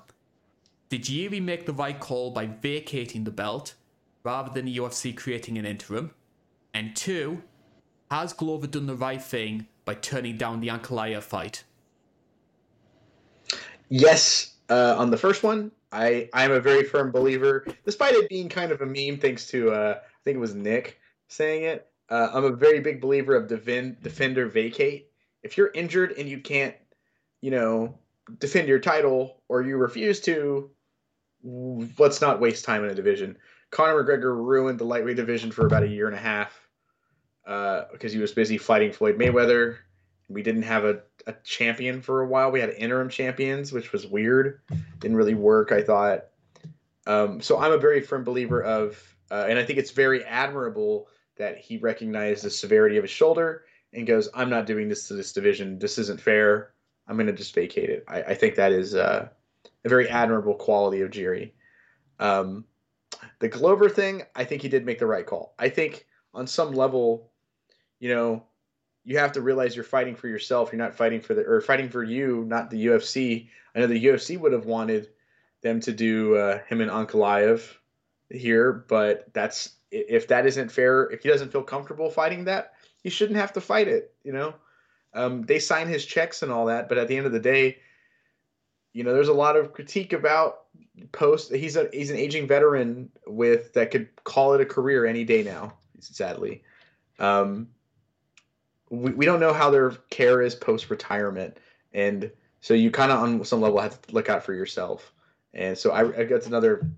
[0.90, 3.74] did Jiri make the right call by vacating the belt
[4.24, 6.12] rather than the UFC creating an interim?
[6.74, 7.42] And two,
[8.10, 11.64] has Glover done the right thing by turning down the Ankalaev fight?
[13.88, 18.48] Yes, uh, on the first one, I I'm a very firm believer, despite it being
[18.48, 21.86] kind of a meme, thanks to uh, think it was Nick saying it.
[22.10, 25.10] Uh, I'm a very big believer of defend, defender vacate.
[25.42, 26.74] If you're injured and you can't,
[27.40, 27.98] you know,
[28.38, 30.70] defend your title or you refuse to,
[31.42, 33.38] let's not waste time in a division.
[33.70, 36.58] Conor McGregor ruined the lightweight division for about a year and a half
[37.46, 39.76] uh, because he was busy fighting Floyd Mayweather.
[40.28, 42.50] We didn't have a, a champion for a while.
[42.50, 44.60] We had interim champions, which was weird.
[44.98, 46.24] Didn't really work, I thought.
[47.06, 51.08] Um, so I'm a very firm believer of, uh, and I think it's very admirable
[51.36, 55.14] that he recognized the severity of his shoulder and goes, "I'm not doing this to
[55.14, 55.78] this division.
[55.78, 56.72] This isn't fair.
[57.06, 59.28] I'm going to just vacate it." I, I think that is uh,
[59.84, 61.52] a very admirable quality of Jiri.
[62.18, 62.64] Um,
[63.38, 65.54] the Glover thing, I think he did make the right call.
[65.58, 67.30] I think on some level,
[68.00, 68.44] you know,
[69.04, 70.70] you have to realize you're fighting for yourself.
[70.72, 73.48] You're not fighting for the or fighting for you, not the UFC.
[73.74, 75.08] I know the UFC would have wanted
[75.62, 77.62] them to do uh, him and Ankalaev
[78.30, 81.10] here, but that's if that isn't fair.
[81.10, 84.14] If he doesn't feel comfortable fighting that, he shouldn't have to fight it.
[84.22, 84.54] You know,
[85.14, 87.78] um, they sign his checks and all that, but at the end of the day,
[88.92, 90.64] you know, there's a lot of critique about
[91.12, 91.54] post.
[91.54, 95.42] He's a he's an aging veteran with that could call it a career any day
[95.42, 95.74] now.
[96.00, 96.62] Sadly,
[97.18, 97.68] um,
[98.90, 101.56] we, we don't know how their care is post retirement,
[101.92, 102.30] and
[102.60, 105.12] so you kind of on some level have to look out for yourself.
[105.54, 106.88] And so I, I that's another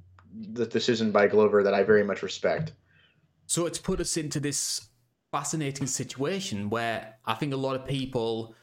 [0.52, 2.73] the decision by Glover that I very much respect.
[3.47, 4.89] So it's put us into this
[5.32, 8.55] fascinating situation where I think a lot of people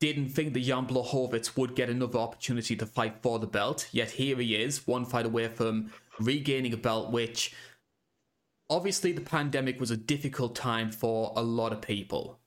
[0.00, 4.10] didn't think that Jan Blachowicz would get another opportunity to fight for the belt, yet
[4.10, 5.90] here he is, one fight away from
[6.20, 7.54] regaining a belt, which
[8.68, 12.40] obviously the pandemic was a difficult time for a lot of people.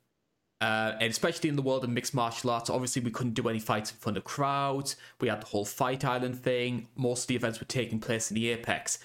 [0.59, 3.59] Uh, and especially in the world of mixed martial arts, obviously we couldn't do any
[3.59, 4.95] fights in front of crowds.
[5.21, 6.88] We had the whole Fight Island thing.
[6.95, 8.97] Most of the events were taking place in the Apex.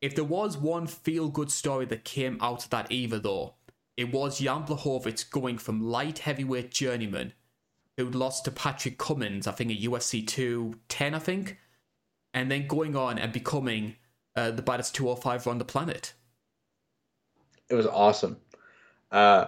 [0.00, 3.54] If there was one feel good story that came out of that either, though,
[3.96, 7.32] it was Jan Blachowicz going from light heavyweight journeyman
[7.96, 11.58] who lost to Patrick Cummins, I think at UFC 210, I think,
[12.32, 13.96] and then going on and becoming
[14.34, 16.12] uh, the baddest 205 on the planet.
[17.68, 18.38] It was awesome.
[19.10, 19.46] Uh,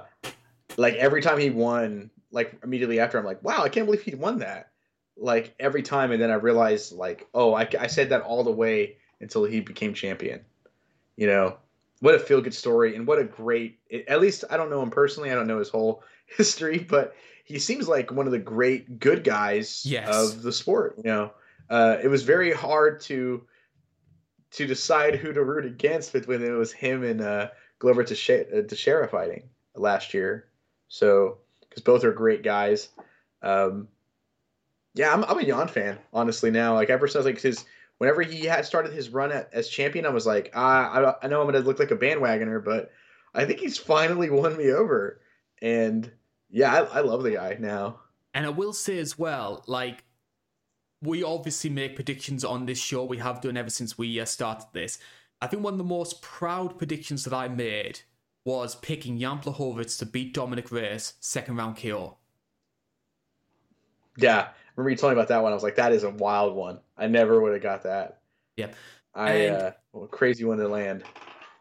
[0.76, 4.14] like every time he won, like immediately after, I'm like, wow, I can't believe he
[4.14, 4.70] won that.
[5.16, 8.51] Like every time, and then I realized, like, oh, I, I said that all the
[8.51, 10.44] way until he became champion.
[11.16, 11.56] You know,
[12.01, 13.78] what a feel good story, and what a great.
[14.09, 15.30] At least I don't know him personally.
[15.30, 17.14] I don't know his whole history, but
[17.44, 20.09] he seems like one of the great good guys yes.
[20.09, 20.97] of the sport.
[20.98, 21.30] You know,
[21.70, 23.47] uh, it was very hard to
[24.52, 27.48] to decide who to root against when it was him and uh,
[27.78, 30.47] Glover Teixeira fighting last year.
[30.88, 32.88] So, because both are great guys.
[33.42, 33.88] Um,
[34.94, 36.74] yeah, I'm, I'm a Jan fan, honestly, now.
[36.74, 37.64] Like, ever since, like, his,
[37.98, 41.28] whenever he had started his run at, as champion, I was like, ah, I, I
[41.28, 42.92] know I'm to look like a bandwagoner, but
[43.34, 45.20] I think he's finally won me over.
[45.60, 46.10] And
[46.50, 48.00] yeah, I, I love the guy now.
[48.32, 50.04] And I will say as well, like,
[51.02, 53.04] we obviously make predictions on this show.
[53.04, 54.98] We have done ever since we uh, started this.
[55.42, 58.00] I think one of the most proud predictions that I made
[58.47, 62.16] was picking Jan Blachowicz to beat Dominick Reyes second round KO.
[64.16, 65.51] Yeah, I remember you told me about that one.
[65.51, 66.78] I was like, that is a wild one.
[66.97, 68.20] I never would have got that.
[68.56, 68.74] Yep.
[69.14, 71.02] I and, uh, well, crazy one to land.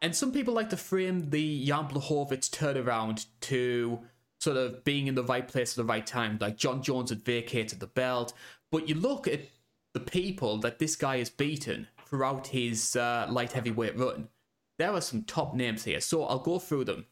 [0.04, 4.00] And some people like to frame the Jan Blachowicz turnaround to
[4.40, 6.38] sort of being in the right place at the right time.
[6.40, 8.32] Like Jon Jones had vacated the belt,
[8.72, 9.42] but you look at
[9.94, 14.28] the people that this guy has beaten throughout his uh, light heavyweight run
[14.78, 17.06] there are some top names here, so I'll go through them.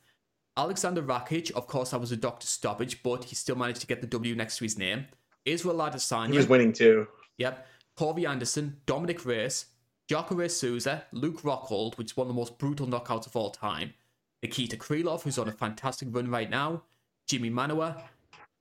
[0.56, 4.02] Alexander Rakic, of course, that was a doctor stoppage, but he still managed to get
[4.02, 5.07] the W next to his name.
[5.45, 6.31] Israel Adesanya.
[6.31, 7.07] He was winning too.
[7.38, 7.68] Yep.
[7.95, 9.65] Corey Anderson, Dominick Reyes,
[10.07, 13.94] Jacare Souza, Luke Rockhold, which is one of the most brutal knockouts of all time.
[14.41, 16.84] Nikita Krylov, who's on a fantastic run right now.
[17.27, 18.02] Jimmy Manuwa,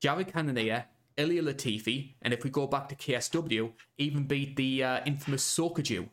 [0.01, 0.85] Jared Cannonier,
[1.17, 6.07] Ilir Latifi, and if we go back to KSW, even beat the uh, infamous Sokoudjou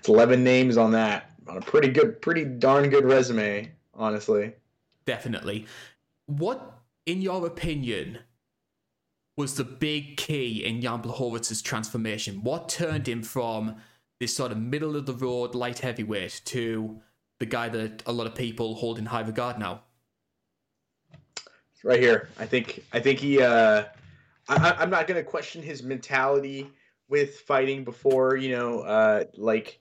[0.00, 1.30] it's 11 names on that.
[1.46, 4.54] On a pretty good, pretty darn good resume, honestly.
[5.04, 5.66] Definitely.
[6.24, 8.20] What, in your opinion,
[9.36, 12.42] was the big key in Jan Blachowicz's transformation?
[12.42, 13.76] What turned him from
[14.20, 16.98] this sort of middle of the road light heavyweight to
[17.38, 19.82] the guy that a lot of people hold in high regard now?
[21.84, 22.84] Right here, I think.
[22.94, 23.42] I think he.
[23.42, 23.84] Uh,
[24.48, 26.70] I, I'm not going to question his mentality
[27.08, 28.36] with fighting before.
[28.36, 29.79] You know, uh, like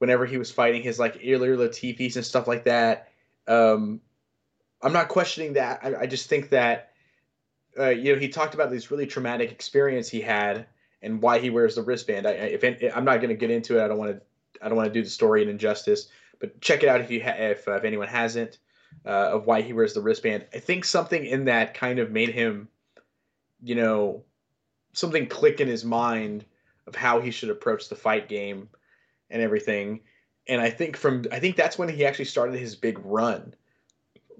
[0.00, 3.10] whenever he was fighting his like Ilir Latifis and stuff like that.
[3.46, 4.00] Um,
[4.82, 5.80] I'm not questioning that.
[5.82, 6.92] I, I just think that
[7.78, 10.66] uh, you know he talked about this really traumatic experience he had
[11.02, 12.26] and why he wears the wristband.
[12.26, 12.64] I, if
[12.96, 14.22] I'm not going to get into it, I don't want to.
[14.62, 16.08] I don't want to do the story an injustice.
[16.38, 18.58] But check it out if you ha- if uh, if anyone hasn't
[19.04, 20.46] uh, of why he wears the wristband.
[20.54, 22.68] I think something in that kind of made him,
[23.62, 24.24] you know,
[24.94, 26.46] something click in his mind
[26.86, 28.70] of how he should approach the fight game
[29.30, 30.00] and everything.
[30.46, 33.54] And I think from I think that's when he actually started his big run.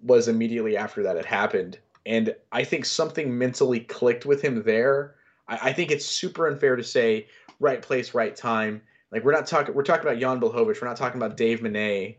[0.02, 5.16] Was immediately after that had happened, and I think something mentally clicked with him there.
[5.46, 7.26] I, I think it's super unfair to say
[7.58, 8.80] right place, right time.
[9.12, 10.80] Like we're not talking we're talking about Jan Blachowicz.
[10.80, 12.14] We're not talking about Dave Menne,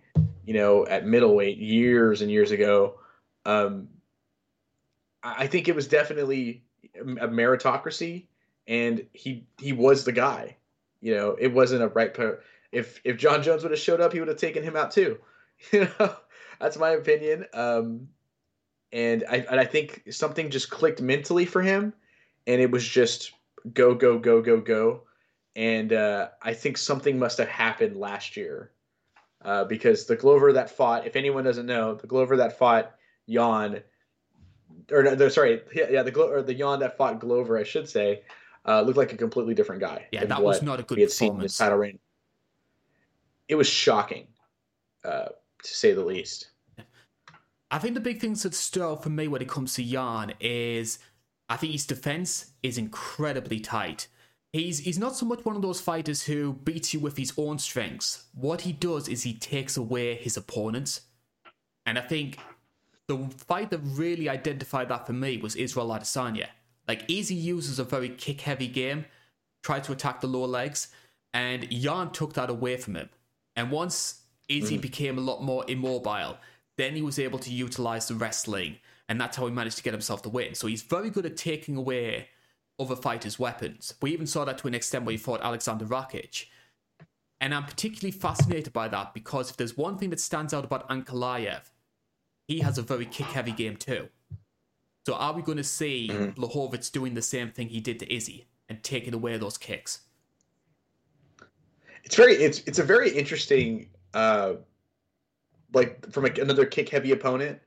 [0.46, 3.00] you know, at middleweight years and years ago.
[3.46, 3.88] Um,
[5.24, 6.64] I think it was definitely
[6.96, 8.26] a meritocracy,
[8.68, 10.58] and he he was the guy.
[11.00, 12.14] You know, it wasn't a right
[12.72, 15.18] if if Jon Jones would have showed up, he would have taken him out too.
[15.72, 16.16] You know,
[16.60, 17.46] that's my opinion.
[17.54, 18.08] Um,
[18.92, 21.94] and I and I think something just clicked mentally for him,
[22.48, 23.34] and it was just
[23.72, 25.04] go go go go go.
[25.56, 28.72] And uh, I think something must have happened last year
[29.46, 32.96] uh, because the Glover that fought, if anyone doesn't know, the Glover that fought
[33.30, 33.84] Jan,
[34.92, 37.88] or no, sorry, yeah, yeah the Glo- or the Jan that fought Glover, I should
[37.88, 38.24] say,
[38.66, 40.08] uh, looked like a completely different guy.
[40.12, 41.56] Yeah, that was not a good we had performance.
[41.56, 42.00] Seen in the title reign
[43.52, 44.28] it was shocking,
[45.04, 45.26] uh,
[45.62, 46.52] to say the least.
[47.70, 50.34] I think the big things that stood out for me when it comes to Jan
[50.40, 51.00] is
[51.50, 54.08] I think his defense is incredibly tight.
[54.54, 57.60] He's he's not so much one of those fighters who beats you with his own
[57.60, 58.26] strengths.
[58.34, 61.02] What he does is he takes away his opponents.
[61.86, 62.40] And I think
[63.08, 63.18] the
[63.48, 66.48] fight that really identified that for me was Israel Adesanya.
[66.88, 69.06] Like Izzy uses a very kick heavy game,
[69.62, 70.88] tried to attack the lower legs,
[71.34, 73.10] and Jan took that away from him.
[73.56, 74.82] And once Izzy mm.
[74.82, 76.38] became a lot more immobile,
[76.78, 78.78] then he was able to utilize the wrestling,
[79.10, 80.56] and that's how he managed to get himself the win.
[80.56, 82.30] So he's very good at taking away
[82.80, 83.94] other fighters' weapons.
[84.02, 86.46] We even saw that to an extent where he fought Alexander Rakic.
[87.40, 90.88] And I'm particularly fascinated by that because if there's one thing that stands out about
[90.90, 91.62] Ankalaev,
[92.48, 94.10] he has a very kick heavy game too.
[95.06, 96.40] So are we going to see mm-hmm.
[96.40, 100.02] Blachowicz doing the same thing he did to Izzy and taking away those kicks?
[102.04, 104.54] It's very it's it's a very interesting uh
[105.74, 107.60] like from a, another kick heavy opponent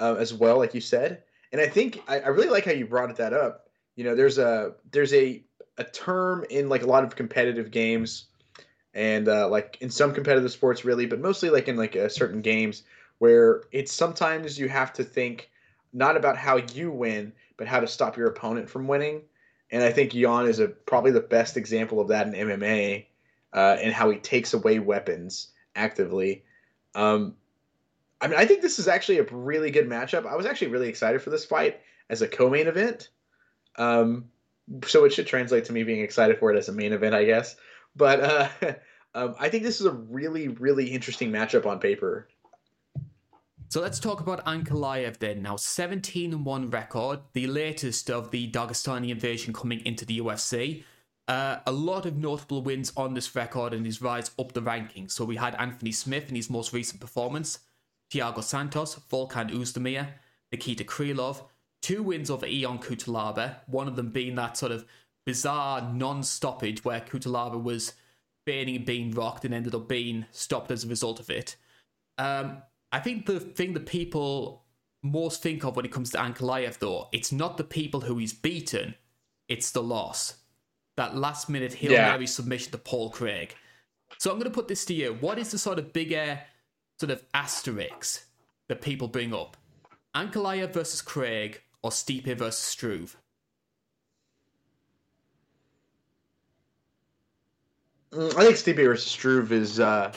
[0.00, 1.22] uh, as well, like you said.
[1.52, 3.68] And I think I, I really like how you brought that up.
[3.96, 5.42] You know, there's a there's a
[5.78, 8.26] a term in like a lot of competitive games
[8.94, 12.42] and uh, like in some competitive sports really but mostly like in like uh, certain
[12.42, 12.82] games
[13.18, 15.50] where it's sometimes you have to think
[15.92, 19.22] not about how you win but how to stop your opponent from winning
[19.70, 23.04] and i think yon is a probably the best example of that in mma
[23.52, 26.44] uh, and how he takes away weapons actively
[26.94, 27.34] um,
[28.20, 30.88] i mean i think this is actually a really good matchup i was actually really
[30.88, 31.80] excited for this fight
[32.10, 33.10] as a co-main event
[33.76, 34.24] um,
[34.84, 37.24] so it should translate to me being excited for it as a main event i
[37.24, 37.56] guess
[37.98, 38.48] but uh,
[39.14, 42.28] um, I think this is a really, really interesting matchup on paper.
[43.70, 45.42] So let's talk about Ankalaev then.
[45.42, 50.84] Now, 17 1 record, the latest of the Dagestani invasion coming into the UFC.
[51.28, 55.12] Uh, a lot of notable wins on this record and his rise up the rankings.
[55.12, 57.58] So we had Anthony Smith in his most recent performance,
[58.10, 60.08] Thiago Santos, Volkan Oezdemir,
[60.50, 61.42] Nikita Krylov,
[61.82, 64.86] two wins over Ion Cutelaba, one of them being that sort of
[65.26, 67.92] bizarre non-stoppage where Cutelaba was
[68.46, 71.56] feigning being rocked and ended up being stopped as a result of it.
[72.16, 74.64] Um, I think the thing that people
[75.02, 78.32] most think of when it comes to Ankalaev, though, it's not the people who he's
[78.32, 78.94] beaten,
[79.48, 80.37] it's the loss.
[80.98, 82.10] That last minute Hail yeah.
[82.10, 83.54] Mary submission to Paul Craig.
[84.18, 85.16] So I'm going to put this to you.
[85.20, 86.40] What is the sort of bigger
[86.98, 88.24] sort of asterisk
[88.66, 89.56] that people bring up?
[90.16, 93.16] Ankalaev versus Craig or Stipe versus Struve?
[98.10, 100.12] Mm, I think Stipe versus Struve is uh,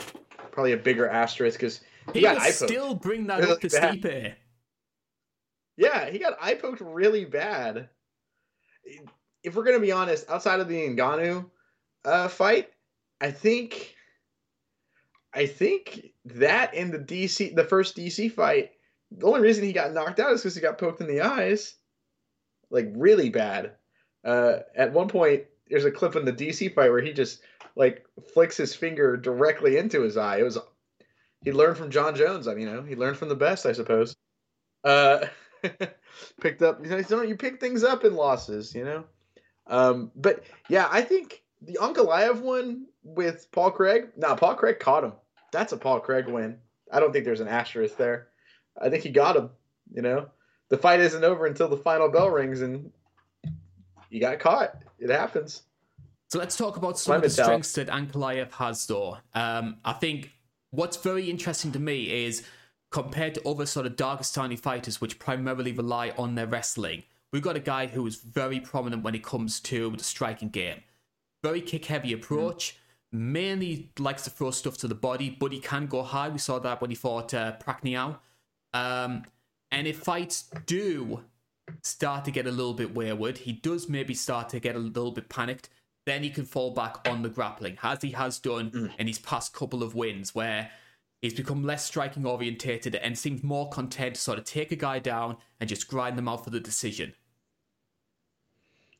[0.50, 1.82] probably a bigger asterisk because
[2.12, 4.34] he got still bring that up to Stipe.
[5.78, 7.88] Yeah, he got eye poked really bad.
[9.44, 11.50] If we're gonna be honest, outside of the Ngannou
[12.06, 12.70] uh, fight,
[13.20, 13.96] I think,
[15.34, 18.72] I think that in the DC, the first DC fight,
[19.12, 21.76] the only reason he got knocked out is because he got poked in the eyes,
[22.70, 23.72] like really bad.
[24.24, 27.42] Uh, at one point, there's a clip in the DC fight where he just
[27.76, 30.38] like flicks his finger directly into his eye.
[30.38, 30.58] It was
[31.44, 32.48] he learned from Jon Jones.
[32.48, 34.16] I mean, you know, he learned from the best, I suppose.
[34.84, 35.26] Uh,
[36.42, 39.04] picked up, you know, you pick things up in losses, you know.
[39.68, 44.10] Um, but yeah, I think the Ankalaev one with Paul Craig.
[44.18, 45.14] Now, Paul Craig caught him.
[45.52, 46.58] That's a Paul Craig win.
[46.92, 48.28] I don't think there's an asterisk there.
[48.82, 49.50] I think he got him.
[49.94, 50.28] You know,
[50.70, 52.92] the fight isn't over until the final bell rings, and
[54.10, 54.82] he got caught.
[55.00, 55.64] It happens.
[56.30, 59.18] So let's talk about some of the strengths that Ankalaev has, though.
[59.34, 60.32] Um, I think
[60.70, 62.44] what's very interesting to me is
[62.90, 67.56] compared to other sort of Dagestani fighters, which primarily rely on their wrestling, we've got
[67.56, 70.82] a guy who is very prominent when it comes to the striking game.
[71.44, 72.74] Very kick heavy approach.
[72.74, 72.78] Mm.
[73.14, 76.30] Mainly likes to throw stuff to the body, but he can go high.
[76.30, 78.20] We saw that when he fought uh, Prachnio.
[78.74, 79.24] Um,
[79.70, 81.26] and if fights do
[81.84, 85.12] start to get a little bit wayward, he does maybe start to get a little
[85.12, 85.70] bit panicked
[86.06, 88.92] then he can fall back on the grappling, as he has done mm.
[88.98, 90.72] in his past couple of wins, where
[91.22, 95.00] he's become less striking orientated and seems more content to sort of take a guy
[95.00, 97.14] down and just grind them out for the decision.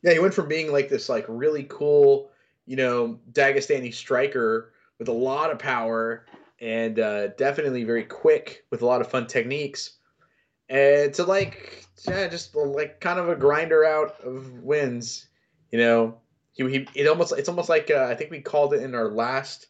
[0.02, 2.30] Yeah, he went from being like this like really cool,
[2.66, 6.26] you know, Dagestani striker with a lot of power
[6.60, 9.98] and uh, definitely very quick with a lot of fun techniques,
[10.68, 15.28] and to like yeah, just like kind of a grinder out of wins,
[15.70, 16.18] you know
[16.52, 19.08] he, he it almost it's almost like uh, I think we called it in our
[19.08, 19.68] last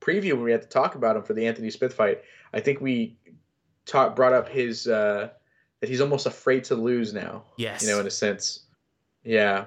[0.00, 2.22] preview when we had to talk about him for the Anthony Smith fight.
[2.52, 3.16] I think we
[3.86, 5.28] talk, brought up his uh,
[5.80, 7.44] that he's almost afraid to lose now.
[7.56, 8.60] Yes, you know, in a sense.
[9.24, 9.66] Yeah,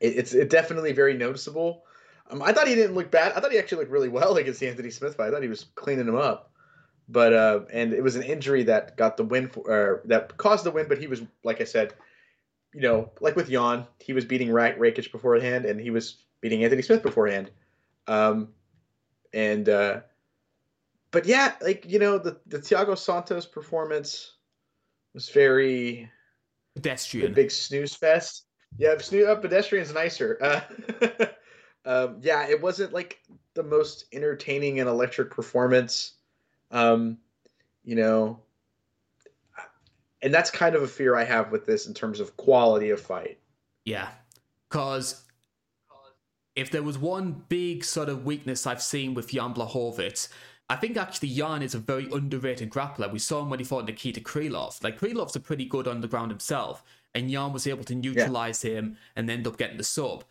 [0.00, 1.84] it, it's it definitely very noticeable.
[2.30, 3.32] Um, I thought he didn't look bad.
[3.32, 5.28] I thought he actually looked really well against the Anthony Smith fight.
[5.28, 6.50] I thought he was cleaning him up.
[7.08, 10.64] But uh, and it was an injury that got the win for, or that caused
[10.64, 10.88] the win.
[10.88, 11.92] But he was, like I said,
[12.72, 16.64] you know, like with Yan, he was beating Ra- Rakic beforehand, and he was beating
[16.64, 17.50] Anthony Smith beforehand.
[18.06, 18.48] Um,
[19.34, 20.00] and uh,
[21.10, 24.32] but yeah, like you know, the the Thiago Santos performance
[25.12, 26.10] was very
[26.74, 28.46] pedestrian, big snooze fest.
[28.78, 30.38] Yeah, snooze, uh, pedestrian's nicer.
[30.40, 31.26] Uh,
[31.84, 33.20] um, yeah, it wasn't like
[33.54, 36.14] the most entertaining and electric performance.
[36.70, 37.18] Um,
[37.84, 38.40] you know,
[40.22, 43.00] and that's kind of a fear I have with this in terms of quality of
[43.00, 43.38] fight.
[43.84, 44.08] Yeah,
[44.68, 45.22] because
[46.56, 50.28] if there was one big sort of weakness I've seen with Jan Blachowicz,
[50.68, 53.12] I think actually Jan is a very underrated grappler.
[53.12, 54.82] We saw him when he fought Nikita Krylov.
[54.82, 56.82] Like Krylov's a pretty good on the ground himself,
[57.14, 58.72] and Jan was able to neutralize yeah.
[58.72, 60.24] him and end up getting the sub.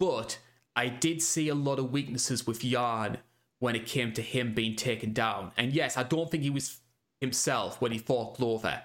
[0.00, 0.38] But
[0.74, 3.18] I did see a lot of weaknesses with Jan
[3.58, 5.52] when it came to him being taken down.
[5.56, 6.78] And yes, I don't think he was
[7.20, 8.82] himself when he fought Glover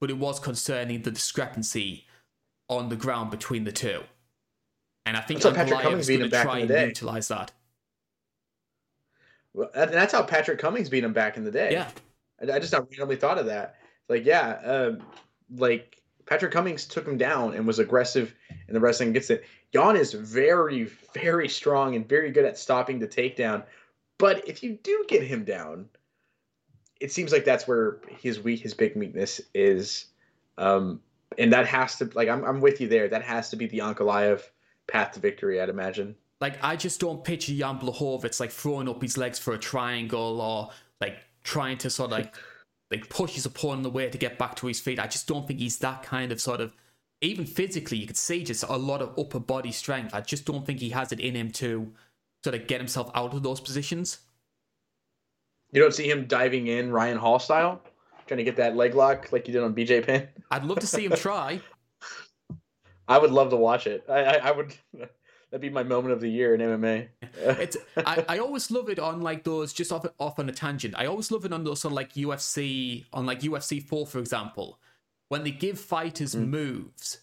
[0.00, 2.06] but it was concerning the discrepancy
[2.68, 4.02] on the ground between the two.
[5.06, 7.52] And I think Patrick Cummins beat him back try and utilize that.
[9.54, 11.72] Well, that's how Patrick Cummins beat him back in the day.
[11.72, 11.88] Yeah,
[12.40, 13.76] I, I just not randomly thought of that.
[14.08, 15.02] Like, yeah, um,
[15.56, 18.34] like Patrick Cummins took him down and was aggressive
[18.68, 19.12] in the wrestling.
[19.12, 19.44] Gets it.
[19.72, 23.64] Jan is very, very strong and very good at stopping the takedown.
[24.18, 25.88] But if you do get him down,
[27.00, 30.06] it seems like that's where his weak his big weakness is
[30.58, 31.00] um
[31.38, 33.78] and that has to like i'm, I'm with you there that has to be the
[33.78, 34.42] Ankalaev
[34.86, 39.00] path to victory i'd imagine like i just don't picture jan blachowicz like throwing up
[39.00, 42.34] his legs for a triangle or like trying to sort of like
[42.90, 45.60] like push his opponent away to get back to his feet i just don't think
[45.60, 46.72] he's that kind of sort of
[47.20, 50.66] even physically you could see just a lot of upper body strength i just don't
[50.66, 51.92] think he has it in him to
[52.42, 54.20] sort of get himself out of those positions
[55.72, 57.80] you don't see him diving in Ryan Hall style,
[58.26, 60.28] trying to get that leg lock like you did on BJ Penn.
[60.50, 61.60] I'd love to see him try.
[63.08, 64.04] I would love to watch it.
[64.08, 64.74] I, I, I, would.
[65.50, 67.08] That'd be my moment of the year in MMA.
[67.34, 67.76] it's.
[67.96, 70.94] I, I always love it on like those just off off on a tangent.
[70.96, 74.78] I always love it on those on like UFC on like UFC four for example,
[75.28, 76.46] when they give fighters mm.
[76.46, 77.18] moves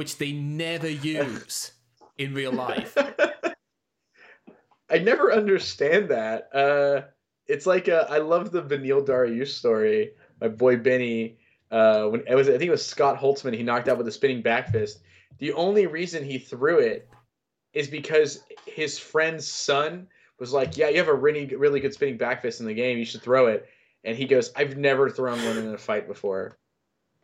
[0.00, 1.72] which they never use
[2.16, 2.96] in real life.
[4.90, 6.48] I never understand that.
[6.54, 7.02] Uh,
[7.46, 10.12] it's like a, I love the Beneil Dariush story.
[10.40, 11.36] My boy Benny,
[11.70, 14.10] uh, when it was I think it was Scott Holtzman, he knocked out with a
[14.10, 15.00] spinning back fist.
[15.36, 17.06] The only reason he threw it
[17.72, 22.16] is because his friend's son was like, "Yeah, you have a really really good spinning
[22.16, 22.98] back fist in the game.
[22.98, 23.68] You should throw it."
[24.04, 26.58] And he goes, "I've never thrown one in a fight before.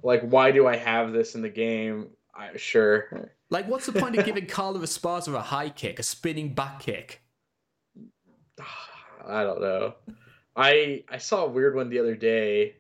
[0.02, 3.30] Like, why do I have this in the game?" I, sure.
[3.48, 7.22] Like, what's the point of giving Carla Esparza a high kick, a spinning back kick?
[9.26, 9.94] I don't know.
[10.54, 12.76] I I saw a weird one the other day.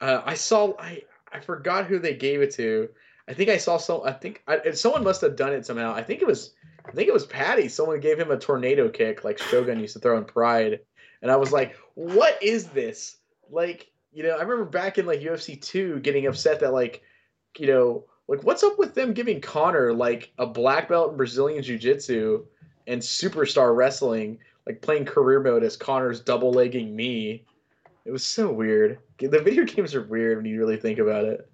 [0.00, 1.02] Uh, I saw I
[1.32, 2.88] I forgot who they gave it to.
[3.28, 4.00] I think I saw some.
[4.04, 5.92] I think I, someone must have done it somehow.
[5.92, 6.54] I think it was
[6.86, 7.68] I think it was Paddy.
[7.68, 10.80] Someone gave him a tornado kick like Shogun used to throw in Pride,
[11.20, 13.18] and I was like, "What is this?"
[13.50, 17.02] Like you know, I remember back in like UFC two getting upset that like
[17.58, 21.62] you know like what's up with them giving Conor like a black belt in Brazilian
[21.62, 22.46] Jiu Jitsu
[22.86, 27.44] and superstar wrestling like playing career mode as Conor's double legging me.
[28.06, 28.98] It was so weird.
[29.18, 31.50] The video games are weird when you really think about it.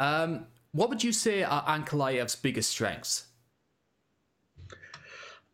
[0.00, 3.26] Um, what would you say are Ankalaev's biggest strengths?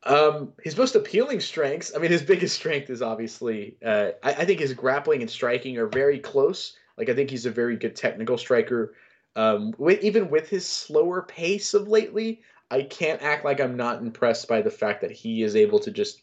[0.03, 1.93] Um, his most appealing strengths.
[1.95, 3.77] I mean, his biggest strength is obviously.
[3.85, 6.77] Uh, I, I, think his grappling and striking are very close.
[6.97, 8.95] Like I think he's a very good technical striker.
[9.35, 12.41] Um, with, even with his slower pace of lately,
[12.71, 15.91] I can't act like I'm not impressed by the fact that he is able to
[15.91, 16.23] just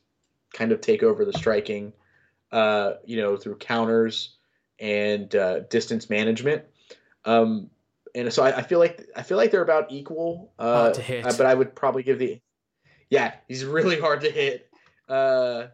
[0.54, 1.92] kind of take over the striking,
[2.52, 4.36] uh, you know, through counters
[4.80, 6.64] and uh, distance management.
[7.26, 7.70] Um,
[8.16, 10.52] and so I, I, feel like I feel like they're about equal.
[10.60, 11.24] Uh, to hit.
[11.24, 12.40] but I would probably give the,
[13.10, 14.70] yeah, he's really hard to hit.
[15.10, 15.68] Uh,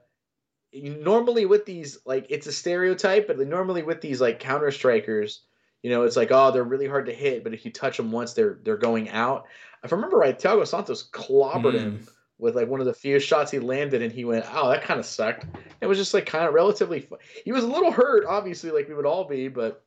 [0.73, 5.41] normally with these, like it's a stereotype, but normally with these like counter strikers,
[5.83, 8.11] you know, it's like oh they're really hard to hit, but if you touch them
[8.11, 9.45] once, they're they're going out.
[9.83, 11.79] If I remember right, Thiago Santos clobbered mm.
[11.79, 12.07] him
[12.37, 14.99] with like one of the few shots he landed, and he went, "Oh, that kind
[14.99, 15.45] of sucked."
[15.81, 17.07] It was just like kind of relatively.
[17.45, 19.83] He was a little hurt, obviously, like we would all be, but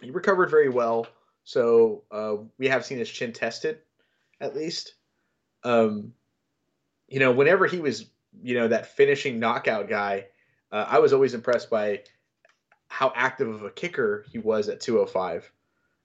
[0.00, 1.06] he recovered very well.
[1.48, 3.78] So uh, we have seen his chin tested,
[4.38, 4.96] at least.
[5.64, 6.12] Um,
[7.08, 8.10] you know, whenever he was,
[8.42, 10.26] you know, that finishing knockout guy,
[10.70, 12.02] uh, I was always impressed by
[12.88, 15.50] how active of a kicker he was at 205.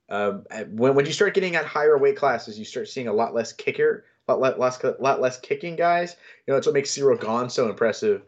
[0.07, 3.33] Um, when when you start getting at higher weight classes, you start seeing a lot
[3.33, 6.15] less kicker lot less, lot less kicking guys.
[6.47, 8.21] You know, that's what makes Ciryl Gane so impressive,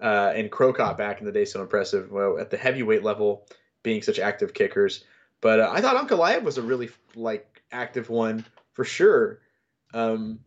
[0.00, 2.12] uh, and Cro Cop back in the day so impressive.
[2.12, 3.48] Well, at the heavyweight level,
[3.82, 5.02] being such active kickers.
[5.40, 9.40] But uh, I thought Ankalaev was a really like active one for sure.
[9.94, 10.40] Um,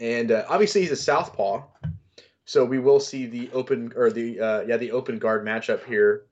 [0.00, 1.64] and uh, obviously he's a southpaw,
[2.44, 6.24] so we will see the open or the uh, yeah the open guard matchup here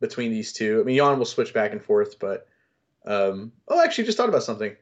[0.00, 0.80] between these two.
[0.80, 2.46] I mean, Jan will switch back and forth, but
[3.06, 4.76] um, oh, actually, just thought about something.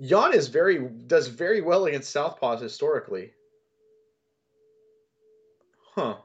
[0.00, 3.32] Jan is very does very well against southpaws historically.
[5.94, 6.16] Huh.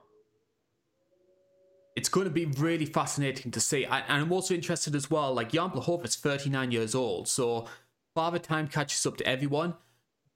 [1.98, 3.84] It's going to be really fascinating to see.
[3.84, 7.28] And I'm also interested as well, like Jan Blachowicz, 39 years old.
[7.28, 7.66] So
[8.14, 9.74] by the time catches up to everyone,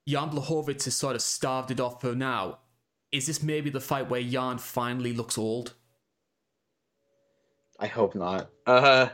[0.08, 2.58] Jan Blachowicz has sort of starved it off for now.
[3.12, 5.76] Is this maybe the fight where Jan finally looks old?
[7.80, 8.50] I hope not.
[8.66, 9.10] Uh,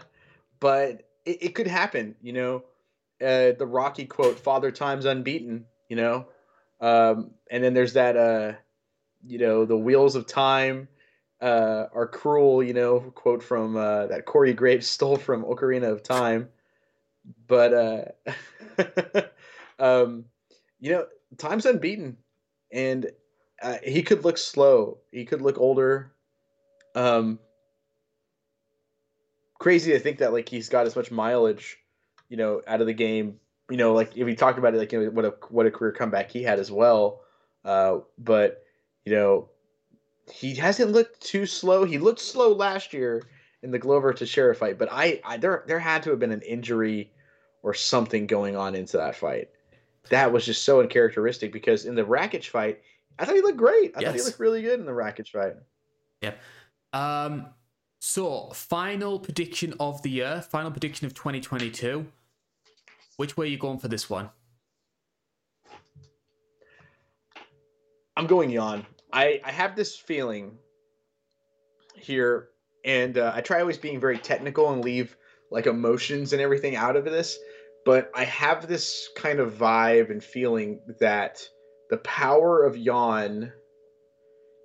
[0.62, 2.64] but it, it could happen, you know.
[3.20, 6.28] Uh, the Rocky quote, "Father Time's unbeaten," you know.
[6.80, 8.54] Um, and then there's that, uh,
[9.26, 10.88] you know, the wheels of time
[11.42, 16.04] uh, are cruel, you know, quote from uh, that Corey Graves stole from Ocarina of
[16.04, 16.50] Time.
[17.48, 19.22] But, uh,
[19.80, 20.26] um,
[20.80, 21.06] you know,
[21.38, 22.18] time's unbeaten.
[22.72, 23.12] And
[23.62, 25.00] uh, he could look slow.
[25.12, 26.12] He could look older.
[26.96, 27.40] Um,
[29.60, 31.78] crazy to think that, like, he's got as much mileage,
[32.30, 33.40] you know, out of the game.
[33.70, 35.72] You know, like, if we talk about it, like, you know, what a, what a
[35.72, 37.22] career comeback he had as well.
[37.64, 38.64] Uh, but,
[39.06, 39.50] you know,
[40.32, 41.86] he hasn't looked too slow.
[41.86, 43.24] He looked slow last year
[43.64, 46.42] in the Glover Teixeira fight, but I, I there there had to have been an
[46.42, 47.12] injury
[47.64, 49.50] or something going on into that fight.
[50.10, 52.82] That was just so uncharacteristic because in the Rakic fight,
[53.20, 53.94] I thought he looked great.
[53.96, 54.12] I yes.
[54.12, 55.56] thought he looked really good in the Rakic fight.
[56.22, 56.40] Yep.
[56.94, 57.48] Um,
[58.00, 62.06] so final prediction of the year, final prediction of 2022.
[63.18, 64.30] Which way are you going for this one?
[68.16, 68.86] I'm going Jan.
[69.12, 70.58] I I have this feeling
[71.96, 72.50] here,
[72.86, 75.16] and uh, I try always being very technical and leave
[75.52, 77.38] like emotions and everything out of this,
[77.86, 81.42] but I have this kind of vibe and feeling that
[81.90, 83.52] the power of Jan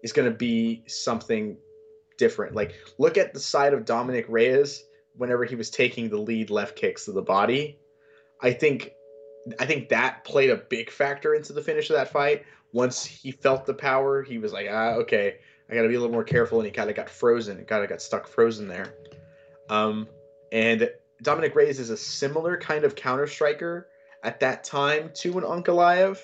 [0.03, 1.57] is going to be something
[2.19, 2.55] different.
[2.55, 4.83] Like look at the side of Dominick Reyes
[5.17, 7.79] whenever he was taking the lead left kicks to the body.
[8.43, 8.91] I think
[9.59, 13.31] I think that played a big factor into the finish of that fight once he
[13.31, 15.37] felt the power, he was like, ah, okay,
[15.71, 17.59] I got to be a little more careful, and he kind of got frozen.
[17.59, 18.95] It kind of got stuck frozen there.
[19.69, 20.09] Um,
[20.51, 20.91] and
[21.23, 23.89] Dominick Reyes is a similar kind of counter striker
[24.23, 26.19] at that time to an Ankalaev.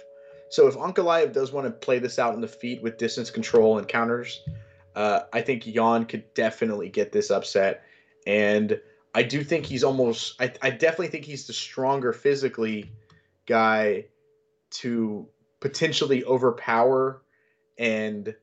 [0.51, 3.79] So if Ankalaev does want to play this out in the feet with distance control
[3.79, 4.43] and counters,
[4.97, 7.85] uh, I think Jan could definitely get this upset.
[8.27, 8.81] And
[9.15, 12.91] I do think he's almost, I, I definitely think he's the stronger physically
[13.47, 14.07] guy
[14.71, 15.29] to
[15.61, 17.23] potentially overpower
[17.79, 18.35] and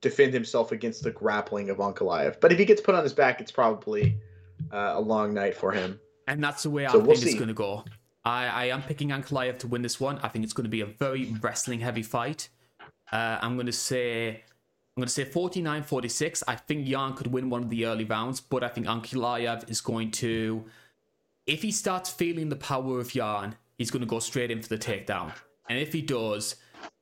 [0.00, 2.40] defend himself against the grappling of Ankalaev.
[2.40, 4.18] But if he gets put on his back, it's probably
[4.72, 5.98] uh, a long night for him.
[6.26, 7.84] And that's the way I so think we'll it's going to go.
[8.24, 10.18] I, I am picking Ankalaev to win this one.
[10.18, 12.48] I think it's going to be a very wrestling heavy fight.
[13.10, 16.42] Uh, I'm going to say I'm going to say 49-46.
[16.46, 19.80] I think Jan could win one of the early rounds, but I think Ankalaev is
[19.80, 20.64] going to
[21.46, 24.68] if he starts feeling the power of Jan, he's going to go straight in for
[24.68, 25.32] the takedown.
[25.68, 26.56] And if he does,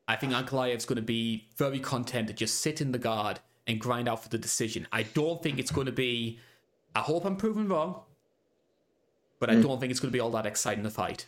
[0.08, 3.80] I think Ankalaev's going to be very content to just sit in the guard and
[3.80, 4.86] grind out for the decision.
[4.92, 6.38] I don't think it's going to be.
[6.94, 8.02] I hope I'm proven wrong,
[9.40, 9.62] but I mm.
[9.62, 11.26] don't think it's going to be all that exciting a fight.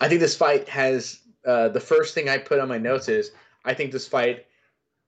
[0.00, 3.32] I think this fight has uh, the first thing I put on my notes is
[3.64, 4.46] I think this fight.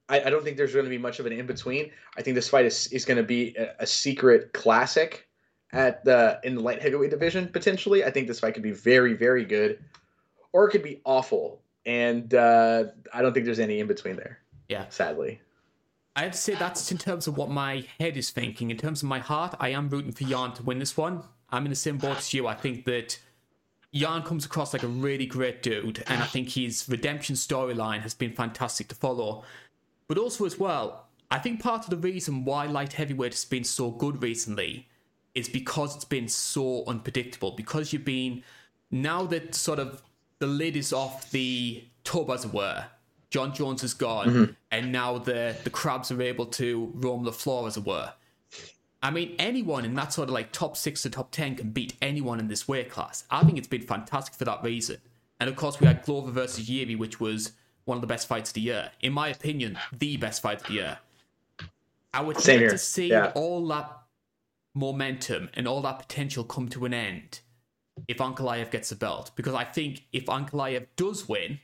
[0.09, 1.91] I, I don't think there's going to be much of an in between.
[2.17, 5.27] I think this fight is, is going to be a, a secret classic
[5.73, 8.05] at the in the light heavyweight division potentially.
[8.05, 9.83] I think this fight could be very very good
[10.57, 11.61] or it could be awful.
[11.85, 14.39] And uh, I don't think there's any in between there.
[14.71, 14.87] Yeah.
[14.89, 15.39] Sadly.
[16.17, 18.71] I have to say that's in terms of what my head is thinking.
[18.71, 21.23] In terms of my heart, I am rooting for Jan to win this one.
[21.51, 22.47] I'm in the same boat as you.
[22.47, 23.19] I think that
[23.93, 28.15] Jan comes across like a really great dude, and I think his redemption storyline has
[28.15, 29.45] been fantastic to follow.
[30.09, 33.65] But also, as well, I think part of the reason why light heavyweight has been
[33.65, 34.89] so good recently
[35.35, 37.51] is because it's been so unpredictable.
[37.51, 38.43] Because you've been
[38.91, 40.03] now that sort of
[40.39, 42.87] the lid is off the tub, as it were.
[43.31, 44.53] Jon Jones is gone, mm-hmm.
[44.71, 48.13] and now the the crabs are able to roam the floor, as it were.
[49.03, 51.95] I mean, anyone in that sort of like top six to top ten can beat
[52.01, 53.25] anyone in this weight class.
[53.31, 54.99] I think it's been fantastic for that reason.
[55.39, 57.53] And of course, we had Glover versus Jiri, which was
[57.85, 58.91] one of the best fights of the year.
[59.01, 60.99] In my opinion, the best fight of the year.
[62.15, 63.33] I would Same hate to see yeah.
[63.35, 63.91] all that
[64.75, 67.41] momentum and all that potential come to an end
[68.09, 71.61] if Ankalaev gets the belt because I think if Ankalaev does win,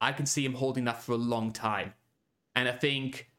[0.00, 1.94] I can see him holding that for a long time.
[2.54, 3.30] And I think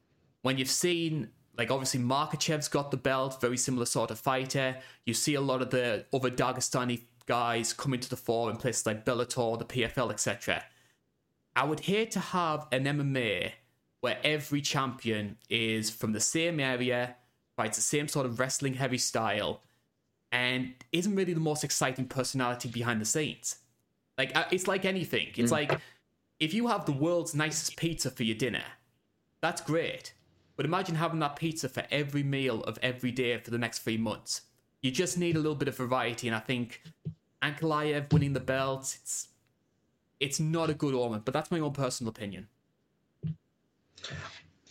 [0.41, 4.77] when you've seen, like, obviously Makhachev's got the belt, very similar sort of fighter.
[5.05, 8.85] You see a lot of the other Dagestani guys coming to the fore in places
[8.85, 10.63] like Bellator, the PFL, etc.
[11.55, 13.51] I would hate to have an MMA
[14.01, 17.15] where every champion is from the same area,
[17.55, 19.63] fights the same sort of wrestling heavy style,
[20.31, 23.57] and isn't really the most exciting personality behind the scenes.
[24.17, 25.27] Like uh, it's like anything.
[25.35, 25.55] It's mm.
[25.55, 25.79] like
[26.39, 28.63] if you have the world's nicest pizza for your dinner,
[29.41, 30.13] that's great.
[30.55, 33.97] But imagine having that pizza for every meal of every day for the next three
[33.97, 34.41] months.
[34.81, 36.81] You just need a little bit of variety, and I think
[37.43, 39.27] Ankalaev winning the belt, it's
[40.19, 42.47] it's not a good omen, but that's my own personal opinion.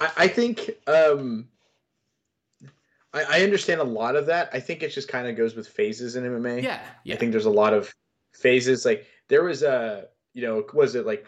[0.00, 1.48] I, I think um,
[3.16, 4.50] I, I, understand a lot of that.
[4.52, 6.62] I think it just kind of goes with phases in MMA.
[6.62, 7.14] Yeah, yeah.
[7.14, 7.94] I think there's a lot of
[8.32, 8.84] phases.
[8.84, 11.26] Like there was a, you know, was it like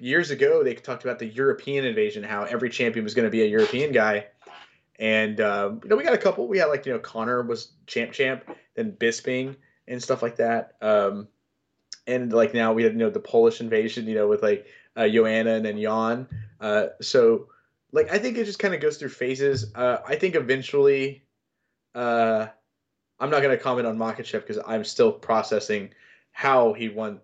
[0.00, 3.42] years ago they talked about the European invasion, how every champion was going to be
[3.42, 4.26] a European guy.
[4.98, 6.48] And um, you know, we got a couple.
[6.48, 8.44] We had like you know, Conor was champ champ,
[8.74, 9.56] then Bisping
[9.86, 10.72] and stuff like that.
[10.80, 11.28] Um,
[12.06, 15.08] and like now we had you know the Polish invasion, you know, with like uh,
[15.08, 16.26] Joanna and then Jan.
[16.60, 17.48] Uh, so
[17.92, 19.72] like I think it just kind of goes through phases.
[19.74, 21.24] Uh, I think eventually,
[21.94, 22.46] uh,
[23.18, 25.90] I'm not going to comment on Makhachev because I'm still processing
[26.32, 27.20] how he won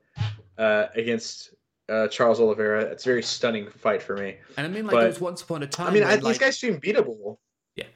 [0.59, 1.55] uh, against
[1.89, 2.82] uh, Charles Oliveira.
[2.82, 4.36] It's a very stunning fight for me.
[4.57, 5.89] And I mean, like but, there was once upon a time.
[5.89, 7.39] I mean, I, these guys seem beatable.
[7.77, 7.86] Yeah,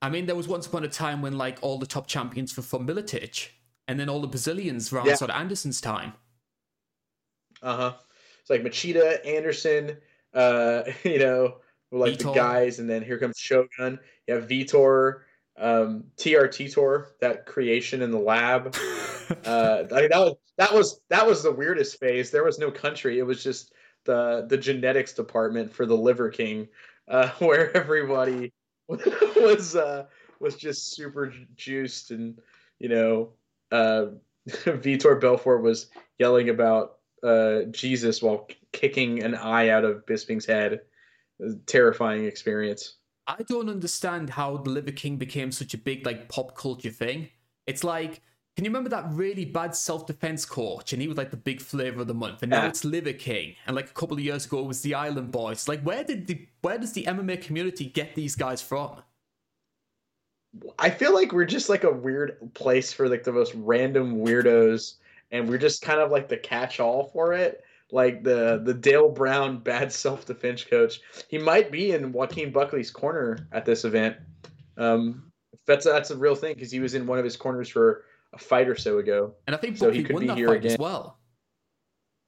[0.00, 2.62] I mean, there was once upon a time when like all the top champions were
[2.62, 3.48] from Miletich,
[3.88, 5.14] and then all the Brazilians around yeah.
[5.14, 6.14] sort of Anderson's time.
[7.62, 7.92] Uh huh.
[8.40, 9.96] It's like Machida, Anderson,
[10.32, 11.56] uh, you know,
[11.92, 12.18] like Vitor.
[12.18, 13.98] the guys, and then here comes Shogun.
[14.26, 15.20] You have Vitor,
[15.56, 18.74] um, TRT Tour, that creation in the lab.
[19.44, 22.30] uh, I mean, that was that was that was the weirdest phase.
[22.30, 23.72] There was no country; it was just
[24.04, 26.68] the the genetics department for the Liver King,
[27.08, 28.52] uh, where everybody
[28.88, 30.06] was uh,
[30.40, 32.38] was just super juiced, and
[32.78, 33.30] you know,
[33.72, 34.06] uh,
[34.48, 35.88] Vitor Belfort was
[36.18, 40.80] yelling about uh, Jesus while kicking an eye out of Bisping's head
[41.66, 42.96] terrifying experience.
[43.26, 47.28] I don't understand how the Liver King became such a big like pop culture thing.
[47.66, 48.22] It's like,
[48.54, 50.92] can you remember that really bad self defense coach?
[50.92, 52.42] And he was like the big flavor of the month.
[52.42, 52.68] And now yeah.
[52.68, 53.54] it's Liver King.
[53.66, 55.68] And like a couple of years ago, it was the Island Boys.
[55.68, 59.02] Like, where did the where does the MMA community get these guys from?
[60.78, 64.94] I feel like we're just like a weird place for like the most random weirdos,
[65.32, 69.08] and we're just kind of like the catch all for it like the the Dale
[69.08, 71.00] Brown bad self defense coach.
[71.28, 74.16] He might be in Joaquin Buckley's corner at this event.
[74.76, 75.32] Um,
[75.66, 78.38] that's that's a real thing because he was in one of his corners for a
[78.38, 79.34] fight or so ago.
[79.46, 81.18] And I think so he could be here again as well.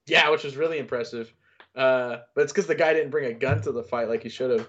[0.06, 1.32] Yeah, which was really impressive.
[1.76, 4.28] Uh, but it's because the guy didn't bring a gun to the fight like he
[4.28, 4.68] should have.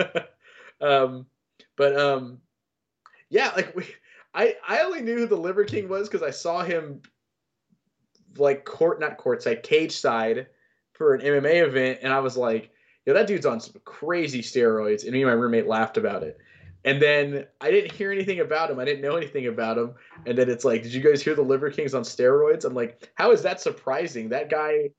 [0.00, 0.22] Uh,
[0.80, 1.26] um,
[1.76, 2.38] but um,
[3.30, 3.84] yeah, like we,
[4.34, 7.00] I I only knew who the Liver King was because I saw him
[8.40, 10.46] like court not courtside cage side
[10.92, 12.70] for an MMA event, and I was like,
[13.06, 16.38] "Yo, that dude's on some crazy steroids," and me and my roommate laughed about it.
[16.84, 18.78] And then I didn't hear anything about him.
[18.78, 19.94] I didn't know anything about him.
[20.26, 22.64] And then it's like, did you guys hear the Liver King's on steroids?
[22.64, 24.28] I'm like, how is that surprising?
[24.28, 24.90] That guy,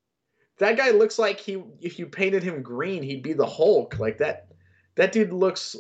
[0.58, 1.64] that guy looks like he.
[1.80, 3.98] If you painted him green, he'd be the Hulk.
[3.98, 4.48] Like that.
[4.96, 5.78] That dude looks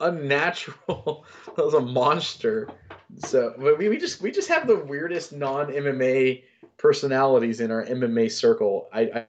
[0.00, 1.26] unnatural.
[1.56, 2.68] that was a monster.
[3.18, 6.44] So we, we just we just have the weirdest non MMA
[6.78, 8.88] personalities in our MMA circle.
[8.92, 9.26] I, I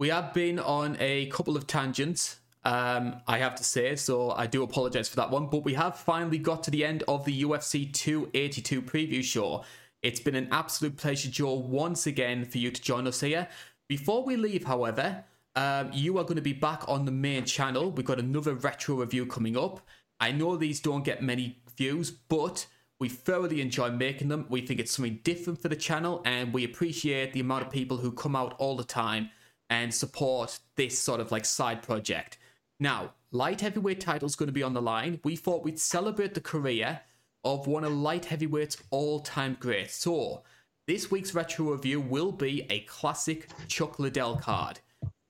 [0.00, 2.40] we have been on a couple of tangents.
[2.64, 5.46] Um, I have to say, so I do apologize for that one.
[5.46, 9.64] But we have finally got to the end of the UFC 282 preview show.
[10.02, 13.48] It's been an absolute pleasure, Joe, once again for you to join us here.
[13.88, 15.24] Before we leave, however,
[15.56, 17.90] um, you are going to be back on the main channel.
[17.90, 19.80] We've got another retro review coming up.
[20.20, 22.66] I know these don't get many views, but
[23.00, 24.46] we thoroughly enjoy making them.
[24.48, 27.98] We think it's something different for the channel, and we appreciate the amount of people
[27.98, 29.30] who come out all the time
[29.70, 32.38] and support this sort of like side project.
[32.78, 35.20] Now, light heavyweight title's going to be on the line.
[35.24, 37.00] We thought we'd celebrate the career
[37.44, 39.94] of one of light heavyweight's all-time greats.
[39.94, 40.42] So,
[40.86, 44.80] this week's retro review will be a classic Chuck Liddell card.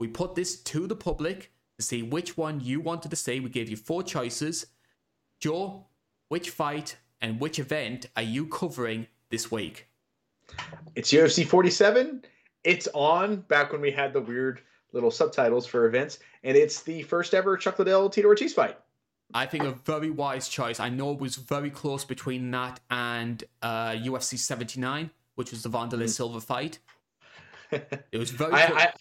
[0.00, 3.40] We put this to the public to see which one you wanted to see.
[3.40, 4.66] We gave you four choices.
[5.40, 5.86] Joe,
[6.28, 9.88] which fight and which event are you covering this week?
[10.94, 12.22] It's UFC 47.
[12.64, 14.60] It's on back when we had the weird
[14.92, 18.76] little subtitles for events, and it's the first ever Chuck Liddell Tito Ortiz fight.
[19.32, 20.78] I think a very wise choice.
[20.80, 25.70] I know it was very close between that and uh, UFC 79, which was the
[25.70, 26.10] Wanderlei mm.
[26.10, 26.78] Silva fight.
[28.12, 28.52] It was very.
[28.52, 28.92] I, I,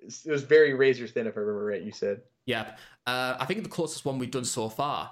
[0.00, 1.82] it was very razor thin, if I remember right.
[1.82, 2.20] You said.
[2.44, 2.78] Yep.
[3.06, 5.10] uh, I think the closest one we've done so far.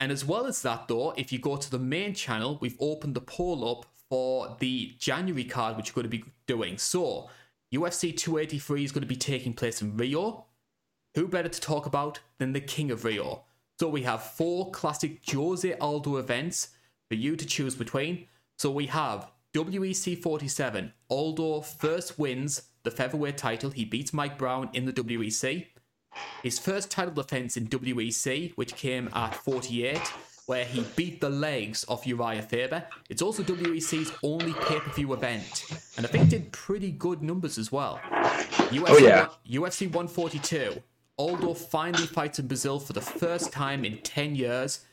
[0.00, 3.14] And as well as that, though, if you go to the main channel, we've opened
[3.14, 6.78] the poll up for the January card, which we're going to be doing.
[6.78, 7.28] So,
[7.74, 10.46] UFC 283 is going to be taking place in Rio.
[11.14, 13.42] Who better to talk about than the King of Rio?
[13.80, 16.68] So, we have four classic Jose Aldo events
[17.08, 18.26] for you to choose between.
[18.58, 20.92] So, we have WEC 47.
[21.08, 23.70] Aldo first wins the featherweight title.
[23.70, 25.66] He beats Mike Brown in the WEC.
[26.42, 29.98] His first title defense in WEC, which came at 48,
[30.46, 32.84] where he beat the legs off Uriah Faber.
[33.10, 35.64] It's also WEC's only pay per view event,
[35.96, 38.00] and I think did pretty good numbers as well.
[38.70, 39.28] UFC, Oh, yeah.
[39.48, 40.82] UFC 142.
[41.18, 44.84] Aldo finally fights in Brazil for the first time in 10 years,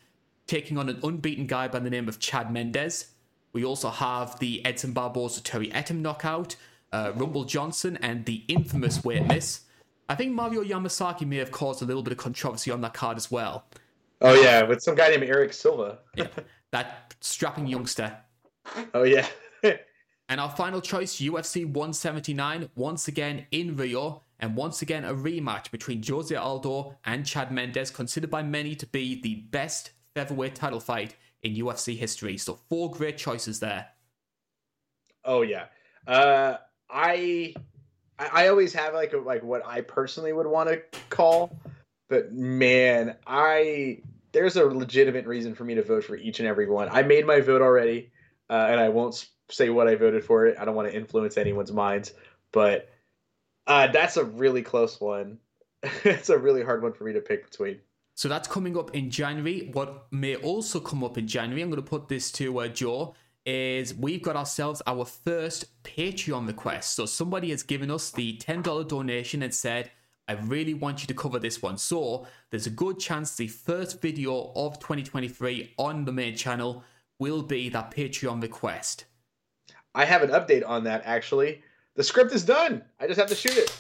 [0.48, 3.12] taking on an unbeaten guy by the name of Chad Mendes.
[3.54, 6.56] We also have the Edson Barboza Terry Etim knockout,
[6.92, 9.62] uh, Rumble Johnson, and the infamous weight miss.
[10.08, 13.18] I think Mario Yamasaki may have caused a little bit of controversy on that card
[13.18, 13.66] as well.
[14.22, 16.00] Oh yeah, with some guy named Erick Silva.
[16.16, 16.28] Yeah,
[16.72, 18.18] that strapping youngster.
[18.94, 19.28] Oh yeah.
[20.28, 25.70] And our final choice, UFC 179, once again in Rio, and once again a rematch
[25.70, 30.80] between Jose Aldo and Chad Mendes, considered by many to be the best featherweight title
[30.80, 32.38] fight in UFC history.
[32.38, 33.88] So four great choices there.
[35.24, 35.66] Oh yeah.
[36.08, 36.58] Uh,
[36.90, 37.54] I
[38.20, 41.60] I I always have like a, like what I personally would want to call,
[42.10, 44.02] but man, I
[44.32, 46.90] there's a legitimate reason for me to vote for each and every one.
[46.92, 48.12] I made my vote already,
[48.50, 50.58] uh, and I won't say what I voted for it.
[50.60, 52.14] I don't want to influence anyone's minds,
[52.52, 52.90] but
[53.68, 55.40] uh, that's a really close one.
[56.04, 57.80] it's a really hard one for me to pick between.
[58.16, 59.70] So that's coming up in January.
[59.74, 63.14] What may also come up in January, I'm going to put this to uh, Joe,
[63.46, 66.96] is we've got ourselves our first Patreon request.
[66.96, 69.92] So somebody has given us the $10 donation and said,
[70.28, 71.78] I really want you to cover this one.
[71.78, 76.84] So there's a good chance the first video of 2023 on the main channel
[77.20, 79.06] will be that Patreon request.
[79.94, 81.62] I have an update on that actually.
[81.96, 82.84] The script is done.
[83.00, 83.78] I just have to shoot it.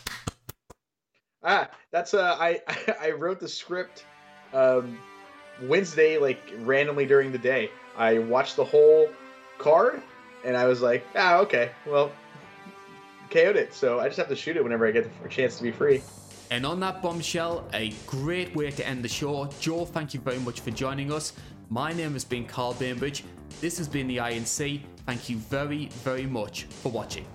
[1.43, 2.61] Ah, that's uh I
[3.01, 4.05] I wrote the script
[4.53, 4.97] um
[5.63, 7.69] Wednesday like randomly during the day.
[7.97, 9.09] I watched the whole
[9.57, 10.01] card
[10.43, 11.71] and I was like, "Ah, okay.
[11.85, 12.11] Well,
[13.29, 15.63] KO'd it." So I just have to shoot it whenever I get the chance to
[15.63, 16.01] be free.
[16.51, 19.49] And on that bombshell, a great way to end the show.
[19.59, 21.33] Joe, thank you very much for joining us.
[21.69, 23.23] My name has been Carl Bainbridge.
[23.61, 24.81] This has been the INC.
[25.07, 27.25] Thank you very, very much for watching.